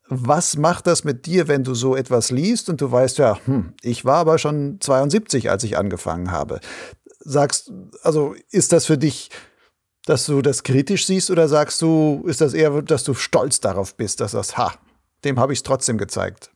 Was 0.08 0.56
macht 0.56 0.86
das 0.86 1.04
mit 1.04 1.26
dir, 1.26 1.48
wenn 1.48 1.64
du 1.64 1.74
so 1.74 1.96
etwas 1.96 2.30
liest 2.30 2.68
und 2.68 2.80
du 2.80 2.90
weißt, 2.90 3.18
ja, 3.18 3.38
hm, 3.44 3.74
ich 3.82 4.04
war 4.04 4.16
aber 4.16 4.38
schon 4.38 4.78
72, 4.80 5.50
als 5.50 5.64
ich 5.64 5.76
angefangen 5.78 6.30
habe? 6.30 6.60
Sagst, 7.20 7.72
also 8.02 8.34
ist 8.50 8.72
das 8.72 8.86
für 8.86 8.98
dich, 8.98 9.30
dass 10.04 10.26
du 10.26 10.42
das 10.42 10.62
kritisch 10.62 11.06
siehst 11.06 11.30
oder 11.30 11.48
sagst 11.48 11.82
du, 11.82 12.24
ist 12.26 12.40
das 12.40 12.54
eher, 12.54 12.82
dass 12.82 13.02
du 13.02 13.14
stolz 13.14 13.60
darauf 13.60 13.96
bist, 13.96 14.20
dass 14.20 14.32
das, 14.32 14.56
ha, 14.56 14.74
dem 15.24 15.40
habe 15.40 15.52
ich 15.52 15.60
es 15.60 15.62
trotzdem 15.64 15.98
gezeigt? 15.98 16.50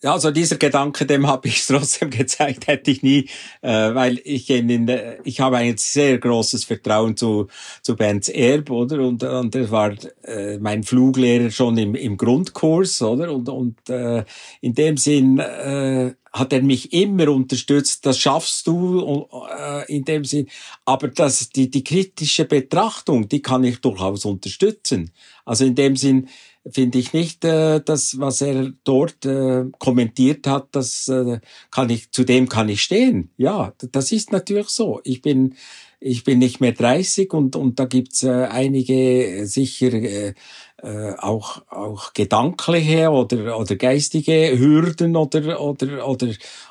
Ja, 0.00 0.12
also 0.12 0.30
dieser 0.30 0.58
Gedanke, 0.58 1.06
dem 1.06 1.26
habe 1.26 1.48
ich 1.48 1.66
trotzdem 1.66 2.10
gezeigt, 2.10 2.68
hätte 2.68 2.92
ich 2.92 3.02
nie, 3.02 3.28
äh, 3.62 3.92
weil 3.94 4.20
ich 4.24 4.48
in 4.48 4.86
der, 4.86 5.26
ich 5.26 5.40
habe 5.40 5.56
ein 5.56 5.76
sehr 5.76 6.18
großes 6.18 6.62
Vertrauen 6.64 7.16
zu 7.16 7.48
zu 7.82 7.96
Benz 7.96 8.28
Erb, 8.28 8.70
oder 8.70 9.00
und 9.00 9.24
und 9.24 9.56
er 9.56 9.70
war 9.72 9.92
äh, 10.22 10.58
mein 10.58 10.84
Fluglehrer 10.84 11.50
schon 11.50 11.76
im 11.78 11.96
im 11.96 12.16
Grundkurs, 12.16 13.02
oder 13.02 13.32
und 13.32 13.48
und 13.48 13.90
äh, 13.90 14.24
in 14.60 14.74
dem 14.74 14.96
Sinn 14.96 15.40
äh, 15.40 16.14
hat 16.32 16.52
er 16.52 16.62
mich 16.62 16.92
immer 16.92 17.28
unterstützt. 17.30 18.06
Das 18.06 18.20
schaffst 18.20 18.68
du 18.68 19.26
äh, 19.58 19.92
in 19.92 20.04
dem 20.04 20.24
Sinn, 20.24 20.46
aber 20.84 21.08
das 21.08 21.50
die 21.50 21.70
die 21.70 21.82
kritische 21.82 22.44
Betrachtung, 22.44 23.28
die 23.28 23.42
kann 23.42 23.64
ich 23.64 23.80
durchaus 23.80 24.24
unterstützen. 24.24 25.10
Also 25.44 25.64
in 25.64 25.74
dem 25.74 25.96
Sinn 25.96 26.28
finde 26.70 26.98
ich 26.98 27.12
nicht, 27.12 27.44
äh, 27.44 27.80
das, 27.84 28.18
was 28.18 28.40
er 28.40 28.72
dort 28.84 29.24
äh, 29.24 29.64
kommentiert 29.78 30.46
hat, 30.46 30.68
das 30.72 31.08
äh, 31.08 31.40
kann 31.70 31.90
ich, 31.90 32.10
zu 32.10 32.24
dem 32.24 32.48
kann 32.48 32.68
ich 32.68 32.82
stehen. 32.82 33.30
Ja, 33.36 33.72
das 33.92 34.12
ist 34.12 34.32
natürlich 34.32 34.68
so. 34.68 35.00
Ich 35.04 35.22
bin, 35.22 35.54
ich 36.00 36.24
bin 36.24 36.38
nicht 36.38 36.60
mehr 36.60 36.72
30 36.72 37.32
und, 37.32 37.56
und 37.56 37.78
da 37.78 37.86
gibt's 37.86 38.22
äh, 38.22 38.48
einige 38.50 39.46
sicher 39.46 39.92
äh, 39.92 40.34
äh, 40.82 41.14
auch, 41.18 41.62
auch 41.70 42.12
gedankliche 42.12 43.10
oder, 43.10 43.58
oder 43.58 43.76
geistige 43.76 44.56
Hürden 44.58 45.16
oder, 45.16 45.60
oder, 45.60 46.06
oder, 46.06 46.28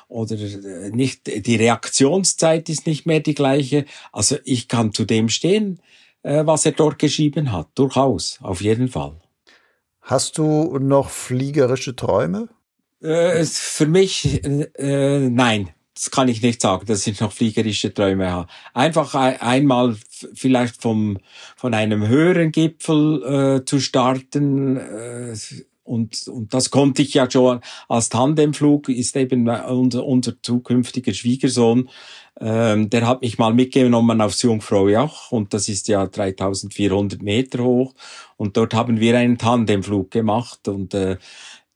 oder 0.08 0.36
äh, 0.36 0.90
nicht, 0.90 1.46
die 1.46 1.56
Reaktionszeit 1.56 2.68
ist 2.68 2.86
nicht 2.86 3.06
mehr 3.06 3.20
die 3.20 3.34
gleiche. 3.34 3.84
Also 4.12 4.36
ich 4.44 4.68
kann 4.68 4.92
zu 4.92 5.04
dem 5.04 5.28
stehen, 5.28 5.80
äh, 6.22 6.46
was 6.46 6.64
er 6.64 6.72
dort 6.72 6.98
geschrieben 6.98 7.52
hat. 7.52 7.68
Durchaus, 7.74 8.38
auf 8.40 8.62
jeden 8.62 8.88
Fall. 8.88 9.16
Hast 10.08 10.38
du 10.38 10.78
noch 10.78 11.10
fliegerische 11.10 11.94
Träume? 11.94 12.48
Äh, 13.02 13.44
für 13.44 13.84
mich, 13.84 14.42
äh, 14.42 15.28
nein. 15.28 15.68
Das 15.92 16.10
kann 16.10 16.28
ich 16.28 16.40
nicht 16.40 16.62
sagen, 16.62 16.86
dass 16.86 17.06
ich 17.06 17.20
noch 17.20 17.30
fliegerische 17.30 17.92
Träume 17.92 18.30
habe. 18.30 18.48
Einfach 18.72 19.14
einmal 19.14 19.96
vielleicht 20.32 20.80
vom, 20.80 21.18
von 21.56 21.74
einem 21.74 22.08
höheren 22.08 22.52
Gipfel 22.52 23.22
äh, 23.58 23.64
zu 23.66 23.80
starten. 23.80 24.78
Äh, 24.78 25.36
und, 25.82 26.26
und 26.28 26.54
das 26.54 26.70
konnte 26.70 27.02
ich 27.02 27.12
ja 27.12 27.30
schon 27.30 27.60
als 27.88 28.08
Tandemflug, 28.08 28.88
ist 28.88 29.14
eben 29.14 29.46
unser, 29.46 30.06
unser 30.06 30.40
zukünftiger 30.40 31.12
Schwiegersohn 31.12 31.90
ähm, 32.40 32.88
der 32.90 33.06
hat 33.06 33.22
mich 33.22 33.38
mal 33.38 33.52
mitgenommen 33.52 34.20
aufs 34.20 34.42
Jungfraujoch 34.42 35.32
und 35.32 35.52
das 35.54 35.68
ist 35.68 35.88
ja 35.88 36.06
3400 36.06 37.22
Meter 37.22 37.64
hoch 37.64 37.94
und 38.36 38.56
dort 38.56 38.74
haben 38.74 39.00
wir 39.00 39.16
einen 39.16 39.38
Tandemflug 39.38 40.10
gemacht 40.10 40.68
und 40.68 40.94
äh, 40.94 41.16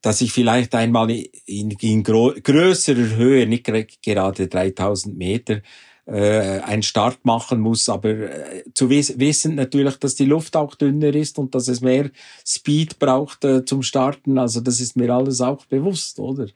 dass 0.03 0.21
ich 0.21 0.33
vielleicht 0.33 0.75
einmal 0.75 1.11
in, 1.11 1.71
in 1.71 2.03
größerer 2.03 3.17
Höhe, 3.17 3.47
nicht 3.47 3.65
gerade 4.03 4.49
3000 4.49 5.17
Meter, 5.17 5.63
äh, 6.05 6.61
einen 6.61 6.83
Start 6.83 7.25
machen 7.25 7.61
muss, 7.61 7.89
aber 7.89 8.11
äh, 8.11 8.65
zu 8.75 8.91
wiss 8.91 9.19
wissen 9.19 9.55
natürlich, 9.55 9.97
dass 9.99 10.17
die 10.17 10.25
Luft 10.25 10.57
auch 10.57 10.75
dünner 10.75 11.15
ist 11.15 11.39
und 11.39 11.55
dass 11.55 11.69
es 11.69 11.81
mehr 11.81 12.11
Speed 12.45 12.99
braucht 12.99 13.45
äh, 13.45 13.65
zum 13.65 13.83
Starten. 13.83 14.39
Also 14.39 14.61
das 14.61 14.81
ist 14.81 14.97
mir 14.97 15.15
alles 15.15 15.41
auch 15.41 15.65
bewusst, 15.67 16.19
oder? 16.19 16.49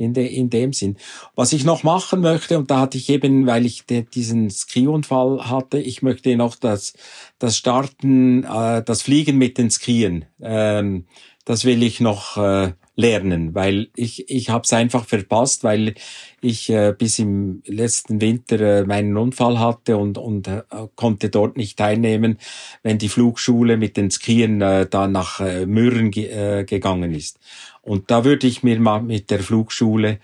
In, 0.00 0.14
de, 0.14 0.26
in 0.26 0.50
dem 0.50 0.72
Sinn. 0.72 0.96
Was 1.34 1.52
ich 1.52 1.64
noch 1.64 1.82
machen 1.82 2.20
möchte, 2.20 2.58
und 2.58 2.70
da 2.70 2.80
hatte 2.80 2.98
ich 2.98 3.08
eben, 3.08 3.46
weil 3.46 3.66
ich 3.66 3.86
de, 3.86 4.02
diesen 4.02 4.50
Skiunfall 4.50 5.48
hatte, 5.50 5.78
ich 5.78 6.02
möchte 6.02 6.36
noch 6.36 6.56
das, 6.56 6.94
das 7.38 7.56
Starten, 7.56 8.44
äh, 8.44 8.82
das 8.82 9.02
Fliegen 9.02 9.38
mit 9.38 9.58
den 9.58 9.70
Skien, 9.70 10.24
ähm, 10.40 11.06
das 11.44 11.64
will 11.64 11.82
ich 11.82 12.00
noch 12.00 12.36
äh, 12.36 12.72
lernen, 13.00 13.54
weil 13.54 13.88
ich, 13.96 14.30
ich 14.30 14.50
habe 14.50 14.62
es 14.64 14.72
einfach 14.72 15.04
verpasst, 15.06 15.64
weil 15.64 15.94
ich 16.40 16.70
äh, 16.70 16.94
bis 16.96 17.18
im 17.18 17.62
letzten 17.66 18.20
Winter 18.20 18.60
äh, 18.60 18.84
meinen 18.84 19.16
Unfall 19.16 19.58
hatte 19.58 19.96
und, 19.96 20.18
und 20.18 20.46
äh, 20.48 20.62
konnte 20.94 21.30
dort 21.30 21.56
nicht 21.56 21.78
teilnehmen, 21.78 22.38
wenn 22.82 22.98
die 22.98 23.08
Flugschule 23.08 23.78
mit 23.78 23.96
den 23.96 24.10
Skien 24.10 24.60
äh, 24.60 24.86
da 24.88 25.08
nach 25.08 25.40
äh, 25.40 25.66
Mürren 25.66 26.10
ge 26.10 26.26
äh, 26.26 26.64
gegangen 26.64 27.14
ist. 27.14 27.38
Und 27.82 28.10
da 28.10 28.24
würde 28.24 28.46
ich 28.46 28.62
mir 28.62 28.78
mal 28.80 29.02
mit 29.02 29.30
der 29.30 29.40
Flugschule 29.40 30.20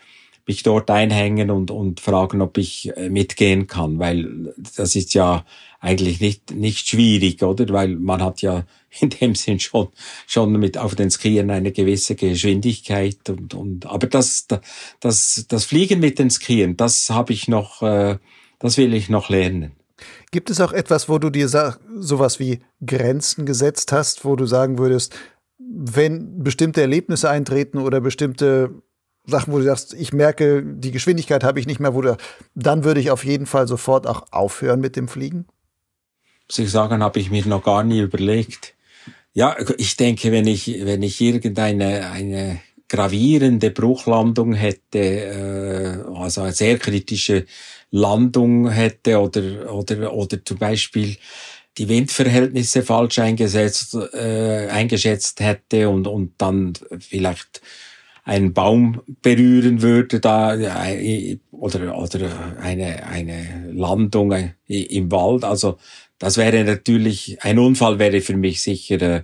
mich 0.47 0.63
dort 0.63 0.91
einhängen 0.91 1.51
und, 1.51 1.71
und 1.71 2.01
fragen, 2.01 2.41
ob 2.41 2.57
ich 2.57 2.97
äh, 2.97 3.09
mitgehen 3.09 3.67
kann, 3.67 3.99
weil 3.99 4.55
das 4.77 4.95
ist 4.95 5.13
ja 5.15 5.45
eigentlich 5.81 6.21
nicht, 6.21 6.55
nicht 6.55 6.89
schwierig, 6.89 7.43
oder? 7.43 7.69
Weil 7.71 7.97
man 7.97 8.23
hat 8.23 8.43
ja 8.43 8.65
in 9.01 9.11
dem 9.11 9.35
Sinn 9.35 9.59
schon, 9.59 9.89
schon 10.27 10.53
mit 10.53 10.79
auf 10.79 10.95
den 10.95 11.11
Skiern 11.11 11.51
eine 11.51 11.73
gewisse 11.73 12.15
Geschwindigkeit 12.15 13.29
und, 13.29 13.55
und, 13.55 13.87
aber 13.87 14.07
das, 14.07 14.47
das, 15.01 15.47
das 15.49 15.65
Fliegen 15.65 16.01
mit 16.01 16.19
den 16.19 16.31
Skiern, 16.31 16.77
das 16.77 17.11
habe 17.11 17.33
ich 17.33 17.49
noch, 17.49 17.83
äh, 17.83 18.19
das 18.61 18.77
will 18.77 18.95
ich 18.95 19.09
noch 19.09 19.29
lernen. 19.29 19.73
Gibt 20.31 20.51
es 20.51 20.61
auch 20.61 20.73
etwas, 20.73 21.09
wo 21.09 21.19
du 21.19 21.31
dir 21.31 21.49
sowas 21.49 22.39
wie 22.39 22.61
Grenzen 22.85 23.47
gesetzt 23.47 23.93
hast, 23.93 24.25
wo 24.25 24.37
du 24.37 24.45
sagen 24.45 24.79
würdest, 24.79 25.15
wenn 25.69 26.43
bestimmte 26.43 26.81
Erlebnisse 26.81 27.31
eintreten 27.31 27.79
oder 27.79 28.01
bestimmte 28.01 28.71
Sachen, 29.27 29.53
wo 29.53 29.59
du 29.59 29.65
sagst, 29.65 29.95
ich 29.95 30.13
merke, 30.13 30.63
die 30.65 30.93
Geschwindigkeit 30.93 31.43
habe 31.43 31.59
ich 31.59 31.67
nicht 31.67 31.81
mehr, 31.81 31.95
wo 31.95 32.03
du, 32.03 32.17
dann 32.55 32.85
würde 32.85 33.01
ich 33.01 33.11
auf 33.11 33.25
jeden 33.25 33.47
Fall 33.47 33.67
sofort 33.67 34.07
auch 34.07 34.27
aufhören 34.31 34.81
mit 34.81 34.97
dem 34.97 35.09
Fliegen? 35.09 35.47
muss 36.49 36.59
ich 36.59 36.71
sagen, 36.71 37.03
habe 37.03 37.19
ich 37.19 37.31
mir 37.31 37.47
noch 37.47 37.63
gar 37.63 37.83
nie 37.83 38.01
überlegt. 38.01 38.75
Ja, 39.35 39.57
ich 39.77 39.97
denke, 39.97 40.33
wenn 40.33 40.47
ich, 40.47 40.85
wenn 40.85 41.03
ich 41.03 41.21
irgendeine 41.21 42.11
eine 42.11 42.61
gravierende 42.89 43.71
Bruchlandung 43.71 44.55
hätte, 44.55 44.99
äh, 44.99 46.05
also 46.15 46.43
eine 46.43 46.53
sehr 46.53 46.79
kritische 46.79 47.47
Landung 47.91 48.71
hätte 48.71 49.19
oder, 49.19 49.75
oder, 49.75 50.13
oder 50.13 50.45
zum 50.45 50.59
Beispiel 50.59 51.17
die 51.79 51.89
Windverhältnisse 51.89 52.83
falsch 52.83 53.19
eingesetzt, 53.19 53.95
äh, 53.95 54.69
eingeschätzt 54.69 55.41
hätte 55.41 55.89
und, 55.89 56.07
und 56.07 56.35
dann 56.39 56.73
vielleicht 56.99 57.61
einen 58.25 58.53
Baum 58.53 59.03
berühren 59.23 59.83
würde 59.83 60.19
da 60.19 60.55
äh, 60.57 61.39
oder 61.53 61.97
oder 61.97 62.57
eine 62.61 63.07
eine 63.07 63.71
Landung 63.73 64.33
äh, 64.33 64.53
im 64.67 65.13
Wald. 65.13 65.45
Also 65.45 65.79
das 66.19 66.37
wäre 66.37 66.65
natürlich 66.65 67.43
ein 67.43 67.59
Unfall 67.59 67.99
wäre 67.99 68.21
für 68.21 68.37
mich 68.37 68.63
sicher 68.63 69.01
äh, 69.01 69.23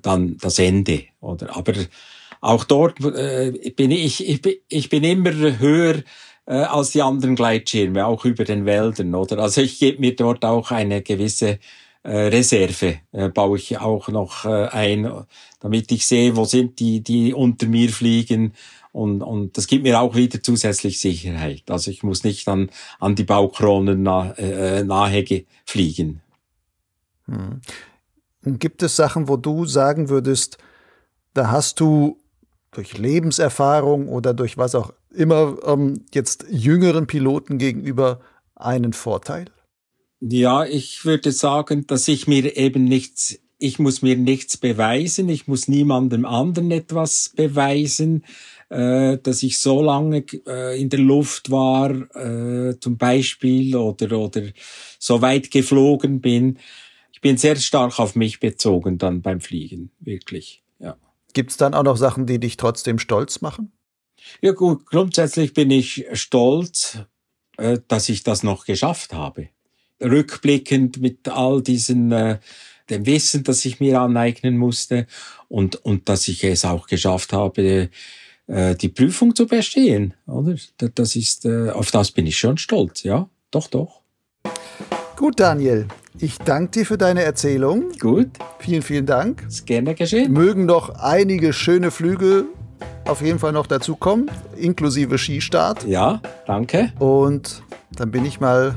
dann 0.00 0.38
das 0.38 0.58
Ende 0.58 1.04
oder? 1.20 1.54
Aber 1.56 1.74
auch 2.40 2.64
dort 2.64 3.00
äh, 3.04 3.52
bin 3.76 3.90
ich, 3.90 4.26
ich 4.26 4.62
ich 4.68 4.88
bin 4.88 5.04
immer 5.04 5.32
höher 5.58 6.02
äh, 6.46 6.54
als 6.54 6.90
die 6.90 7.02
anderen 7.02 7.36
Gleitschirme 7.36 8.06
auch 8.06 8.24
über 8.24 8.44
den 8.44 8.64
Wäldern 8.66 9.14
oder 9.14 9.38
also 9.38 9.60
ich 9.60 9.78
gebe 9.78 10.00
mir 10.00 10.16
dort 10.16 10.44
auch 10.44 10.70
eine 10.70 11.02
gewisse 11.02 11.58
äh, 12.02 12.16
Reserve 12.16 13.00
äh, 13.12 13.28
baue 13.28 13.58
ich 13.58 13.78
auch 13.78 14.08
noch 14.08 14.44
ein, 14.44 15.24
damit 15.60 15.92
ich 15.92 16.04
sehe, 16.04 16.36
wo 16.36 16.44
sind 16.44 16.80
die, 16.80 17.00
die 17.00 17.32
unter 17.32 17.66
mir 17.66 17.90
fliegen. 17.90 18.54
Und, 18.92 19.22
und 19.22 19.56
das 19.56 19.66
gibt 19.66 19.84
mir 19.84 20.00
auch 20.00 20.14
wieder 20.14 20.42
zusätzlich 20.42 21.00
Sicherheit. 21.00 21.62
Also 21.70 21.90
ich 21.90 22.02
muss 22.02 22.24
nicht 22.24 22.46
an, 22.48 22.70
an 23.00 23.14
die 23.14 23.24
Baukronen 23.24 24.04
äh, 24.06 24.84
nahe 24.84 25.24
fliegen. 25.64 26.20
Hm. 27.26 27.60
Gibt 28.58 28.82
es 28.82 28.96
Sachen, 28.96 29.28
wo 29.28 29.36
du 29.36 29.64
sagen 29.64 30.08
würdest, 30.08 30.58
da 31.32 31.50
hast 31.50 31.80
du 31.80 32.18
durch 32.72 32.98
Lebenserfahrung 32.98 34.08
oder 34.08 34.34
durch 34.34 34.58
was 34.58 34.74
auch 34.74 34.92
immer 35.14 35.58
ähm, 35.64 36.04
jetzt 36.14 36.46
jüngeren 36.50 37.06
Piloten 37.06 37.58
gegenüber 37.58 38.20
einen 38.54 38.92
Vorteil? 38.92 39.46
Ja, 40.20 40.64
ich 40.64 41.04
würde 41.04 41.32
sagen, 41.32 41.86
dass 41.86 42.06
ich 42.06 42.28
mir 42.28 42.56
eben 42.56 42.84
nichts, 42.84 43.40
ich 43.58 43.78
muss 43.80 44.02
mir 44.02 44.16
nichts 44.16 44.56
beweisen, 44.56 45.28
ich 45.28 45.48
muss 45.48 45.66
niemandem 45.66 46.24
anderen 46.24 46.70
etwas 46.70 47.32
beweisen, 47.34 48.24
äh, 48.68 49.18
dass 49.18 49.42
ich 49.42 49.58
so 49.58 49.82
lange 49.82 50.24
äh, 50.46 50.80
in 50.80 50.90
der 50.90 51.00
Luft 51.00 51.50
war, 51.50 51.90
äh, 51.90 52.78
zum 52.78 52.98
Beispiel, 52.98 53.74
oder, 53.76 54.16
oder 54.16 54.42
so 54.98 55.20
weit 55.22 55.50
geflogen 55.50 56.20
bin. 56.20 56.58
Ich 57.12 57.20
bin 57.20 57.36
sehr 57.36 57.56
stark 57.56 57.98
auf 57.98 58.14
mich 58.14 58.38
bezogen 58.38 58.98
dann 58.98 59.22
beim 59.22 59.40
Fliegen, 59.40 59.90
wirklich, 59.98 60.62
ja. 60.78 60.96
Gibt's 61.34 61.56
dann 61.56 61.74
auch 61.74 61.82
noch 61.82 61.96
Sachen, 61.96 62.26
die 62.26 62.38
dich 62.38 62.56
trotzdem 62.56 62.98
stolz 62.98 63.40
machen? 63.40 63.72
Ja 64.40 64.52
gut, 64.52 64.86
grundsätzlich 64.86 65.52
bin 65.54 65.70
ich 65.70 66.06
stolz, 66.12 66.98
äh, 67.56 67.78
dass 67.88 68.08
ich 68.08 68.22
das 68.22 68.42
noch 68.42 68.64
geschafft 68.64 69.12
habe 69.12 69.48
rückblickend 70.02 71.00
mit 71.00 71.28
all 71.28 71.62
diesen 71.62 72.10
äh, 72.12 72.38
dem 72.90 73.06
Wissen, 73.06 73.44
das 73.44 73.64
ich 73.64 73.78
mir 73.78 74.00
aneignen 74.00 74.58
musste 74.58 75.06
und 75.48 75.76
und 75.76 76.08
dass 76.08 76.26
ich 76.26 76.42
es 76.42 76.64
auch 76.64 76.88
geschafft 76.88 77.32
habe, 77.32 77.88
äh, 78.48 78.74
die 78.74 78.88
Prüfung 78.88 79.36
zu 79.36 79.46
bestehen, 79.46 80.14
oder? 80.26 80.56
Das 80.94 81.14
ist 81.14 81.46
auf 81.46 81.90
das 81.92 82.10
bin 82.10 82.26
ich 82.26 82.36
schon 82.36 82.58
stolz, 82.58 83.04
ja, 83.04 83.28
doch, 83.50 83.68
doch. 83.68 84.00
Gut, 85.16 85.38
Daniel. 85.38 85.86
Ich 86.18 86.38
danke 86.38 86.80
dir 86.80 86.86
für 86.86 86.98
deine 86.98 87.22
Erzählung. 87.22 87.92
Gut. 88.00 88.30
Vielen, 88.58 88.82
vielen 88.82 89.06
Dank. 89.06 89.44
Ist 89.46 89.66
gerne 89.66 89.94
geschehen. 89.94 90.32
Mögen 90.32 90.66
noch 90.66 90.90
einige 90.90 91.52
schöne 91.52 91.90
Flüge 91.90 92.46
auf 93.06 93.20
jeden 93.22 93.38
Fall 93.38 93.52
noch 93.52 93.66
dazukommen, 93.66 94.30
inklusive 94.56 95.18
Skistart. 95.18 95.84
Ja, 95.84 96.20
danke. 96.46 96.92
Und 96.98 97.62
dann 97.96 98.10
bin 98.10 98.24
ich 98.24 98.40
mal 98.40 98.74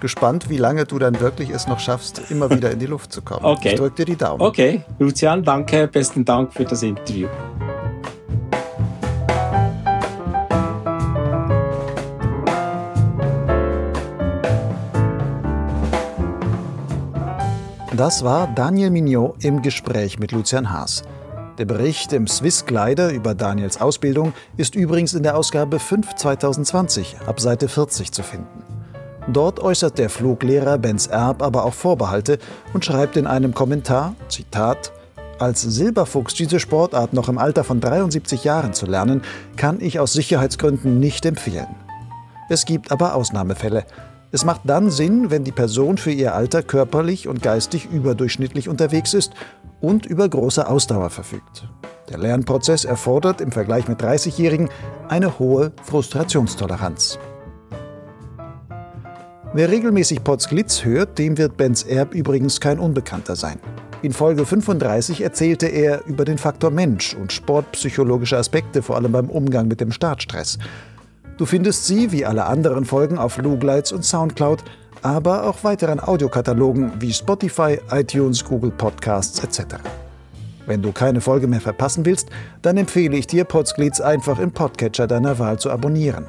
gespannt, 0.00 0.48
wie 0.48 0.56
lange 0.56 0.86
du 0.86 0.98
dann 0.98 1.20
wirklich 1.20 1.50
es 1.50 1.66
noch 1.66 1.78
schaffst, 1.78 2.30
immer 2.30 2.50
wieder 2.56 2.70
in 2.70 2.78
die 2.78 2.86
Luft 2.86 3.12
zu 3.12 3.22
kommen. 3.22 3.44
Okay. 3.44 3.70
Ich 3.70 3.74
drücke 3.74 3.96
dir 3.96 4.06
die 4.06 4.16
Daumen. 4.16 4.40
Okay, 4.42 4.82
Lucian, 4.98 5.42
danke, 5.42 5.86
besten 5.88 6.24
Dank 6.24 6.52
für 6.52 6.64
das 6.64 6.82
Interview. 6.82 7.28
Das 17.96 18.24
war 18.24 18.46
Daniel 18.46 18.88
Mignot 18.88 19.44
im 19.44 19.60
Gespräch 19.60 20.18
mit 20.18 20.32
Lucian 20.32 20.72
Haas. 20.72 21.02
Der 21.60 21.66
Bericht 21.66 22.14
im 22.14 22.26
Swiss 22.26 22.64
Glider 22.64 23.12
über 23.12 23.34
Daniels 23.34 23.82
Ausbildung 23.82 24.32
ist 24.56 24.74
übrigens 24.74 25.12
in 25.12 25.22
der 25.22 25.36
Ausgabe 25.36 25.78
5 25.78 26.14
2020 26.14 27.16
ab 27.26 27.38
Seite 27.38 27.68
40 27.68 28.12
zu 28.12 28.22
finden. 28.22 28.64
Dort 29.28 29.60
äußert 29.60 29.98
der 29.98 30.08
Fluglehrer 30.08 30.78
Benz 30.78 31.06
Erb 31.06 31.42
aber 31.42 31.66
auch 31.66 31.74
Vorbehalte 31.74 32.38
und 32.72 32.86
schreibt 32.86 33.18
in 33.18 33.26
einem 33.26 33.52
Kommentar, 33.52 34.14
Zitat, 34.30 34.90
als 35.38 35.60
Silberfuchs 35.60 36.32
diese 36.32 36.60
Sportart 36.60 37.12
noch 37.12 37.28
im 37.28 37.36
Alter 37.36 37.62
von 37.62 37.78
73 37.78 38.42
Jahren 38.42 38.72
zu 38.72 38.86
lernen, 38.86 39.20
kann 39.58 39.82
ich 39.82 40.00
aus 40.00 40.14
Sicherheitsgründen 40.14 40.98
nicht 40.98 41.26
empfehlen. 41.26 41.76
Es 42.48 42.64
gibt 42.64 42.90
aber 42.90 43.14
Ausnahmefälle. 43.14 43.84
Es 44.32 44.46
macht 44.46 44.62
dann 44.64 44.90
Sinn, 44.90 45.30
wenn 45.30 45.44
die 45.44 45.52
Person 45.52 45.98
für 45.98 46.12
ihr 46.12 46.34
Alter 46.34 46.62
körperlich 46.62 47.28
und 47.28 47.42
geistig 47.42 47.86
überdurchschnittlich 47.90 48.68
unterwegs 48.68 49.12
ist 49.12 49.34
und 49.80 50.06
über 50.06 50.28
große 50.28 50.68
Ausdauer 50.68 51.10
verfügt. 51.10 51.68
Der 52.08 52.18
Lernprozess 52.18 52.84
erfordert 52.84 53.40
im 53.40 53.52
Vergleich 53.52 53.88
mit 53.88 54.02
30-Jährigen 54.02 54.68
eine 55.08 55.38
hohe 55.38 55.72
Frustrationstoleranz. 55.84 57.18
Wer 59.52 59.70
regelmäßig 59.70 60.22
Potsglitz 60.22 60.84
hört, 60.84 61.18
dem 61.18 61.36
wird 61.36 61.56
Benz 61.56 61.82
Erb 61.82 62.14
übrigens 62.14 62.60
kein 62.60 62.78
Unbekannter 62.78 63.34
sein. 63.34 63.58
In 64.02 64.12
Folge 64.12 64.46
35 64.46 65.20
erzählte 65.20 65.66
er 65.66 66.06
über 66.06 66.24
den 66.24 66.38
Faktor 66.38 66.70
Mensch 66.70 67.14
und 67.14 67.32
sportpsychologische 67.32 68.38
Aspekte, 68.38 68.82
vor 68.82 68.96
allem 68.96 69.12
beim 69.12 69.28
Umgang 69.28 69.68
mit 69.68 69.80
dem 69.80 69.92
Startstress. 69.92 70.58
Du 71.36 71.46
findest 71.46 71.86
sie, 71.86 72.12
wie 72.12 72.24
alle 72.24 72.46
anderen 72.46 72.84
Folgen, 72.84 73.18
auf 73.18 73.38
Lugleitz 73.38 73.92
und 73.92 74.04
Soundcloud, 74.04 74.62
aber 75.02 75.44
auch 75.44 75.64
weiteren 75.64 76.00
Audiokatalogen 76.00 76.92
wie 77.00 77.12
Spotify, 77.12 77.78
iTunes, 77.90 78.44
Google 78.44 78.70
Podcasts 78.70 79.42
etc. 79.42 79.76
Wenn 80.66 80.82
du 80.82 80.92
keine 80.92 81.20
Folge 81.20 81.46
mehr 81.46 81.60
verpassen 81.60 82.04
willst, 82.04 82.28
dann 82.62 82.76
empfehle 82.76 83.16
ich 83.16 83.26
dir, 83.26 83.44
Potsglitz 83.44 84.00
einfach 84.00 84.38
im 84.38 84.52
Podcatcher 84.52 85.06
deiner 85.06 85.38
Wahl 85.38 85.58
zu 85.58 85.70
abonnieren. 85.70 86.26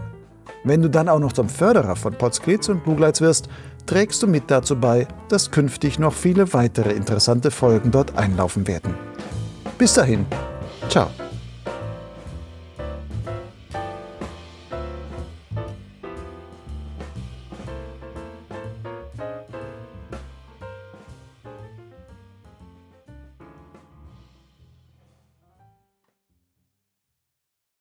Wenn 0.63 0.82
du 0.82 0.89
dann 0.89 1.09
auch 1.09 1.19
noch 1.19 1.34
zum 1.34 1.49
Förderer 1.49 1.95
von 1.95 2.13
Potsglitz 2.13 2.69
und 2.69 2.84
Bluglights 2.84 3.22
wirst, 3.22 3.49
trägst 3.86 4.22
du 4.22 4.28
mit 4.28 4.43
dazu 4.47 4.76
bei, 4.76 5.07
dass 5.30 5.51
künftig 5.51 5.99
noch 5.99 6.13
viele 6.13 6.53
weitere 6.53 6.91
interessante 6.91 7.51
Folgen 7.51 7.91
dort 7.91 8.17
einlaufen 8.17 8.67
werden. 8.67 8.93
Bis 9.78 9.93
dahin, 9.93 10.26
ciao. 10.89 11.09